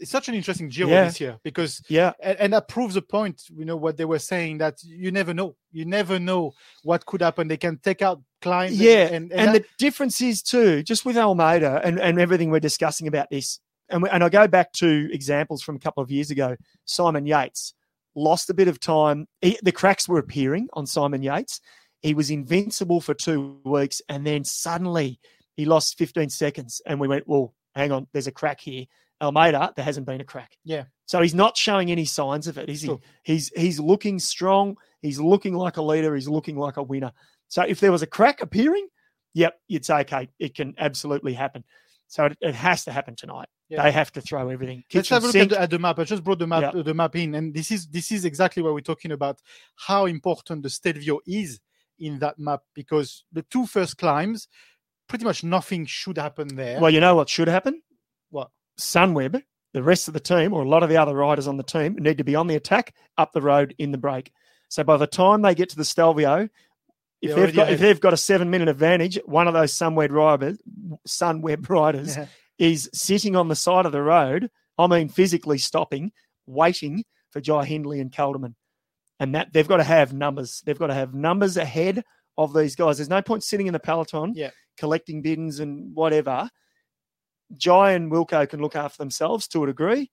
It's 0.00 0.10
such 0.10 0.28
an 0.28 0.34
interesting 0.34 0.68
Giro 0.68 0.88
Yeah. 0.88 1.04
this 1.04 1.20
year 1.20 1.38
because 1.42 1.82
Yeah, 1.88 2.12
and, 2.22 2.38
and 2.38 2.52
that 2.52 2.68
proves 2.68 2.94
the 2.94 3.02
point 3.02 3.42
you 3.54 3.64
know 3.64 3.76
what 3.76 3.96
they 3.96 4.04
were 4.04 4.18
saying 4.20 4.58
that 4.58 4.82
you 4.82 5.10
never 5.10 5.34
know 5.34 5.56
you 5.72 5.84
never 5.84 6.18
know 6.18 6.52
what 6.82 7.04
could 7.04 7.20
happen 7.20 7.48
they 7.48 7.56
can 7.56 7.78
take 7.82 8.02
out 8.02 8.22
and- 8.42 8.72
yeah, 8.74 9.06
and, 9.08 9.32
and, 9.32 9.48
that- 9.48 9.62
the 9.62 9.64
difference 9.76 10.20
is 10.20 10.40
too, 10.42 10.82
just 10.84 11.04
with 11.04 11.16
Almeida 11.18 11.80
and, 11.84 11.98
and 11.98 12.20
everything 12.20 12.50
we're 12.50 12.60
discussing 12.60 13.08
about 13.08 13.28
this, 13.28 13.58
and 13.88 14.02
we, 14.04 14.08
and 14.08 14.22
I 14.22 14.28
go 14.28 14.46
back 14.46 14.72
to 14.74 15.08
examples 15.12 15.62
from 15.62 15.74
a 15.76 15.80
couple 15.80 16.02
of 16.02 16.10
years 16.12 16.30
ago. 16.30 16.56
Simon 16.84 17.26
Yates 17.26 17.74
lost 18.14 18.48
a 18.48 18.54
bit 18.54 18.68
of 18.68 18.78
time. 18.78 19.26
He, 19.40 19.58
the 19.62 19.72
cracks 19.72 20.08
were 20.08 20.18
appearing 20.18 20.68
on 20.74 20.86
Simon 20.86 21.22
Yates. 21.24 21.60
He 22.02 22.14
was 22.14 22.30
invincible 22.30 23.00
for 23.00 23.14
two 23.14 23.58
weeks, 23.64 24.00
and 24.08 24.24
then 24.24 24.44
suddenly 24.44 25.18
he 25.56 25.64
lost 25.64 25.98
15 25.98 26.30
seconds, 26.30 26.80
and 26.86 27.00
we 27.00 27.08
went, 27.08 27.26
"Well, 27.26 27.52
hang 27.76 27.92
on, 27.92 28.06
there's 28.12 28.26
a 28.26 28.32
crack 28.32 28.60
here." 28.60 28.86
Almeida, 29.20 29.72
there 29.76 29.84
hasn't 29.84 30.06
been 30.06 30.20
a 30.20 30.24
crack. 30.24 30.58
Yeah. 30.64 30.84
So 31.06 31.22
he's 31.22 31.34
not 31.34 31.56
showing 31.56 31.90
any 31.90 32.04
signs 32.04 32.46
of 32.48 32.58
it, 32.58 32.68
is 32.68 32.82
he? 32.82 32.88
Sure. 32.88 33.00
He's 33.22 33.50
he's 33.56 33.80
looking 33.80 34.18
strong. 34.18 34.76
He's 35.00 35.18
looking 35.18 35.54
like 35.54 35.76
a 35.78 35.82
leader. 35.82 36.14
He's 36.14 36.28
looking 36.28 36.56
like 36.56 36.76
a 36.76 36.82
winner. 36.82 37.12
So 37.48 37.62
if 37.62 37.80
there 37.80 37.92
was 37.92 38.02
a 38.02 38.06
crack 38.06 38.42
appearing, 38.42 38.88
yep, 39.32 39.54
you'd 39.68 39.84
say, 39.84 40.00
okay, 40.00 40.28
it 40.38 40.54
can 40.54 40.74
absolutely 40.78 41.32
happen. 41.32 41.64
So 42.08 42.26
it, 42.26 42.36
it 42.40 42.54
has 42.54 42.84
to 42.84 42.92
happen 42.92 43.14
tonight. 43.16 43.48
Yeah. 43.68 43.82
They 43.82 43.90
have 43.92 44.12
to 44.12 44.20
throw 44.20 44.48
everything. 44.48 44.84
Let's 44.92 45.08
have 45.08 45.24
a 45.24 45.26
look 45.26 45.36
at 45.36 45.48
the, 45.48 45.60
at 45.60 45.70
the 45.70 45.78
map. 45.78 45.98
I 45.98 46.04
just 46.04 46.22
brought 46.22 46.38
the 46.38 46.46
map 46.46 46.74
Yeah. 46.74 46.82
the 46.82 46.94
map 46.94 47.16
in, 47.16 47.34
and 47.34 47.52
this 47.54 47.70
is 47.70 47.86
this 47.88 48.12
is 48.12 48.24
exactly 48.24 48.62
what 48.62 48.74
we're 48.74 48.80
talking 48.80 49.12
about. 49.12 49.40
How 49.76 50.06
important 50.06 50.62
the 50.62 50.70
Stelvio 50.70 51.20
is 51.26 51.60
in 51.98 52.18
that 52.18 52.38
map 52.38 52.60
because 52.74 53.24
the 53.32 53.42
two 53.42 53.66
first 53.66 53.96
climbs, 53.96 54.48
pretty 55.08 55.24
much 55.24 55.44
nothing 55.44 55.86
should 55.86 56.18
happen 56.18 56.56
there. 56.56 56.80
Well, 56.80 56.90
you 56.90 57.00
know 57.00 57.14
what 57.14 57.28
should 57.28 57.48
happen? 57.48 57.82
What? 58.30 58.50
Sunweb, 58.78 59.42
the 59.72 59.82
rest 59.82 60.08
of 60.08 60.14
the 60.14 60.20
team, 60.20 60.52
or 60.52 60.62
a 60.62 60.68
lot 60.68 60.82
of 60.82 60.88
the 60.88 60.96
other 60.96 61.14
riders 61.14 61.46
on 61.46 61.56
the 61.56 61.62
team, 61.62 61.94
need 61.96 62.18
to 62.18 62.24
be 62.24 62.34
on 62.34 62.46
the 62.46 62.56
attack 62.56 62.94
up 63.16 63.32
the 63.32 63.42
road 63.42 63.74
in 63.78 63.92
the 63.92 63.98
break. 63.98 64.32
So 64.68 64.82
by 64.84 64.96
the 64.96 65.06
time 65.06 65.42
they 65.42 65.54
get 65.54 65.68
to 65.70 65.76
the 65.76 65.84
Stelvio, 65.84 66.48
if 67.22 67.34
they've 67.34 67.54
got 67.54 67.72
if 67.72 67.80
they've 67.80 68.00
got 68.00 68.12
a 68.12 68.16
seven 68.16 68.50
minute 68.50 68.68
advantage, 68.68 69.18
one 69.24 69.48
of 69.48 69.54
those 69.54 69.72
Sunweb 69.72 70.10
riders, 70.10 70.58
Sunweb 71.08 71.68
riders, 71.68 72.16
Yeah. 72.16 72.26
is 72.58 72.90
sitting 72.92 73.36
on 73.36 73.48
the 73.48 73.56
side 73.56 73.86
of 73.86 73.92
the 73.92 74.02
road. 74.02 74.50
I 74.78 74.86
mean, 74.86 75.08
physically 75.08 75.58
stopping, 75.58 76.12
waiting 76.46 77.04
for 77.30 77.40
Jai 77.40 77.64
Hindley 77.64 78.00
and 78.00 78.12
Kelderman, 78.12 78.54
and 79.18 79.34
that 79.34 79.52
they've 79.52 79.66
got 79.66 79.78
to 79.78 79.84
have 79.84 80.12
numbers. 80.12 80.62
They've 80.66 80.78
got 80.78 80.88
to 80.88 80.94
have 80.94 81.14
numbers 81.14 81.56
ahead 81.56 82.04
of 82.38 82.52
these 82.54 82.76
guys. 82.76 82.98
There's 82.98 83.08
no 83.08 83.22
point 83.22 83.42
sitting 83.44 83.66
in 83.66 83.72
the 83.72 83.78
peloton, 83.80 84.32
Yeah. 84.34 84.50
collecting 84.76 85.22
bins 85.22 85.60
and 85.60 85.94
whatever. 85.94 86.48
Jai 87.56 87.92
and 87.92 88.10
Wilco 88.10 88.48
can 88.48 88.60
look 88.60 88.76
after 88.76 88.98
themselves 88.98 89.46
to 89.48 89.64
a 89.64 89.66
degree. 89.66 90.10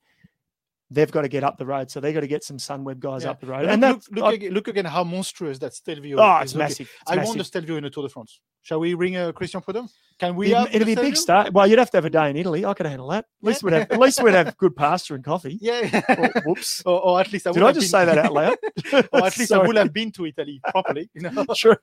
They've 0.94 1.12
got 1.12 1.24
to 1.24 1.28
get 1.28 1.44
up 1.44 1.58
the 1.58 1.66
road, 1.66 1.90
so 1.90 2.00
they've 2.00 2.14
got 2.14 2.22
to 2.22 2.28
get 2.28 2.44
some 2.44 2.58
Sunweb 2.58 3.00
guys 3.00 3.24
Yeah. 3.24 3.32
up 3.32 3.42
the 3.42 3.48
road. 3.48 3.66
And 3.66 3.82
look, 3.82 4.04
look, 4.12 4.26
I- 4.26 4.34
again, 4.34 4.52
look 4.54 4.68
again 4.68 4.86
how 4.86 5.04
monstrous 5.04 5.58
that 5.60 5.74
Stelvio 5.74 6.18
is. 6.18 6.22
oh, 6.22 6.38
is 6.38 6.44
it's 6.52 6.56
massive. 6.56 6.90
It's 7.02 7.12
I 7.12 7.16
massive. 7.16 7.28
want 7.30 7.38
the 7.40 7.44
Stelvio 7.46 7.76
in 7.78 7.84
the 7.84 7.90
Tour 7.90 8.04
de 8.04 8.10
France. 8.10 8.40
Shall 8.62 8.80
we 8.80 8.94
ring 8.94 9.18
uh, 9.18 9.32
Christian 9.34 9.60
Prudhomme? 9.62 9.90
Can 10.20 10.36
we? 10.36 10.54
It'd- 10.54 10.74
it'll 10.76 10.86
be 10.86 10.94
a 10.94 10.96
big 10.96 11.18
start. 11.18 11.52
Well, 11.52 11.66
you'd 11.68 11.80
have 11.80 11.90
to 11.92 11.98
have 11.98 12.06
a 12.06 12.10
day 12.10 12.30
in 12.30 12.38
Italy. 12.38 12.64
I 12.64 12.74
could 12.76 12.86
handle 12.86 13.08
that. 13.10 13.26
At 13.26 13.48
least 13.48 13.62
Yeah. 13.64 13.66
we'd 13.66 13.74
have. 13.80 13.92
At 13.92 14.00
least 14.00 14.24
we'd 14.24 14.34
have 14.36 14.56
good 14.58 14.76
pasta 14.76 15.16
and 15.16 15.24
coffee. 15.24 15.58
Yeah. 15.60 16.02
Oh, 16.08 16.42
whoops. 16.46 16.84
or, 16.86 17.02
or 17.04 17.20
at 17.20 17.34
least 17.34 17.48
I 17.48 17.52
Did 17.52 17.60
would 17.62 17.66
I 17.66 17.68
have 17.70 17.76
just 17.82 17.92
been- 17.92 18.00
say 18.02 18.06
that 18.06 18.18
out 18.20 18.34
loud? 18.34 18.58
or 19.12 19.26
at 19.26 19.38
least 19.38 19.52
I 19.52 19.58
would 19.68 19.76
have 19.76 19.92
been 19.92 20.12
to 20.14 20.26
Italy 20.28 20.62
properly. 20.70 21.10
You 21.16 21.22
know. 21.30 21.46
True. 21.56 21.76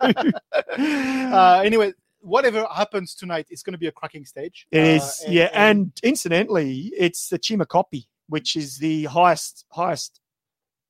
uh, 0.78 1.62
anyway, 1.64 1.92
whatever 2.20 2.66
happens 2.74 3.14
tonight, 3.14 3.46
it's 3.50 3.62
going 3.62 3.72
to 3.72 3.78
be 3.78 3.86
a 3.86 3.92
cracking 3.92 4.24
stage. 4.24 4.66
It 4.70 4.78
Uh, 4.78 5.04
is, 5.04 5.24
yeah. 5.28 5.50
And 5.52 5.92
incidentally, 6.02 6.92
it's 6.96 7.28
the 7.28 7.38
Cima 7.42 7.66
Coppi, 7.66 8.06
which 8.30 8.56
is 8.56 8.78
the 8.78 9.04
highest 9.04 9.66
highest 9.70 10.20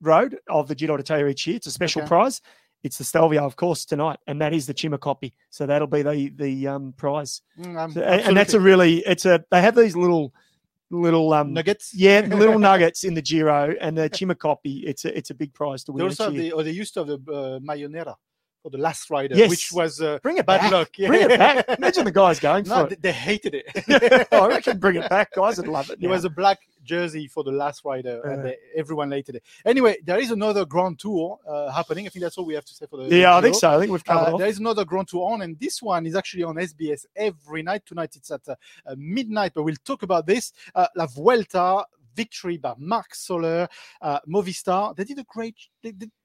road 0.01 0.37
of 0.47 0.67
the 0.67 0.75
Giro 0.75 0.95
d'Italia 0.97 1.27
each 1.27 1.45
year. 1.47 1.57
It's 1.57 1.67
a 1.67 1.71
special 1.71 2.01
Okay. 2.03 2.07
prize. 2.09 2.41
It's 2.83 2.97
the 2.97 3.03
Stelvio, 3.03 3.45
of 3.45 3.55
course, 3.55 3.85
tonight, 3.85 4.17
and 4.25 4.41
that 4.41 4.53
is 4.53 4.65
the 4.65 4.73
Cima 4.75 4.97
Coppi. 4.97 5.33
So 5.51 5.65
that'll 5.67 5.87
be 5.87 6.01
the 6.01 6.29
the 6.35 6.67
um, 6.67 6.93
prize. 6.97 7.41
Mm, 7.59 7.93
So- 7.93 8.01
and, 8.01 8.35
that's 8.35 8.55
a 8.55 8.59
really 8.59 8.99
it's 9.05 9.25
a 9.25 9.43
they 9.51 9.61
have 9.61 9.75
these 9.75 9.95
little 9.95 10.33
little 10.89 11.31
um 11.33 11.53
nuggets. 11.53 11.93
yeah 11.93 12.19
little 12.43 12.59
nuggets 12.59 13.03
in 13.03 13.13
the 13.13 13.21
Giro 13.21 13.75
and 13.79 13.97
the 13.97 14.09
Cima 14.13 14.35
Coppi. 14.35 14.83
It's 14.87 15.05
a 15.05 15.15
it's 15.17 15.29
a 15.29 15.35
big 15.35 15.53
prize 15.53 15.83
to 15.85 15.91
They 15.91 15.97
win. 15.97 16.05
also 16.11 16.23
have 16.25 16.33
year. 16.33 16.43
the, 16.43 16.51
or 16.53 16.63
they 16.63 16.71
used 16.71 16.93
to 16.95 16.99
have 17.01 17.07
the 17.07 17.19
uh, 17.31 17.59
Maglia 17.59 17.87
Nera 17.89 18.15
for 18.61 18.69
the 18.69 18.77
last 18.77 19.09
rider, 19.09 19.35
Yes. 19.35 19.49
which 19.49 19.71
was 19.71 20.01
uh, 20.01 20.19
Bring 20.21 20.37
it 20.37 20.45
bad 20.45 20.61
back. 20.61 20.71
luck. 20.71 20.89
Bring 20.95 21.21
it 21.29 21.39
back. 21.39 21.65
Imagine 21.77 22.05
the 22.05 22.11
guys 22.11 22.39
going 22.39 22.65
No, 22.67 22.83
for 22.83 22.87
they, 22.89 22.93
it. 22.93 23.01
they 23.01 23.11
hated 23.11 23.55
it. 23.55 24.27
I 24.31 24.47
reckon 24.47 24.77
bring 24.79 24.97
it 24.97 25.09
back. 25.09 25.33
Guys 25.33 25.57
would 25.57 25.67
love 25.67 25.89
it. 25.89 25.93
It 25.93 26.01
now. 26.03 26.09
was 26.09 26.25
a 26.25 26.29
black 26.29 26.59
jersey 26.83 27.27
for 27.27 27.43
the 27.43 27.51
last 27.51 27.83
rider, 27.85 28.21
and 28.21 28.41
Uh. 28.41 28.43
they, 28.43 28.57
everyone 28.75 29.11
hated 29.11 29.35
it. 29.35 29.43
Anyway, 29.65 29.97
there 30.05 30.19
is 30.19 30.31
another 30.31 30.65
Grand 30.65 30.99
Tour 30.99 31.39
uh, 31.47 31.71
happening. 31.71 32.05
I 32.05 32.09
think 32.09 32.23
that's 32.23 32.37
all 32.37 32.45
we 32.45 32.53
have 32.53 32.65
to 32.65 32.73
say 32.73 32.85
for 32.87 32.97
the. 32.97 33.15
yeah, 33.15 33.35
I 33.35 33.41
think 33.41 33.55
so. 33.55 33.69
I 33.75 33.79
think 33.79 33.91
we've 33.91 34.03
covered 34.05 34.33
Uh, 34.33 34.37
there 34.37 34.47
is 34.47 34.59
another 34.59 34.85
Grand 34.85 35.07
Tour 35.07 35.31
on, 35.31 35.41
and 35.41 35.59
this 35.59 35.81
one 35.81 36.05
is 36.05 36.15
actually 36.15 36.43
on 36.43 36.55
SBS 36.55 37.05
every 37.15 37.63
night. 37.63 37.83
Tonight 37.85 38.15
it's 38.15 38.29
at 38.31 38.47
uh, 38.47 38.55
uh, 38.85 38.95
midnight, 38.97 39.53
but 39.55 39.63
we'll 39.63 39.75
talk 39.83 40.03
about 40.03 40.25
this. 40.27 40.53
Uh, 40.75 40.87
La 40.95 41.07
Vuelta 41.07 41.83
victory 42.15 42.57
by 42.57 42.73
Marc 42.77 43.15
Soler, 43.15 43.67
uh, 44.01 44.19
Movistar. 44.27 44.93
They 44.95 45.05
did 45.05 45.17
a 45.19 45.23
great, 45.23 45.55
they 45.81 45.91
did 45.93 46.11
it's 46.11 46.20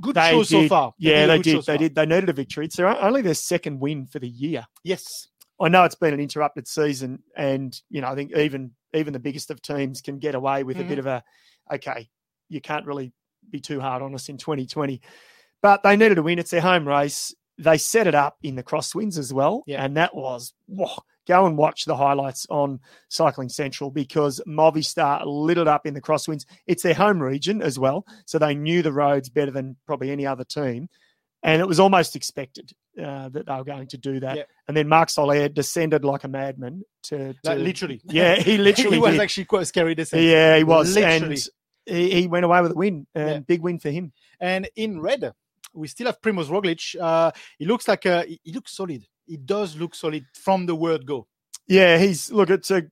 good 0.00 0.14
They 0.16 0.30
show 0.30 0.42
so 0.42 0.68
far. 0.68 0.94
Yeah, 0.98 1.24
a 1.24 1.26
they 1.28 1.38
did. 1.40 1.56
They 1.58 1.62
far. 1.62 1.76
did. 1.78 1.94
They 1.94 2.06
needed 2.06 2.28
a 2.28 2.32
victory. 2.32 2.66
It's 2.66 2.76
their, 2.76 2.88
only 2.88 3.22
their 3.22 3.34
second 3.34 3.80
win 3.80 4.06
for 4.06 4.18
the 4.18 4.28
year. 4.28 4.66
Yes. 4.84 5.28
I 5.60 5.68
know 5.68 5.84
it's 5.84 5.94
been 5.94 6.14
an 6.14 6.20
interrupted 6.20 6.66
season, 6.66 7.22
and 7.36 7.78
you 7.90 8.00
know 8.00 8.08
I 8.08 8.14
think 8.14 8.34
even 8.36 8.72
even 8.94 9.12
the 9.12 9.18
biggest 9.18 9.50
of 9.50 9.60
teams 9.60 10.00
can 10.00 10.18
get 10.18 10.34
away 10.34 10.62
with 10.64 10.78
Mhm. 10.78 10.80
a 10.80 10.84
bit 10.84 10.98
of 10.98 11.06
a 11.06 11.22
okay. 11.72 12.08
You 12.48 12.60
can't 12.60 12.86
really 12.86 13.12
be 13.50 13.60
too 13.60 13.78
hard 13.80 14.02
on 14.02 14.14
us 14.14 14.28
in 14.28 14.38
2020, 14.38 15.00
but 15.62 15.82
they 15.82 15.96
needed 15.96 16.16
a 16.18 16.22
win. 16.22 16.38
It's 16.38 16.50
their 16.50 16.60
home 16.62 16.88
race. 16.88 17.34
They 17.58 17.76
set 17.76 18.06
it 18.06 18.14
up 18.14 18.38
in 18.42 18.54
the 18.56 18.62
crosswinds 18.62 19.18
as 19.18 19.34
well, 19.34 19.62
Yeah. 19.66 19.84
and 19.84 19.96
that 19.98 20.14
was 20.14 20.54
whoa, 20.66 20.96
go 21.30 21.46
and 21.46 21.56
watch 21.56 21.84
the 21.84 21.96
highlights 21.96 22.46
on 22.50 22.80
Cycling 23.08 23.48
Central 23.48 23.90
because 23.90 24.40
Movistar 24.46 25.22
lit 25.24 25.58
it 25.58 25.68
up 25.68 25.86
in 25.86 25.94
the 25.94 26.00
crosswinds. 26.00 26.44
It's 26.66 26.82
their 26.82 26.94
home 26.94 27.22
region 27.22 27.62
as 27.62 27.78
well, 27.78 28.04
so 28.26 28.38
they 28.38 28.54
knew 28.54 28.82
the 28.82 28.92
roads 28.92 29.28
better 29.28 29.50
than 29.52 29.76
probably 29.86 30.10
any 30.10 30.26
other 30.26 30.44
team, 30.44 30.88
and 31.42 31.62
it 31.62 31.68
was 31.68 31.78
almost 31.80 32.16
expected 32.16 32.72
uh, 32.98 33.28
that 33.30 33.46
they 33.46 33.54
were 33.54 33.64
going 33.64 33.86
to 33.88 33.96
do 33.98 34.20
that. 34.20 34.36
Yeah. 34.36 34.42
And 34.68 34.76
then 34.76 34.88
Marc 34.88 35.08
Soler 35.10 35.48
descended 35.48 36.04
like 36.04 36.24
a 36.24 36.28
madman 36.28 36.82
to, 37.04 37.32
to 37.32 37.38
Like, 37.44 37.58
literally. 37.58 38.00
Yeah, 38.10 38.34
he 38.36 38.58
literally 38.68 38.96
he 38.96 39.00
was 39.02 39.12
did. 39.12 39.20
actually 39.20 39.44
quite 39.46 39.62
a 39.62 39.66
scary 39.66 39.94
descent. 39.94 40.22
yeah, 40.22 40.56
he 40.58 40.64
was, 40.64 40.94
Literally. 40.94 41.34
and 41.34 41.48
he, 41.86 42.10
he 42.22 42.26
went 42.26 42.44
away 42.44 42.60
with 42.60 42.72
a 42.72 42.74
win, 42.74 43.06
and 43.14 43.28
Yeah. 43.30 43.38
big 43.40 43.62
win 43.62 43.78
for 43.78 43.90
him. 43.90 44.12
And 44.40 44.68
in 44.76 45.00
red, 45.00 45.32
we 45.72 45.86
still 45.88 46.06
have 46.06 46.20
Primoz 46.20 46.48
Roglic. 46.48 46.96
Uh, 47.00 47.30
he 47.58 47.64
looks 47.64 47.86
like 47.88 48.04
a, 48.04 48.24
he 48.42 48.52
looks 48.52 48.74
solid. 48.76 49.06
He 49.30 49.36
does 49.36 49.76
look 49.76 49.94
solid 49.94 50.26
from 50.34 50.66
the 50.66 50.74
word 50.74 51.06
go. 51.06 51.28
Yeah, 51.68 51.98
he's 51.98 52.32
look. 52.32 52.50
It's 52.50 52.72
a 52.72 52.82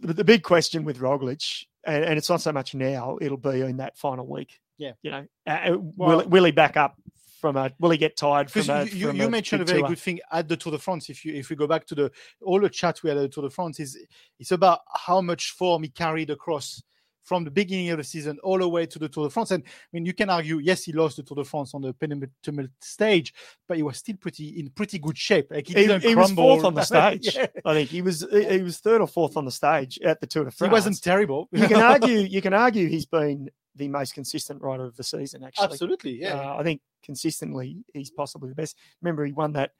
the 0.00 0.24
big 0.24 0.42
question 0.42 0.82
with 0.84 0.98
Roglic, 0.98 1.66
and, 1.84 2.04
and 2.04 2.16
it's 2.16 2.30
not 2.30 2.40
so 2.40 2.52
much 2.52 2.74
now. 2.74 3.18
It'll 3.20 3.36
be 3.36 3.60
in 3.60 3.76
that 3.76 3.98
final 3.98 4.26
week. 4.26 4.60
Yeah. 4.78 4.92
you 5.02 5.10
know, 5.10 5.26
uh, 5.46 5.60
will, 5.72 5.92
Well- 5.96 6.28
will 6.28 6.44
he 6.44 6.52
back 6.52 6.78
up 6.78 6.96
from 7.38 7.56
a? 7.58 7.70
Will 7.78 7.90
he 7.90 7.98
get 7.98 8.16
tired 8.16 8.50
from 8.50 8.70
a? 8.70 8.84
you, 8.84 9.08
from 9.08 9.16
you 9.16 9.28
mentioned 9.28 9.60
a 9.60 9.66
very 9.66 9.80
tour? 9.80 9.90
good 9.90 9.98
thing 9.98 10.20
at 10.32 10.48
the 10.48 10.56
Tour 10.56 10.72
de 10.72 10.78
France. 10.78 11.10
If 11.10 11.22
you 11.26 11.34
if 11.34 11.50
we 11.50 11.56
go 11.56 11.66
back 11.66 11.84
to 11.88 11.94
the 11.94 12.10
all 12.40 12.60
the 12.60 12.70
chat 12.70 13.02
we 13.02 13.10
had 13.10 13.18
at 13.18 13.22
the 13.22 13.28
Tour 13.28 13.44
de 13.44 13.50
France, 13.50 13.78
is 13.78 13.98
it's 14.40 14.52
about 14.52 14.80
how 14.90 15.20
much 15.20 15.50
form 15.50 15.82
he 15.82 15.90
carried 15.90 16.30
across 16.30 16.82
from 17.24 17.42
the 17.42 17.50
beginning 17.50 17.90
of 17.90 17.98
the 17.98 18.04
season 18.04 18.38
all 18.42 18.58
the 18.58 18.68
way 18.68 18.86
to 18.86 18.98
the 18.98 19.08
Tour 19.08 19.24
de 19.26 19.30
France. 19.30 19.50
And 19.50 19.64
I 19.66 19.68
mean, 19.92 20.06
you 20.06 20.12
can 20.12 20.30
argue, 20.30 20.58
yes, 20.58 20.84
he 20.84 20.92
lost 20.92 21.16
the 21.16 21.22
Tour 21.22 21.36
de 21.36 21.44
France 21.44 21.74
on 21.74 21.82
the 21.82 21.92
penultimate 21.94 22.70
stage, 22.80 23.32
but 23.66 23.76
he 23.76 23.82
was 23.82 23.96
still 23.98 24.16
pretty 24.16 24.60
in 24.60 24.70
pretty 24.70 24.98
good 24.98 25.16
shape. 25.18 25.48
Like 25.50 25.66
he, 25.66 25.74
He, 25.74 25.86
didn't 25.86 26.02
he 26.02 26.14
was 26.14 26.30
fourth 26.32 26.64
on 26.64 26.74
the 26.74 26.82
stage. 26.92 27.34
Yeah. 27.34 27.46
I 27.64 27.74
think 27.74 27.90
he 27.90 28.02
was. 28.02 28.26
He 28.30 28.62
was 28.62 28.78
third 28.78 29.00
or 29.00 29.06
fourth 29.06 29.36
on 29.36 29.44
the 29.44 29.50
stage 29.50 29.98
at 30.04 30.20
the 30.20 30.26
Tour 30.26 30.44
de 30.44 30.50
France. 30.50 30.70
He 30.70 30.72
wasn't 30.72 31.02
terrible. 31.02 31.48
you 31.52 31.66
can 31.66 31.80
argue. 31.92 32.18
You 32.18 32.42
can 32.42 32.54
argue 32.54 32.88
he's 32.88 33.06
been 33.06 33.50
the 33.76 33.88
most 33.88 34.14
consistent 34.14 34.62
rider 34.62 34.84
of 34.84 34.96
the 34.96 35.02
season. 35.02 35.42
Actually, 35.42 35.64
Absolutely, 35.64 36.20
yeah. 36.20 36.34
Uh, 36.34 36.56
I 36.58 36.62
think 36.62 36.80
consistently 37.02 37.84
he's 37.92 38.10
possibly 38.10 38.48
the 38.50 38.54
best. 38.54 38.76
Remember, 39.02 39.24
he 39.24 39.32
won 39.32 39.52
that. 39.54 39.70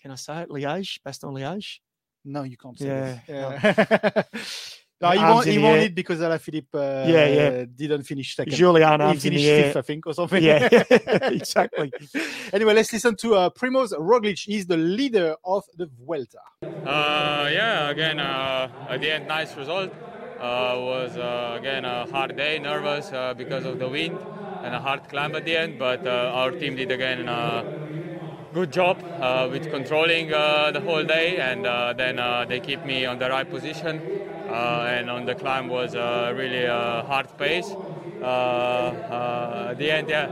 Can 0.00 0.10
I 0.10 0.14
say 0.14 0.42
it? 0.42 0.48
Liège, 0.48 1.00
Bastogne 1.06 1.34
Liège. 1.34 1.78
No, 2.24 2.44
you 2.44 2.56
can't 2.56 2.78
say 2.78 2.86
Yeah, 2.86 3.18
that. 3.58 4.28
Yeah. 4.32 4.40
no, 5.02 5.10
he 5.10 5.18
Arms 5.18 5.34
won, 5.34 5.46
he 5.46 5.56
the 5.56 5.62
won 5.62 5.72
air. 5.78 5.84
it 5.86 5.94
because 5.94 6.20
Alaphilippe 6.20 6.74
uh, 6.74 7.08
Yeah, 7.08 7.26
yeah. 7.26 7.64
didn't 7.74 8.04
finish 8.04 8.34
second. 8.36 8.54
Julian 8.54 9.00
he 9.00 9.16
finished 9.18 9.44
the 9.44 9.62
fifth, 9.64 9.76
I 9.76 9.82
think, 9.82 10.06
or 10.06 10.14
something. 10.14 10.42
Yeah, 10.42 10.68
exactly. 11.30 11.92
anyway, 12.52 12.74
let's 12.74 12.92
listen 12.92 13.16
to 13.16 13.34
uh, 13.34 13.50
Primoz 13.50 13.92
Roglic. 13.92 14.38
He's 14.44 14.66
the 14.66 14.76
leader 14.76 15.36
of 15.44 15.64
the 15.76 15.86
Vuelta. 15.86 16.38
Uh, 16.62 17.48
yeah, 17.52 17.90
again, 17.90 18.18
uh, 18.20 18.68
at 18.88 19.00
the 19.00 19.10
end, 19.10 19.26
nice 19.26 19.56
result. 19.56 19.90
Uh, 20.40 20.74
was 20.76 21.16
uh, 21.16 21.54
again 21.58 21.84
a 21.84 22.06
hard 22.06 22.34
day, 22.36 22.58
nervous 22.58 23.12
uh, 23.12 23.32
because 23.34 23.64
of 23.64 23.78
the 23.78 23.88
wind 23.88 24.18
and 24.62 24.74
a 24.74 24.80
hard 24.80 25.08
climb 25.08 25.34
at 25.36 25.44
the 25.44 25.56
end. 25.56 25.78
But 25.78 26.04
uh, 26.06 26.32
our 26.34 26.50
team 26.52 26.74
did 26.74 26.90
again 26.90 27.28
uh, 27.28 27.62
good 28.52 28.72
job 28.72 29.02
uh, 29.20 29.48
with 29.50 29.68
controlling 29.70 30.32
uh, 30.32 30.70
the 30.72 30.80
whole 30.80 31.04
day, 31.04 31.38
and 31.38 31.66
uh, 31.66 31.92
then 31.92 32.18
uh, 32.18 32.44
they 32.44 32.60
keep 32.60 32.84
me 32.84 33.04
on 33.04 33.18
the 33.18 33.28
right 33.30 33.48
position. 33.48 34.02
Uh, 34.48 34.84
and 34.88 35.08
on 35.10 35.24
the 35.24 35.34
climb 35.34 35.68
was 35.68 35.94
uh, 35.94 36.32
really 36.34 36.64
a 36.64 37.02
hard 37.06 37.36
pace. 37.36 37.76
Uh, 38.20 38.94
at 39.70 39.78
the 39.78 39.90
end, 39.90 40.08
yeah, 40.08 40.30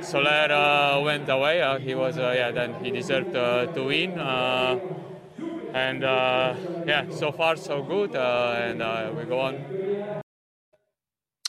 Soler 0.00 0.50
uh, 0.52 1.00
went 1.02 1.28
away. 1.28 1.62
Uh, 1.62 1.78
he 1.78 1.94
was, 1.94 2.18
uh, 2.18 2.32
yeah, 2.36 2.52
then 2.52 2.74
he 2.74 2.90
deserved 2.90 3.32
to 3.32 3.68
win. 3.76 4.18
Uh, 4.18 4.78
and 5.72 6.04
uh, 6.04 6.56
yeah, 6.86 7.06
so 7.10 7.32
far 7.32 7.56
so 7.56 7.82
good, 7.82 8.14
uh, 8.14 8.54
and 8.56 9.16
we 9.16 9.24
go 9.26 9.40
on. 9.40 9.66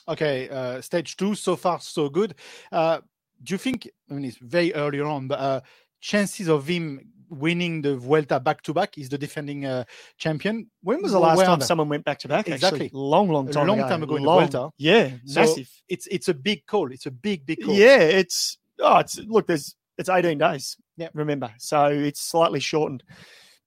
Okay, 0.07 0.49
uh, 0.49 0.81
stage 0.81 1.17
two 1.17 1.33
so 1.35 1.55
far 1.55 1.79
so 1.79 2.09
good. 2.09 2.35
Uh, 2.71 3.01
do 3.41 3.53
you 3.53 3.57
think? 3.57 3.89
I 4.09 4.13
mean, 4.13 4.25
it's 4.25 4.37
very 4.37 4.73
early 4.73 5.01
on, 5.01 5.27
but 5.27 5.39
uh, 5.39 5.61
chances 5.99 6.47
of 6.47 6.67
him 6.67 7.11
winning 7.29 7.81
the 7.81 7.95
Vuelta 7.97 8.39
back 8.39 8.61
to 8.63 8.73
back 8.73 8.97
is 8.97 9.09
the 9.09 9.17
defending 9.17 9.65
uh, 9.65 9.83
champion. 10.17 10.69
When 10.83 11.01
was 11.01 11.11
the 11.11 11.19
last 11.19 11.43
time 11.43 11.61
someone 11.61 11.89
went 11.89 12.05
back 12.05 12.19
to 12.19 12.27
back? 12.27 12.47
Exactly. 12.47 12.89
long, 12.93 13.29
long 13.29 13.49
A 13.49 13.51
time. 13.51 13.67
long 13.67 13.79
ago. 13.79 13.89
time 13.89 14.03
ago 14.03 14.15
in 14.15 14.23
the 14.23 14.27
Long- 14.29 14.47
Vuelta. 14.49 14.71
Yeah, 14.77 15.11
So 15.25 15.41
massive. 15.41 15.69
It's 15.89 16.07
it's 16.07 16.27
a 16.27 16.33
big 16.33 16.65
call. 16.65 16.91
It's 16.91 17.05
a 17.05 17.11
big 17.11 17.45
big 17.45 17.63
call. 17.63 17.73
Yeah, 17.75 17.97
it's 17.99 18.57
oh, 18.79 18.97
it's 18.99 19.17
look. 19.19 19.47
There's 19.47 19.75
it's 19.97 20.09
18 20.09 20.37
days. 20.37 20.77
Yep. 20.97 21.11
remember, 21.13 21.51
so 21.57 21.87
it's 21.87 22.21
slightly 22.21 22.59
shortened. 22.59 23.03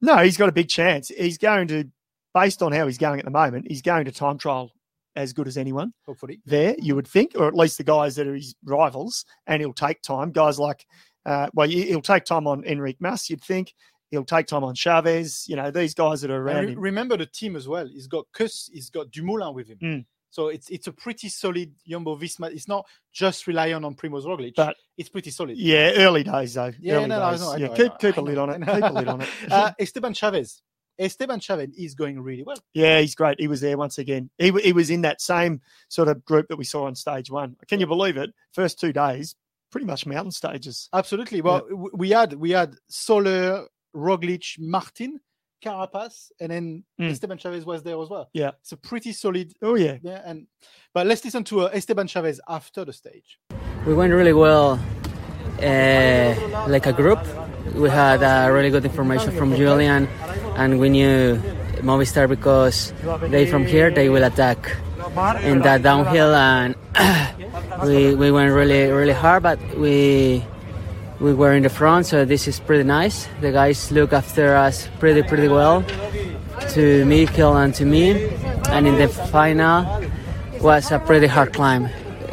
No, 0.01 0.17
he's 0.19 0.37
got 0.37 0.49
a 0.49 0.53
big 0.53 0.69
chance. 0.69 1.09
He's 1.09 1.37
going 1.39 1.69
to, 1.69 1.85
based 2.33 2.63
on 2.63 2.73
how 2.73 2.87
he's 2.87 2.99
going 2.99 3.19
at 3.19 3.25
the 3.25 3.31
moment, 3.31 3.67
he's 3.69 3.83
going 3.83 4.05
to 4.07 4.13
time 4.13 4.39
trial 4.39 4.71
as 5.17 5.33
good 5.33 5.49
as 5.49 5.59
anyone 5.59 5.93
hopefully. 6.07 6.41
there. 6.47 6.75
You 6.79 6.95
would 6.95 7.09
think, 7.09 7.33
or 7.35 7.49
at 7.49 7.55
least 7.55 7.77
the 7.79 7.85
guys 7.85 8.15
that 8.17 8.27
are 8.29 8.35
his 8.37 8.55
rivals, 8.65 9.25
and 9.47 9.61
he'll 9.61 9.73
take 9.73 10.01
time. 10.01 10.31
Guys 10.33 10.59
like, 10.59 10.87
uh, 11.29 11.49
well, 11.55 11.69
he- 11.69 11.87
he'll 11.87 12.01
take 12.03 12.25
time 12.25 12.47
on 12.47 12.65
Enrique 12.65 12.99
Mas. 13.01 13.29
You'd 13.31 13.43
think 13.45 13.75
he'll 14.11 14.25
take 14.25 14.47
time 14.47 14.65
on 14.65 14.75
Chavez. 14.75 15.45
You 15.49 15.57
know, 15.57 15.71
these 15.71 15.95
guys 15.95 16.23
that 16.23 16.31
are 16.31 16.43
around 16.43 16.65
re- 16.65 16.73
him. 16.73 16.81
remember 16.81 17.17
the 17.17 17.27
team 17.27 17.57
as 17.57 17.69
well. 17.69 17.87
He's 17.87 18.07
got 18.07 18.27
Kuss, 18.33 18.71
he's 18.73 18.91
got 18.91 19.11
Dumoulin 19.11 19.55
with 19.55 19.69
him. 19.69 19.79
Mm. 19.83 20.05
So 20.31 20.49
it's 20.49 20.69
it's 20.69 20.87
a 20.87 20.93
pretty 20.93 21.29
solid 21.29 21.73
Jumbo 21.89 22.15
Visma. 22.17 22.53
It's 22.53 22.69
not 22.69 22.85
just 23.13 23.47
relying 23.47 23.83
on 23.85 23.95
Primoz 23.95 24.25
Roglic, 24.25 24.53
But- 24.57 24.77
it's 24.97 25.09
pretty 25.09 25.31
solid. 25.31 25.57
Yeah, 25.57 25.93
early 25.97 26.23
days 26.25 26.55
though. 26.55 26.73
Yeah, 26.81 26.95
early 26.97 27.07
no, 27.07 27.19
no, 27.21 27.31
days. 27.31 27.41
know, 27.41 27.53
I 27.53 27.57
yeah, 27.57 27.67
know, 27.69 27.75
keep 27.75 27.99
keep 27.99 28.17
a 28.17 28.21
lid 28.21 28.39
on 28.39 28.51
it. 28.51 28.59
Keep 28.67 28.85
a 28.85 28.93
lid 28.93 29.09
on 29.09 29.21
it. 29.23 29.29
uh, 29.51 29.73
Esteban 29.79 30.15
Chavez. 30.15 30.63
Esteban 30.99 31.39
Chavez 31.41 31.71
is 31.79 31.95
going 31.95 32.21
really 32.21 32.43
well. 32.43 32.57
Yeah, 32.75 33.01
he's 33.01 33.15
great. 33.15 33.39
He 33.39 33.47
was 33.47 33.61
there 33.61 33.79
once 33.79 33.99
again. 33.99 34.31
He, 34.37 34.51
he 34.51 34.73
was 34.73 34.91
in 34.91 35.03
that 35.03 35.21
same 35.21 35.61
sort 35.89 36.09
of 36.09 36.25
group 36.25 36.49
that 36.49 36.57
we 36.57 36.65
saw 36.65 36.87
on 36.87 36.97
stage 36.97 37.31
one. 37.31 37.55
Can 37.69 37.79
you 37.81 37.87
believe 37.87 38.17
it? 38.17 38.31
First 38.53 38.81
two 38.81 38.93
days, 38.93 39.37
pretty 39.71 39.87
much 39.87 40.07
mountain 40.07 40.31
stages. 40.33 40.89
Absolutely. 40.93 41.41
Well, 41.41 41.61
w- 41.69 41.91
we 41.95 42.11
had 42.11 42.35
we 42.35 42.51
had 42.51 42.75
Soler, 42.89 43.67
Roglic, 43.95 44.59
Martin, 44.59 45.21
Carapaz, 45.65 46.31
and 46.41 46.51
then 46.53 46.85
Mm. 47.01 47.11
Esteban 47.11 47.39
Chavez 47.39 47.65
was 47.65 47.83
there 47.83 48.01
as 48.01 48.09
well. 48.09 48.29
Yeah. 48.33 48.53
It's 48.61 48.73
a 48.73 48.77
pretty 48.77 49.13
solid. 49.13 49.53
Oh 49.63 49.75
yeah. 49.77 49.99
Yeah, 50.03 50.23
and 50.25 50.47
but 50.95 51.07
let's 51.07 51.25
listen 51.25 51.45
to 51.45 51.63
uh, 51.63 51.71
Esteban 51.73 52.07
Chavez 52.07 52.41
after 52.49 52.85
the 52.85 52.93
stage. 52.93 53.39
We 53.87 53.95
went 53.95 54.13
really 54.13 54.33
well, 54.33 54.79
uh, 55.63 56.67
like 56.69 56.87
a 56.87 56.93
group. 56.93 57.21
We 57.75 57.89
had 57.91 58.23
uh, 58.23 58.51
really 58.53 58.71
good 58.71 58.85
information 58.85 59.31
from 59.33 59.55
Julian, 59.55 60.07
and 60.57 60.79
we 60.81 60.89
knew 60.89 61.37
Movistar 61.83 62.29
because 62.29 62.93
they 63.31 63.47
from 63.47 63.65
here 63.67 63.91
they 63.91 64.09
will 64.09 64.25
attack 64.25 64.77
in 65.43 65.61
that 65.63 65.83
downhill, 65.83 66.35
and 66.35 66.75
we 67.85 68.15
we 68.15 68.31
went 68.31 68.53
really 68.53 68.91
really 68.91 69.13
hard, 69.13 69.43
but 69.43 69.59
we 69.77 70.45
we 71.21 71.35
were 71.35 71.53
in 71.53 71.63
the 71.63 71.69
front, 71.69 72.07
so 72.07 72.25
this 72.25 72.47
is 72.47 72.61
pretty 72.61 72.85
nice. 72.85 73.29
The 73.41 73.53
guys 73.53 73.91
look 73.91 74.13
after 74.13 74.55
us 74.55 74.89
pretty 74.99 75.23
pretty 75.23 75.49
well 75.49 75.85
to 76.71 77.05
Mikel 77.05 77.57
and 77.57 77.75
to 77.75 77.85
me, 77.85 78.29
and 78.71 78.87
in 78.87 78.97
the 78.97 79.09
final 79.09 79.85
was 80.61 80.91
a 80.93 80.99
pretty 80.99 81.27
hard 81.27 81.53
climb. 81.53 81.89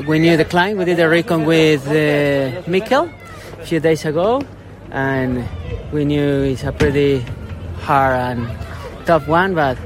We 0.08 0.20
knew 0.20 0.38
the 0.38 0.46
climb. 0.46 0.78
We 0.78 0.86
did 0.86 1.00
a 1.00 1.10
recon 1.10 1.46
with 1.46 1.88
uh, 1.88 2.62
a 2.62 3.66
few 3.66 3.80
days 3.80 4.06
ago, 4.06 4.42
and 4.92 5.48
we 5.92 6.06
knew 6.06 6.44
it's 6.44 6.64
a 6.64 6.72
pretty 6.72 7.22
hard 7.82 8.16
and 8.16 9.06
tough 9.06 9.28
one. 9.28 9.56
But 9.56 9.78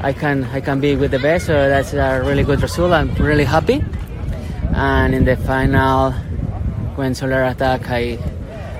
I 0.00 0.12
can 0.12 0.44
I 0.44 0.60
can 0.60 0.80
be 0.80 0.94
with 0.94 1.10
the 1.10 1.18
best, 1.18 1.46
so 1.46 1.68
that's 1.68 1.92
a 1.94 2.22
really 2.24 2.44
good 2.44 2.60
result. 2.60 2.92
I'm 2.92 3.14
really 3.14 3.44
happy. 3.44 3.82
And 4.74 5.14
in 5.14 5.24
the 5.24 5.36
final, 5.36 6.12
when 6.96 7.14
Soler 7.14 7.44
attack, 7.44 7.88
I 7.90 8.18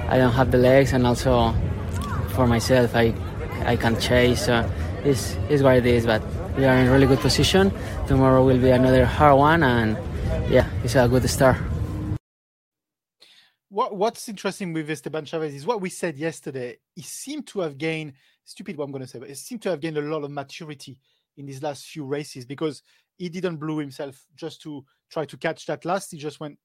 I 0.09 0.19
don't 0.19 0.33
have 0.33 0.51
the 0.51 0.59
legs, 0.59 0.93
and 0.93 1.07
also 1.07 1.55
for 2.31 2.47
myself, 2.47 2.95
I 2.95 3.15
I 3.65 3.77
can 3.77 3.99
chase. 3.99 4.47
So 4.47 4.69
it's 5.05 5.37
it's 5.49 5.63
what 5.63 5.77
it 5.77 5.87
is. 5.87 6.07
But 6.07 6.23
we 6.57 6.65
are 6.65 6.77
in 6.77 6.91
really 6.91 7.07
good 7.07 7.21
position. 7.21 7.73
Tomorrow 8.07 8.45
will 8.45 8.59
be 8.59 8.71
another 8.71 9.05
hard 9.05 9.39
one, 9.39 9.63
and 9.63 9.97
yeah, 10.51 10.69
it's 10.85 10.97
a 10.97 11.09
good 11.09 11.29
start. 11.29 11.57
What 13.69 13.97
What's 13.97 14.29
interesting 14.29 14.73
with 14.73 14.91
Esteban 14.91 15.25
Chavez 15.25 15.55
is 15.55 15.67
what 15.67 15.81
we 15.81 15.91
said 15.91 16.17
yesterday. 16.17 16.79
He 16.95 17.03
seemed 17.03 17.47
to 17.49 17.61
have 17.61 17.79
gained 17.79 18.13
stupid. 18.47 18.77
What 18.79 18.85
I'm 18.87 18.93
going 18.93 19.03
to 19.05 19.09
say, 19.09 19.19
but 19.19 19.29
he 19.29 19.35
seemed 19.35 19.61
to 19.63 19.71
have 19.71 19.81
gained 19.81 19.99
a 19.99 20.03
lot 20.03 20.25
of 20.25 20.31
maturity 20.31 20.99
in 21.37 21.45
these 21.45 21.63
last 21.63 21.85
few 21.85 22.05
races 22.07 22.47
because 22.47 22.83
he 23.19 23.29
didn't 23.29 23.57
blow 23.59 23.79
himself 23.79 24.25
just 24.35 24.63
to 24.63 24.85
try 25.11 25.25
to 25.27 25.37
catch 25.37 25.67
that 25.67 25.85
last. 25.85 26.11
He 26.11 26.17
just 26.19 26.41
went, 26.41 26.59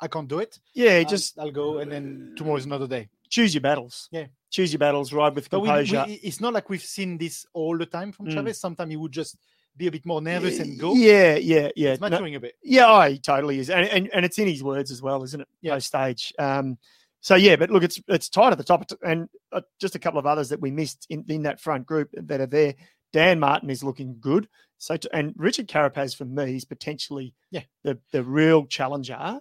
I 0.00 0.08
can't 0.08 0.28
do 0.28 0.38
it. 0.40 0.58
Yeah, 0.74 0.92
I'll- 0.96 1.04
just 1.06 1.38
I'll 1.38 1.50
go, 1.50 1.78
and 1.78 1.90
then 1.90 2.34
tomorrow 2.36 2.56
is 2.58 2.66
another 2.66 2.86
day. 2.86 3.08
choose 3.30 3.54
your 3.54 3.60
battles. 3.62 4.08
Yeah. 4.10 4.26
Choose 4.50 4.72
your 4.72 4.78
battles. 4.80 5.12
Ride 5.12 5.34
with 5.36 5.48
But 5.48 5.60
we, 5.60 5.68
composure. 5.68 6.04
we, 6.08 6.14
it's 6.14 6.40
not 6.40 6.52
like 6.52 6.68
we've 6.68 6.82
seen 6.82 7.16
this 7.16 7.46
all 7.52 7.78
the 7.78 7.86
time 7.86 8.10
from 8.12 8.26
Mm. 8.26 8.32
Chavez. 8.34 8.58
Sometimes 8.58 8.90
he 8.90 8.96
would 8.96 9.12
just 9.12 9.36
be 9.76 9.86
a 9.86 9.90
bit 9.92 10.04
more 10.04 10.20
nervous 10.20 10.58
and 10.58 10.76
go. 10.78 10.94
Yeah, 10.94 11.36
yeah, 11.36 11.68
yeah. 11.76 11.90
It's 11.92 12.00
No- 12.00 12.08
maturing 12.10 12.34
a 12.34 12.40
bit. 12.40 12.56
Yeah, 12.62 12.86
oh, 12.88 13.08
he 13.08 13.18
totally 13.20 13.60
is, 13.60 13.70
and, 13.70 13.86
and 13.86 14.10
and 14.12 14.24
it's 14.24 14.38
in 14.40 14.48
his 14.48 14.64
words 14.64 14.90
as 14.90 15.00
well, 15.00 15.22
isn't 15.22 15.40
it? 15.42 15.48
Yeah. 15.62 15.74
Post 15.74 15.86
stage. 15.86 16.32
Um, 16.40 16.76
so 17.20 17.34
yeah, 17.34 17.56
but 17.56 17.70
look, 17.70 17.82
it's 17.82 18.00
it's 18.08 18.28
tight 18.28 18.52
at 18.52 18.58
the 18.58 18.64
top, 18.64 18.90
and 19.04 19.28
uh, 19.52 19.60
just 19.80 19.94
a 19.94 19.98
couple 19.98 20.18
of 20.18 20.26
others 20.26 20.48
that 20.50 20.60
we 20.60 20.70
missed 20.70 21.06
in, 21.10 21.24
in 21.28 21.42
that 21.42 21.60
front 21.60 21.86
group 21.86 22.10
that 22.14 22.40
are 22.40 22.46
there. 22.46 22.74
Dan 23.12 23.40
Martin 23.40 23.70
is 23.70 23.82
looking 23.82 24.16
good. 24.20 24.48
So 24.78 24.96
to, 24.96 25.14
and 25.14 25.34
Richard 25.36 25.66
Carapaz 25.68 26.16
for 26.16 26.24
me 26.24 26.56
is 26.56 26.64
potentially 26.64 27.34
Yeah. 27.50 27.62
the 27.84 27.98
the 28.12 28.22
real 28.22 28.66
challenger. 28.66 29.40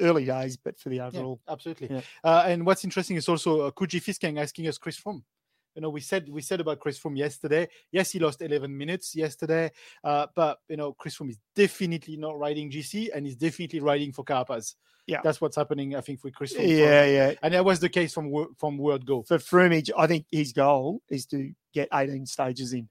Early 0.00 0.26
days, 0.26 0.56
but 0.56 0.78
for 0.78 0.90
the 0.90 1.00
overall, 1.00 1.40
Yeah, 1.44 1.52
absolutely. 1.52 1.88
Yeah. 1.90 2.00
Uh, 2.22 2.44
and 2.46 2.64
what's 2.64 2.84
interesting 2.84 3.16
is 3.16 3.28
also 3.28 3.62
uh, 3.62 3.70
Kuji 3.72 4.00
Fiskang 4.00 4.40
asking 4.40 4.68
us 4.68 4.78
Chris 4.78 4.96
Froome. 4.96 5.24
You 5.78 5.82
know, 5.82 5.90
we 5.90 6.00
said 6.00 6.28
we 6.28 6.42
said 6.42 6.58
about 6.58 6.80
Chris 6.80 6.98
Froome 6.98 7.16
yesterday. 7.16 7.68
Yes, 7.92 8.10
he 8.10 8.18
lost 8.18 8.42
11 8.42 8.76
minutes 8.76 9.14
yesterday, 9.14 9.70
uh, 10.02 10.26
but 10.34 10.58
you 10.68 10.76
know, 10.76 10.92
Chris 10.92 11.16
Froome 11.16 11.30
is 11.30 11.38
definitely 11.54 12.16
not 12.16 12.36
riding 12.36 12.68
GC, 12.68 13.10
and 13.14 13.24
he's 13.24 13.36
definitely 13.36 13.78
riding 13.78 14.12
for 14.12 14.24
Carapaz. 14.24 14.74
Yeah. 15.06 15.20
that's 15.22 15.40
what's 15.40 15.54
happening. 15.54 15.94
I 15.94 16.00
think 16.00 16.24
with 16.24 16.34
Chris 16.34 16.52
Froome. 16.52 16.66
yeah, 16.66 17.04
yeah. 17.04 17.34
and 17.44 17.54
that 17.54 17.64
was 17.64 17.78
the 17.78 17.88
case 17.88 18.12
from 18.12 18.48
from 18.58 18.76
Word 18.76 19.06
Go. 19.06 19.22
For 19.22 19.38
Froome, 19.38 19.88
I 19.96 20.06
think 20.08 20.26
his 20.32 20.52
goal 20.52 21.00
is 21.08 21.26
to 21.26 21.52
get 21.72 21.88
18 21.94 22.26
stages 22.26 22.72
in. 22.72 22.88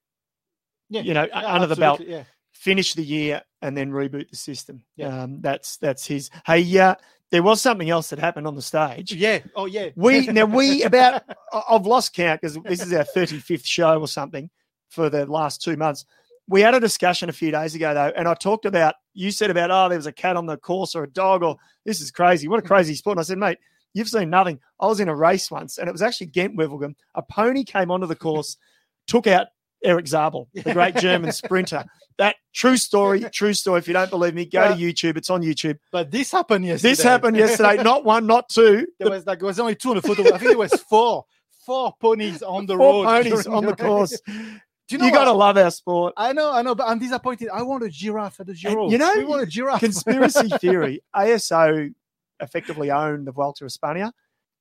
Yeah, 0.90 1.02
you 1.02 1.14
know, 1.14 1.28
yeah, 1.28 1.54
under 1.56 1.68
the 1.68 1.76
belt. 1.76 2.00
Yeah. 2.00 2.24
finish 2.54 2.94
the 2.94 3.04
year 3.04 3.42
and 3.62 3.76
then 3.76 3.92
reboot 3.92 4.30
the 4.30 4.38
system. 4.38 4.84
Yeah. 4.96 5.24
Um, 5.24 5.42
that's 5.42 5.76
that's 5.76 6.08
his. 6.08 6.30
Hey, 6.46 6.60
yeah, 6.60 6.96
there 7.32 7.44
was 7.44 7.62
something 7.62 7.90
else 7.90 8.10
that 8.10 8.20
happened 8.20 8.48
on 8.48 8.56
the 8.56 8.62
stage. 8.62 9.14
Yeah. 9.14 9.40
Oh, 9.56 9.66
yeah. 9.66 9.90
We 9.96 10.28
now 10.28 10.46
we 10.46 10.84
about 10.84 11.24
I've 11.70 11.86
lost 11.86 12.14
count 12.14 12.42
because 12.42 12.58
this 12.64 12.82
is 12.82 12.94
our 12.94 13.04
thirty 13.04 13.40
fifth 13.40 13.66
show 13.66 14.00
or 14.00 14.08
something 14.08 14.50
for 14.90 15.10
the 15.10 15.26
last 15.26 15.62
two 15.62 15.76
months. 15.76 16.06
We 16.50 16.62
had 16.62 16.76
a 16.76 16.80
discussion 16.80 17.30
a 17.30 17.34
few 17.34 17.52
days 17.52 17.76
ago 17.76 17.94
though, 17.94 18.14
and 18.16 18.28
I 18.28 18.34
talked 18.34 18.66
about 18.66 18.96
you 19.14 19.32
said 19.32 19.52
about 19.52 19.72
oh 19.72 19.90
there 19.90 19.98
was 19.98 20.08
a 20.08 20.14
cat 20.14 20.38
on 20.38 20.46
the 20.46 20.58
course 20.58 20.96
or 20.96 21.04
a 21.04 21.10
dog 21.10 21.44
or 21.44 21.58
this 21.86 22.00
is 22.00 22.12
crazy. 22.12 22.48
What 22.48 22.60
a 22.60 22.64
mm. 22.64 22.68
crazy 22.68 22.96
sport! 22.96 23.18
And 23.18 23.22
I 23.22 23.24
said, 23.24 23.38
mate, 23.38 23.58
you've 23.94 24.10
seen 24.10 24.30
nothing. 24.30 24.60
I 24.80 24.88
was 24.88 25.00
in 25.00 25.10
a 25.10 25.16
race 25.16 25.52
once, 25.52 25.78
and 25.78 25.90
it 25.90 25.92
was 25.92 26.02
actually 26.02 26.28
Gent 26.28 26.58
Wevelgem. 26.58 26.96
A 27.16 27.22
pony 27.22 27.64
came 27.64 27.92
onto 27.92 28.08
the 28.08 28.16
course, 28.16 28.58
took 29.08 29.28
out 29.28 29.48
Erik 29.84 30.08
Zabel, 30.08 30.48
the 30.54 30.74
great 30.74 30.96
German 30.98 31.32
sprinter. 31.32 31.86
That 32.18 32.36
true 32.54 32.78
story, 32.78 33.22
true 33.32 33.54
story. 33.54 33.80
If 33.80 33.88
you 33.88 33.94
don't 33.94 34.10
believe 34.10 34.34
me, 34.34 34.46
go 34.46 34.60
Well- 34.62 34.76
to 34.78 34.82
YouTube. 34.82 35.18
It's 35.18 35.30
on 35.30 35.42
YouTube. 35.44 35.78
But 35.92 36.10
this 36.12 36.32
happened 36.32 36.66
yesterday. 36.66 36.90
This 36.90 37.02
happened 37.04 37.38
yesterday. 37.38 37.84
Not 37.84 38.04
one, 38.04 38.26
not 38.26 38.50
two. 38.50 38.88
there 39.00 39.10
was 39.12 39.26
like 39.26 39.40
there 39.40 39.46
was 39.48 39.60
only 39.60 39.76
two 39.76 39.90
on 39.90 39.96
the 39.98 40.02
photo. 40.02 40.24
I 40.24 40.38
think 40.38 40.50
there 40.52 40.58
was 40.58 40.74
four, 40.90 41.26
four 41.66 41.94
ponies 42.02 42.42
on 42.42 42.66
the 42.66 42.76
Four 42.76 43.04
road. 43.04 43.24
ponies 43.24 43.46
on 43.48 43.66
the 43.66 43.76
course. 43.76 44.20
Do 44.26 44.96
You, 44.96 44.98
know 45.00 45.06
you 45.08 45.12
got 45.12 45.26
to 45.26 45.34
love 45.34 45.58
our 45.58 45.70
sport. 45.70 46.14
I 46.16 46.32
know, 46.34 46.52
I 46.52 46.62
know, 46.62 46.74
but 46.74 46.88
I'm 46.88 46.98
disappointed. 46.98 47.50
I 47.54 47.62
want 47.62 47.84
a 47.84 47.90
giraffe 47.90 48.40
at 48.40 48.48
the 48.48 48.54
Giro. 48.54 48.90
you 48.90 48.98
know, 48.98 49.14
we 49.18 49.26
want 49.26 49.44
a 49.44 49.46
giraffe. 49.46 49.82
Conspiracy 49.82 50.48
theory. 50.60 51.02
ASO 51.16 51.94
effectively 52.40 52.90
owned 52.90 53.28
the 53.28 53.32
Vuelta 53.34 53.66
a 53.66 53.68
España. 53.68 54.12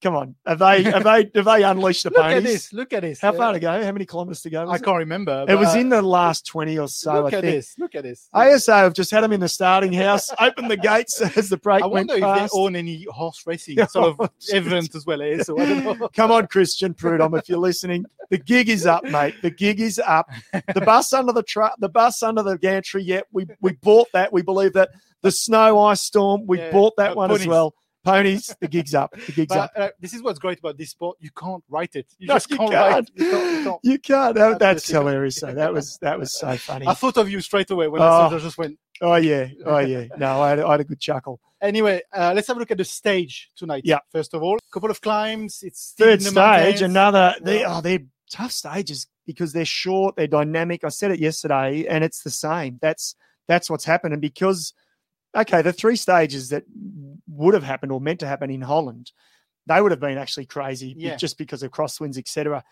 Come 0.03 0.15
on, 0.15 0.35
have 0.47 0.59
they 0.59 0.83
have 0.83 1.05
they 1.05 1.31
have 1.35 1.45
they 1.47 1.63
unleashed 1.63 2.03
the 2.05 2.11
Look 2.11 2.21
ponies? 2.21 2.37
at 2.37 2.43
this. 2.43 2.73
Look 2.75 2.93
at 2.93 3.01
this. 3.01 3.19
How 3.19 3.31
Uh, 3.31 3.33
far 3.33 3.53
to 3.55 3.59
go? 3.59 3.83
How 3.83 3.93
many 3.93 4.05
kilometres 4.05 4.43
to 4.43 4.51
go? 4.51 4.69
I 4.69 4.77
can't 4.79 4.99
remember. 4.99 5.47
It 5.49 5.55
was 5.55 5.75
uh, 5.75 5.79
in 5.79 5.89
the 5.89 6.03
last 6.03 6.47
twenty 6.47 6.79
or 6.79 6.87
so. 6.87 7.23
Look 7.23 7.33
I 7.33 7.39
at 7.39 7.43
think. 7.45 7.55
this. 7.57 7.75
Look 7.79 7.95
at 7.95 8.03
this. 8.03 8.29
ASA 8.35 8.75
have 8.75 8.93
just 8.93 9.11
had 9.11 9.23
them 9.23 9.33
in 9.33 9.41
the 9.41 9.49
starting 9.49 9.95
house, 9.95 10.31
opened 10.39 10.71
the 10.71 10.77
gates 10.77 11.23
as 11.39 11.49
the 11.49 11.57
break 11.57 11.83
I 11.83 11.87
went 11.87 12.09
wonder 12.11 12.15
if 12.15 12.21
past. 12.21 12.53
they 12.53 12.59
own 12.61 12.77
any 12.77 13.07
horse 13.09 13.43
racing 13.47 13.79
sort 13.89 14.09
of 14.11 14.17
oh, 14.21 14.29
shit. 14.39 14.67
as 14.71 15.07
well. 15.07 15.19
So 15.43 15.59
I 15.59 15.65
don't 15.65 15.85
know. 15.99 16.09
Come 16.15 16.31
on, 16.31 16.47
Christian 16.47 16.93
Prudhomme, 16.93 17.35
if 17.35 17.49
you're 17.49 17.59
listening, 17.59 18.05
the 18.29 18.39
gig 18.39 18.69
is 18.69 18.85
up, 18.85 19.03
mate. 19.05 19.35
The 19.41 19.51
gig 19.51 19.81
is 19.81 19.99
up. 19.99 20.29
The 20.75 20.83
bus 20.83 21.15
under 21.15 21.33
the 21.33 21.43
truck, 21.43 21.75
the 21.79 21.89
bus 21.89 22.23
under 22.23 22.43
the 22.43 22.59
gantry. 22.59 23.03
Yeah, 23.03 23.23
we 23.33 23.47
we 23.63 23.73
bought 23.73 24.09
that. 24.13 24.31
We 24.31 24.43
believe 24.43 24.75
that 24.75 24.91
the 25.23 25.31
snow 25.31 25.79
ice 25.81 26.03
storm. 26.03 26.47
We 26.47 26.59
Yeah, 26.59 26.71
bought 26.71 26.93
that 26.99 27.13
uh, 27.13 27.15
one 27.15 27.31
as 27.31 27.47
well. 27.47 27.75
Ponies, 28.07 28.57
the 28.61 28.69
gig's 28.69 28.95
up. 28.95 29.13
The 29.27 29.33
gig's 29.33 29.49
But 29.55 29.59
up. 29.59 29.73
uh, 29.77 29.89
this 30.01 30.15
is 30.15 30.23
what's 30.23 30.39
great 30.39 30.59
about 30.61 30.79
this 30.79 30.91
sport. 30.91 31.17
You 31.21 31.31
can't 31.37 31.63
write 31.69 31.97
it. 31.97 32.07
You 32.19 32.29
No, 32.29 32.35
just 32.35 32.51
you 32.51 32.57
can't, 32.57 32.71
can't. 32.71 32.95
write. 32.95 33.11
You 33.15 33.31
can't, 33.31 33.51
you 33.59 33.65
can't. 33.65 33.81
You 33.83 33.99
can't. 33.99 34.35
That, 34.37 34.59
that's 34.59 34.89
hilarious. 34.89 35.37
So 35.37 35.53
that 35.53 35.73
was 35.73 35.99
that 36.03 36.19
was 36.19 36.39
so 36.39 36.57
funny. 36.69 36.87
I 36.87 36.95
thought 36.95 37.17
of 37.17 37.29
you 37.31 37.41
straight 37.41 37.71
away 37.71 37.89
when 37.89 38.01
I 38.03 38.09
saw 38.09 38.29
Oh. 38.31 38.35
it. 38.35 38.39
I 38.39 38.43
just 38.43 38.59
went. 38.59 38.79
Oh 39.03 39.17
yeah, 39.17 39.49
oh 39.67 39.79
yeah. 39.79 40.07
No, 40.17 40.41
I 40.41 40.51
had, 40.51 40.61
I 40.61 40.71
had 40.73 40.81
a 40.81 40.85
good 40.85 41.01
chuckle. 41.01 41.39
Anyway, 41.61 42.01
uh, 42.15 42.33
let's 42.35 42.49
have 42.49 42.57
a 42.57 42.61
look 42.61 42.71
at 42.71 42.79
the 42.79 42.85
stage 42.85 43.51
tonight. 43.57 43.83
Yeah. 43.85 43.99
First 44.13 44.33
of 44.35 44.43
all, 44.43 44.57
a 44.57 44.73
couple 44.73 44.91
of 44.91 45.01
climbs. 45.03 45.61
It's 45.63 45.95
Third 45.99 46.23
stage, 46.23 46.35
mountains. 46.35 46.81
another. 46.83 47.35
They 47.43 47.61
Yeah. 47.61 47.77
oh, 47.79 47.81
they're 47.83 48.01
tough 48.31 48.53
stages 48.53 49.07
because 49.27 49.53
they're 49.53 49.65
short, 49.65 50.17
they're 50.17 50.27
dynamic. 50.27 50.85
I 50.85 50.89
said 50.89 51.11
it 51.11 51.19
yesterday, 51.21 51.87
and 51.89 52.05
it's 52.05 52.23
the 52.23 52.31
same. 52.31 52.79
That's 52.81 53.15
that's 53.49 53.69
what's 53.69 53.85
happened, 53.85 54.13
and 54.15 54.23
because 54.23 54.73
okay, 55.37 55.63
the 55.63 55.73
three 55.73 55.97
stages 55.97 56.49
that 56.51 56.65
would 57.29 57.55
have 57.55 57.63
happened 57.63 57.93
or 57.93 58.01
meant 58.01 58.21
to 58.21 58.27
happen 58.27 58.51
in 58.51 58.63
Holland, 58.63 59.13
they 59.67 59.81
would 59.81 59.93
have 59.93 60.01
been 60.01 60.19
actually 60.19 60.47
crazy 60.47 60.95
Yeah. 60.97 61.17
just 61.17 61.39
because 61.39 61.63
of 61.63 61.71
crosswinds, 61.71 62.19
etc. 62.19 62.65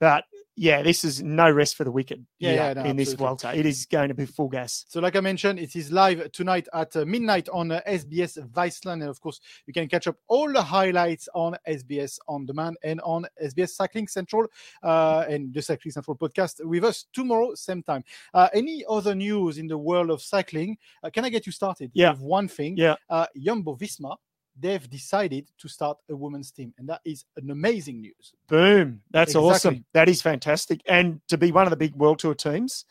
But 0.00 0.24
yeah, 0.58 0.82
this 0.82 1.04
is 1.04 1.22
no 1.22 1.48
rest 1.50 1.76
for 1.76 1.84
the 1.84 1.90
wicked. 1.92 2.26
Yeah, 2.38 2.52
yeah, 2.54 2.72
no, 2.74 2.84
in 2.84 2.96
this 2.96 3.16
welter, 3.16 3.50
it 3.54 3.64
is 3.64 3.86
going 3.86 4.08
to 4.08 4.14
be 4.14 4.26
full 4.26 4.48
gas. 4.48 4.84
So, 4.88 5.00
like 5.00 5.14
I 5.14 5.20
mentioned, 5.20 5.58
it 5.60 5.76
is 5.76 5.92
live 5.92 6.32
tonight 6.32 6.66
at 6.74 6.96
uh, 6.96 7.04
midnight 7.04 7.48
on 7.50 7.70
uh, 7.70 7.80
SBS 7.88 8.38
Viceland. 8.50 8.94
And 9.00 9.04
of 9.10 9.20
course, 9.20 9.40
you 9.66 9.72
can 9.72 9.88
catch 9.88 10.08
up 10.08 10.16
all 10.26 10.52
the 10.52 10.62
highlights 10.62 11.28
on 11.34 11.56
SBS 11.68 12.18
On 12.26 12.44
Demand 12.44 12.76
and 12.82 13.00
on 13.02 13.24
SBS 13.42 13.70
Cycling 13.70 14.08
Central 14.08 14.46
uh, 14.82 15.24
and 15.28 15.54
the 15.54 15.62
Cycling 15.62 15.92
Central 15.92 16.16
podcast 16.16 16.64
with 16.64 16.84
us 16.84 17.06
tomorrow, 17.12 17.54
same 17.54 17.82
time. 17.82 18.02
Uh, 18.34 18.48
any 18.52 18.84
other 18.88 19.14
news 19.14 19.58
in 19.58 19.68
the 19.68 19.78
world 19.78 20.10
of 20.10 20.20
cycling? 20.20 20.76
Uh, 21.02 21.10
can 21.10 21.24
I 21.24 21.28
get 21.28 21.46
you 21.46 21.52
started 21.52 21.92
Yeah. 21.94 22.14
one 22.14 22.48
thing? 22.48 22.76
Yeah. 22.76 22.96
Uh, 23.08 23.26
Jumbo 23.36 23.76
Visma, 23.76 24.16
they've 24.60 24.88
decided 24.90 25.48
to 25.58 25.68
start 25.68 25.98
a 26.10 26.16
women's 26.16 26.50
team. 26.50 26.74
And 26.78 26.88
that 26.88 27.00
is 27.04 27.24
an 27.36 27.50
amazing 27.50 28.00
news. 28.00 28.32
Boom. 28.48 29.00
That's 29.10 29.30
Exactly. 29.32 29.50
awesome. 29.50 29.84
That 29.94 30.08
is 30.08 30.22
fantastic. 30.22 30.80
And 30.86 31.20
to 31.28 31.38
be 31.38 31.52
one 31.52 31.66
of 31.66 31.70
the 31.70 31.76
big 31.76 31.94
World 31.94 32.18
Tour 32.18 32.34
teams, 32.34 32.84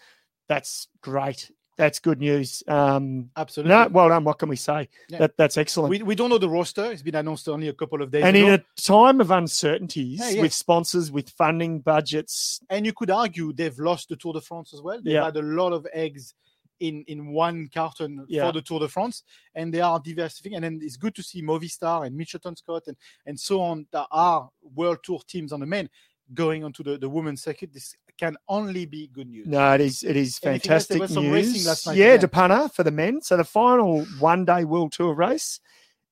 that's 0.47 0.87
great. 1.01 1.51
That's 1.77 1.99
good 1.99 2.17
news. 2.19 2.63
Um, 2.67 3.29
Absolutely. 3.37 3.69
no, 3.75 3.87
well 3.89 4.09
done. 4.09 4.23
What 4.23 4.39
can 4.39 4.49
we 4.49 4.55
say? 4.55 4.89
Yeah. 5.09 5.19
That 5.19 5.37
that's 5.37 5.57
excellent. 5.57 5.91
we, 5.91 6.01
we 6.01 6.15
don't 6.15 6.29
know 6.31 6.39
the 6.39 6.49
roster. 6.49 6.91
It's 6.91 7.03
been 7.03 7.13
announced 7.13 7.47
only 7.47 7.67
a 7.67 7.73
couple 7.73 8.01
of 8.01 8.09
days 8.09 8.23
and 8.23 8.35
ago. 8.35 8.47
in 8.47 8.53
a 8.55 8.63
time 8.81 9.21
of 9.21 9.29
uncertainties 9.29 10.19
Yeah, 10.19 10.29
yeah. 10.31 10.41
with 10.41 10.53
sponsors, 10.53 11.11
with 11.11 11.29
funding 11.29 11.81
budgets, 11.81 12.59
and 12.71 12.83
you 12.83 12.93
could 12.93 13.11
argue 13.11 13.53
they've 13.53 13.77
lost 13.77 14.09
the 14.09 14.15
Tour 14.15 14.33
de 14.33 14.41
France 14.41 14.73
as 14.73 14.81
well. 14.81 14.99
They've 15.03 15.21
had 15.21 15.37
a 15.37 15.41
lot 15.43 15.71
of 15.71 15.85
eggs 15.93 16.33
in 16.79 17.03
in 17.07 17.27
one 17.33 17.69
carton 17.73 18.25
Yeah. 18.27 18.45
for 18.45 18.53
the 18.53 18.61
Tour 18.61 18.79
de 18.81 18.87
France, 18.87 19.23
and 19.55 19.73
they 19.73 19.81
are 19.81 19.99
diversifying. 19.99 20.55
And 20.55 20.63
then 20.63 20.79
it's 20.81 20.97
good 20.97 21.15
to 21.15 21.23
see 21.23 21.41
Movistar 21.41 22.05
and 22.05 22.19
Mitchelton 22.19 22.57
Scott 22.57 22.83
and 22.87 22.97
and 23.25 23.39
so 23.39 23.61
on 23.61 23.87
that 23.91 24.07
are 24.11 24.49
World 24.75 24.99
Tour 25.03 25.19
teams 25.27 25.51
on 25.51 25.59
the 25.59 25.65
men 25.65 25.89
going 26.33 26.63
onto 26.63 26.83
the 26.83 26.97
the 26.97 27.09
women's 27.09 27.41
circuit. 27.43 27.73
This 27.73 27.95
can 28.17 28.35
only 28.49 28.85
be 28.85 29.07
good 29.07 29.27
news. 29.29 29.47
no, 29.47 29.73
it 29.73 29.81
is 29.81 30.03
it 30.03 30.15
is 30.15 30.39
Anything 30.43 30.71
else? 30.71 30.87
There 30.87 30.97
fantastic 30.99 31.21
news. 31.23 31.85
night 31.85 31.95
yeah, 31.97 32.05
again. 32.13 32.19
De 32.21 32.27
Panne 32.27 32.69
for 32.69 32.83
the 32.83 32.91
men. 32.91 33.21
So 33.21 33.37
the 33.37 33.43
final 33.43 34.05
one 34.19 34.45
day 34.45 34.63
World 34.65 34.91
Tour 34.91 35.13
race. 35.13 35.59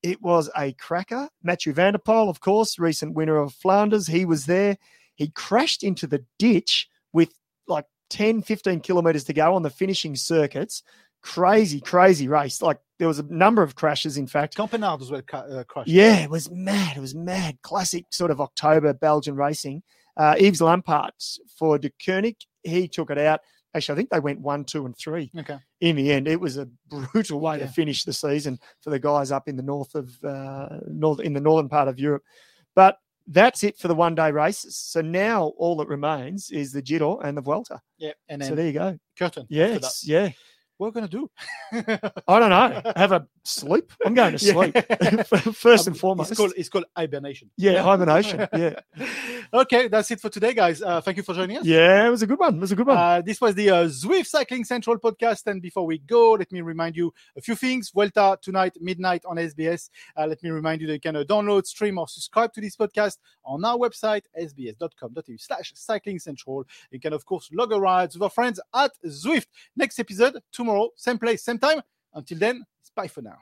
It 0.03 0.21
was 0.21 0.51
a 0.55 0.71
cracker. 0.73 1.29
Mathieu 1.41 1.73
Van 1.73 1.93
der 1.93 1.97
Poel, 1.99 2.29
of 2.29 2.39
course, 2.39 2.77
recent 2.77 3.15
winner 3.15 3.37
of 3.37 3.55
Flanders. 3.55 4.05
He 4.05 4.23
was 4.23 4.45
there. 4.45 4.77
He 5.15 5.29
crashed 5.29 5.81
into 5.81 6.05
the 6.05 6.23
ditch 6.37 6.87
10, 8.09 8.41
15 8.41 8.79
kilometers 8.81 9.23
to 9.25 9.33
go 9.33 9.55
on 9.55 9.61
the 9.63 9.69
finishing 9.69 10.15
circuits. 10.15 10.83
Crazy, 11.21 11.81
crazy 11.81 12.27
race. 12.27 12.61
Like 12.61 12.79
there 12.99 13.07
was 13.07 13.19
a 13.19 13.23
number 13.23 13.63
of 13.63 13.75
crashes, 13.75 14.17
in 14.17 14.27
fact. 14.27 14.55
Campenaerts 14.55 15.01
as 15.01 15.11
well 15.11 15.21
ca- 15.23 15.39
uh, 15.39 15.63
crashed. 15.63 15.89
Yeah, 15.89 16.17
it 16.19 16.29
was 16.29 16.51
mad. 16.51 16.97
It 16.97 16.99
was 16.99 17.15
mad. 17.15 17.57
Classic 17.63 18.05
sort 18.11 18.29
of 18.31 18.39
October 18.39 18.93
Belgian 18.93 19.35
racing. 19.35 19.81
Uh, 20.17 20.35
Yves 20.39 20.61
Lampaert 20.61 21.39
for 21.57 21.77
De 21.79 21.89
Koenig, 22.05 22.37
he 22.63 22.87
took 22.87 23.09
it 23.09 23.17
out. 23.17 23.41
Actually, 23.73 23.93
I 23.93 23.97
think 23.97 24.09
they 24.11 24.19
went 24.21 24.39
one, 24.39 24.63
two, 24.63 24.85
and 24.85 24.95
three 24.97 25.29
Okay. 25.37 25.57
in 25.81 25.97
the 25.97 26.11
end. 26.13 26.27
It 26.29 26.39
was 26.39 26.55
a 26.57 26.69
brutal 26.87 27.41
way 27.41 27.57
Yeah. 27.59 27.65
to 27.65 27.71
finish 27.73 28.03
the 28.05 28.13
season 28.13 28.57
for 28.81 28.91
the 28.91 28.99
guys 28.99 29.31
up 29.31 29.49
in 29.49 29.57
the 29.57 29.63
north 29.63 29.93
of 29.95 30.23
uh, 30.23 30.77
north 30.87 31.19
in 31.19 31.33
the 31.33 31.41
northern 31.41 31.67
part 31.67 31.87
of 31.89 31.99
Europe. 31.99 32.23
But 32.75 32.97
that's 33.27 33.63
it 33.63 33.77
for 33.77 33.87
the 33.87 33.95
one 33.95 34.15
day 34.15 34.31
races. 34.31 34.77
So 34.77 35.01
now 35.01 35.53
all 35.57 35.75
that 35.77 35.87
remains 35.87 36.51
is 36.51 36.71
the 36.71 36.81
Giro 36.81 37.19
and 37.19 37.35
the 37.37 37.41
Vuelta. 37.41 37.81
Yeah. 37.97 38.13
And 38.29 38.43
So 38.43 38.55
there 38.55 38.67
you 38.67 38.73
go. 38.73 38.97
curtain. 39.17 39.45
Yes, 39.49 40.03
yeah. 40.05 40.29
What 40.77 40.87
we're 40.93 41.01
gonna 41.01 41.07
do? 41.07 41.29
I 41.71 42.39
don't 42.39 42.49
know. 42.49 42.91
Have 42.95 43.11
a 43.11 43.27
sleep. 43.43 43.91
I'm 44.05 44.13
going 44.13 44.33
to 44.33 44.39
sleep 44.39 44.75
first 45.55 45.87
Um, 45.87 45.93
and 45.93 45.99
foremost. 45.99 46.31
It's 46.31 46.37
called 46.39 46.53
it's 46.57 46.69
called 46.69 46.85
hibernation. 46.97 47.49
yeah, 47.57 47.81
hibernation. 47.81 48.47
Yeah. 48.57 48.79
okay, 49.53 49.87
that's 49.87 50.09
it 50.11 50.19
for 50.19 50.29
today, 50.29 50.53
guys. 50.53 50.81
Uh, 50.81 50.99
thank 51.01 51.17
you 51.17 51.23
for 51.23 51.33
joining 51.33 51.57
us. 51.57 51.65
Yeah, 51.65 52.07
it 52.07 52.09
was 52.09 52.21
a 52.23 52.27
good 52.27 52.39
one. 52.39 52.55
It 52.55 52.59
was 52.61 52.71
a 52.71 52.75
good 52.75 52.87
one. 52.87 52.97
Uh, 52.97 53.21
this 53.21 53.39
was 53.39 53.55
the 53.55 53.69
uh, 53.69 53.85
Zwift 53.85 54.27
Cycling 54.27 54.63
Central 54.65 54.97
podcast. 54.97 55.45
And 55.47 55.61
before 55.61 55.85
we 55.85 55.99
go, 55.99 56.31
let 56.33 56.51
me 56.51 56.61
remind 56.61 56.95
you 56.95 57.13
a 57.37 57.41
few 57.41 57.55
things. 57.55 57.91
Vuelta 57.91 58.37
tonight, 58.41 58.75
midnight 58.81 59.23
on 59.25 59.37
SBS. 59.37 59.89
Uh, 60.17 60.25
let 60.27 60.41
me 60.43 60.49
remind 60.49 60.81
you 60.81 60.87
that 60.87 60.93
you 60.93 60.99
can 60.99 61.15
uh, 61.15 61.23
download, 61.23 61.65
stream, 61.65 61.97
or 61.97 62.07
subscribe 62.07 62.51
to 62.53 62.61
this 62.61 62.75
podcast 62.75 63.17
on 63.45 63.63
our 63.63 63.77
website, 63.77 64.23
sbs.com.au 64.41 65.35
slash 65.37 65.71
cycling 65.75 66.19
central. 66.19 66.65
You 66.91 66.99
can, 66.99 67.13
of 67.13 67.25
course, 67.25 67.49
log 67.53 67.71
a 67.71 67.79
ride 67.79 68.13
with 68.13 68.21
our 68.23 68.29
friends 68.29 68.59
at 68.73 68.91
Zwift. 69.05 69.47
Next 69.75 69.99
episode, 69.99 70.39
tomorrow, 70.51 70.64
same 70.95 71.17
place, 71.17 71.43
same 71.43 71.59
time. 71.59 71.81
Until 72.13 72.37
then, 72.37 72.65
it's 72.81 72.91
bye 72.95 73.07
for 73.07 73.21
now. 73.21 73.37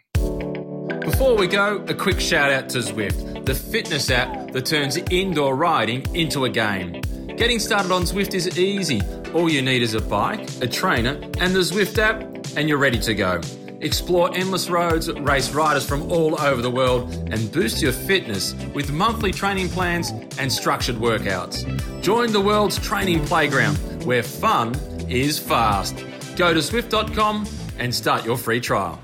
Before 1.02 1.36
we 1.36 1.48
go, 1.48 1.84
a 1.88 1.94
quick 1.94 2.20
shout 2.20 2.52
out 2.52 2.70
to 2.70 2.80
Zwift, 2.80 3.46
the 3.46 3.54
fitness 3.54 4.10
app 4.10 4.52
that 4.52 4.66
turns 4.66 4.98
indoor 5.12 5.56
riding 5.56 6.02
into 6.16 6.46
a 6.46 6.50
game. 6.50 7.02
Getting 7.36 7.60
started 7.60 7.92
on 7.92 8.04
Zwift 8.04 8.34
is 8.34 8.58
easy. 8.58 9.02
All 9.34 9.50
you 9.50 9.62
need 9.62 9.82
is 9.82 9.96
a 9.96 10.02
bike, 10.02 10.48
a 10.62 10.68
trainer, 10.68 11.20
and 11.40 11.54
the 11.54 11.60
Zwift 11.60 11.98
app, 11.98 12.22
and 12.56 12.70
you're 12.70 12.78
ready 12.78 13.00
to 13.00 13.14
go. 13.14 13.42
Explore 13.82 14.34
endless 14.34 14.70
roads, 14.70 15.12
race 15.12 15.52
riders 15.52 15.86
from 15.86 16.10
all 16.10 16.40
over 16.42 16.62
the 16.62 16.72
world, 16.72 17.12
and 17.32 17.52
boost 17.52 17.82
your 17.82 17.92
fitness 17.92 18.54
with 18.74 18.92
monthly 18.92 19.34
training 19.34 19.68
plans 19.68 20.12
and 20.40 20.50
structured 20.50 20.96
workouts. 20.96 21.66
Join 22.02 22.32
the 22.32 22.40
world's 22.40 22.80
training 22.80 23.26
playground 23.26 23.76
where 24.06 24.24
fun 24.24 24.74
is 25.10 25.38
fast. 25.38 25.98
Go 26.38 26.54
to 26.54 26.60
zwift.com 26.60 27.48
and 27.78 27.94
start 27.94 28.26
your 28.26 28.38
free 28.38 28.60
trial. 28.60 29.03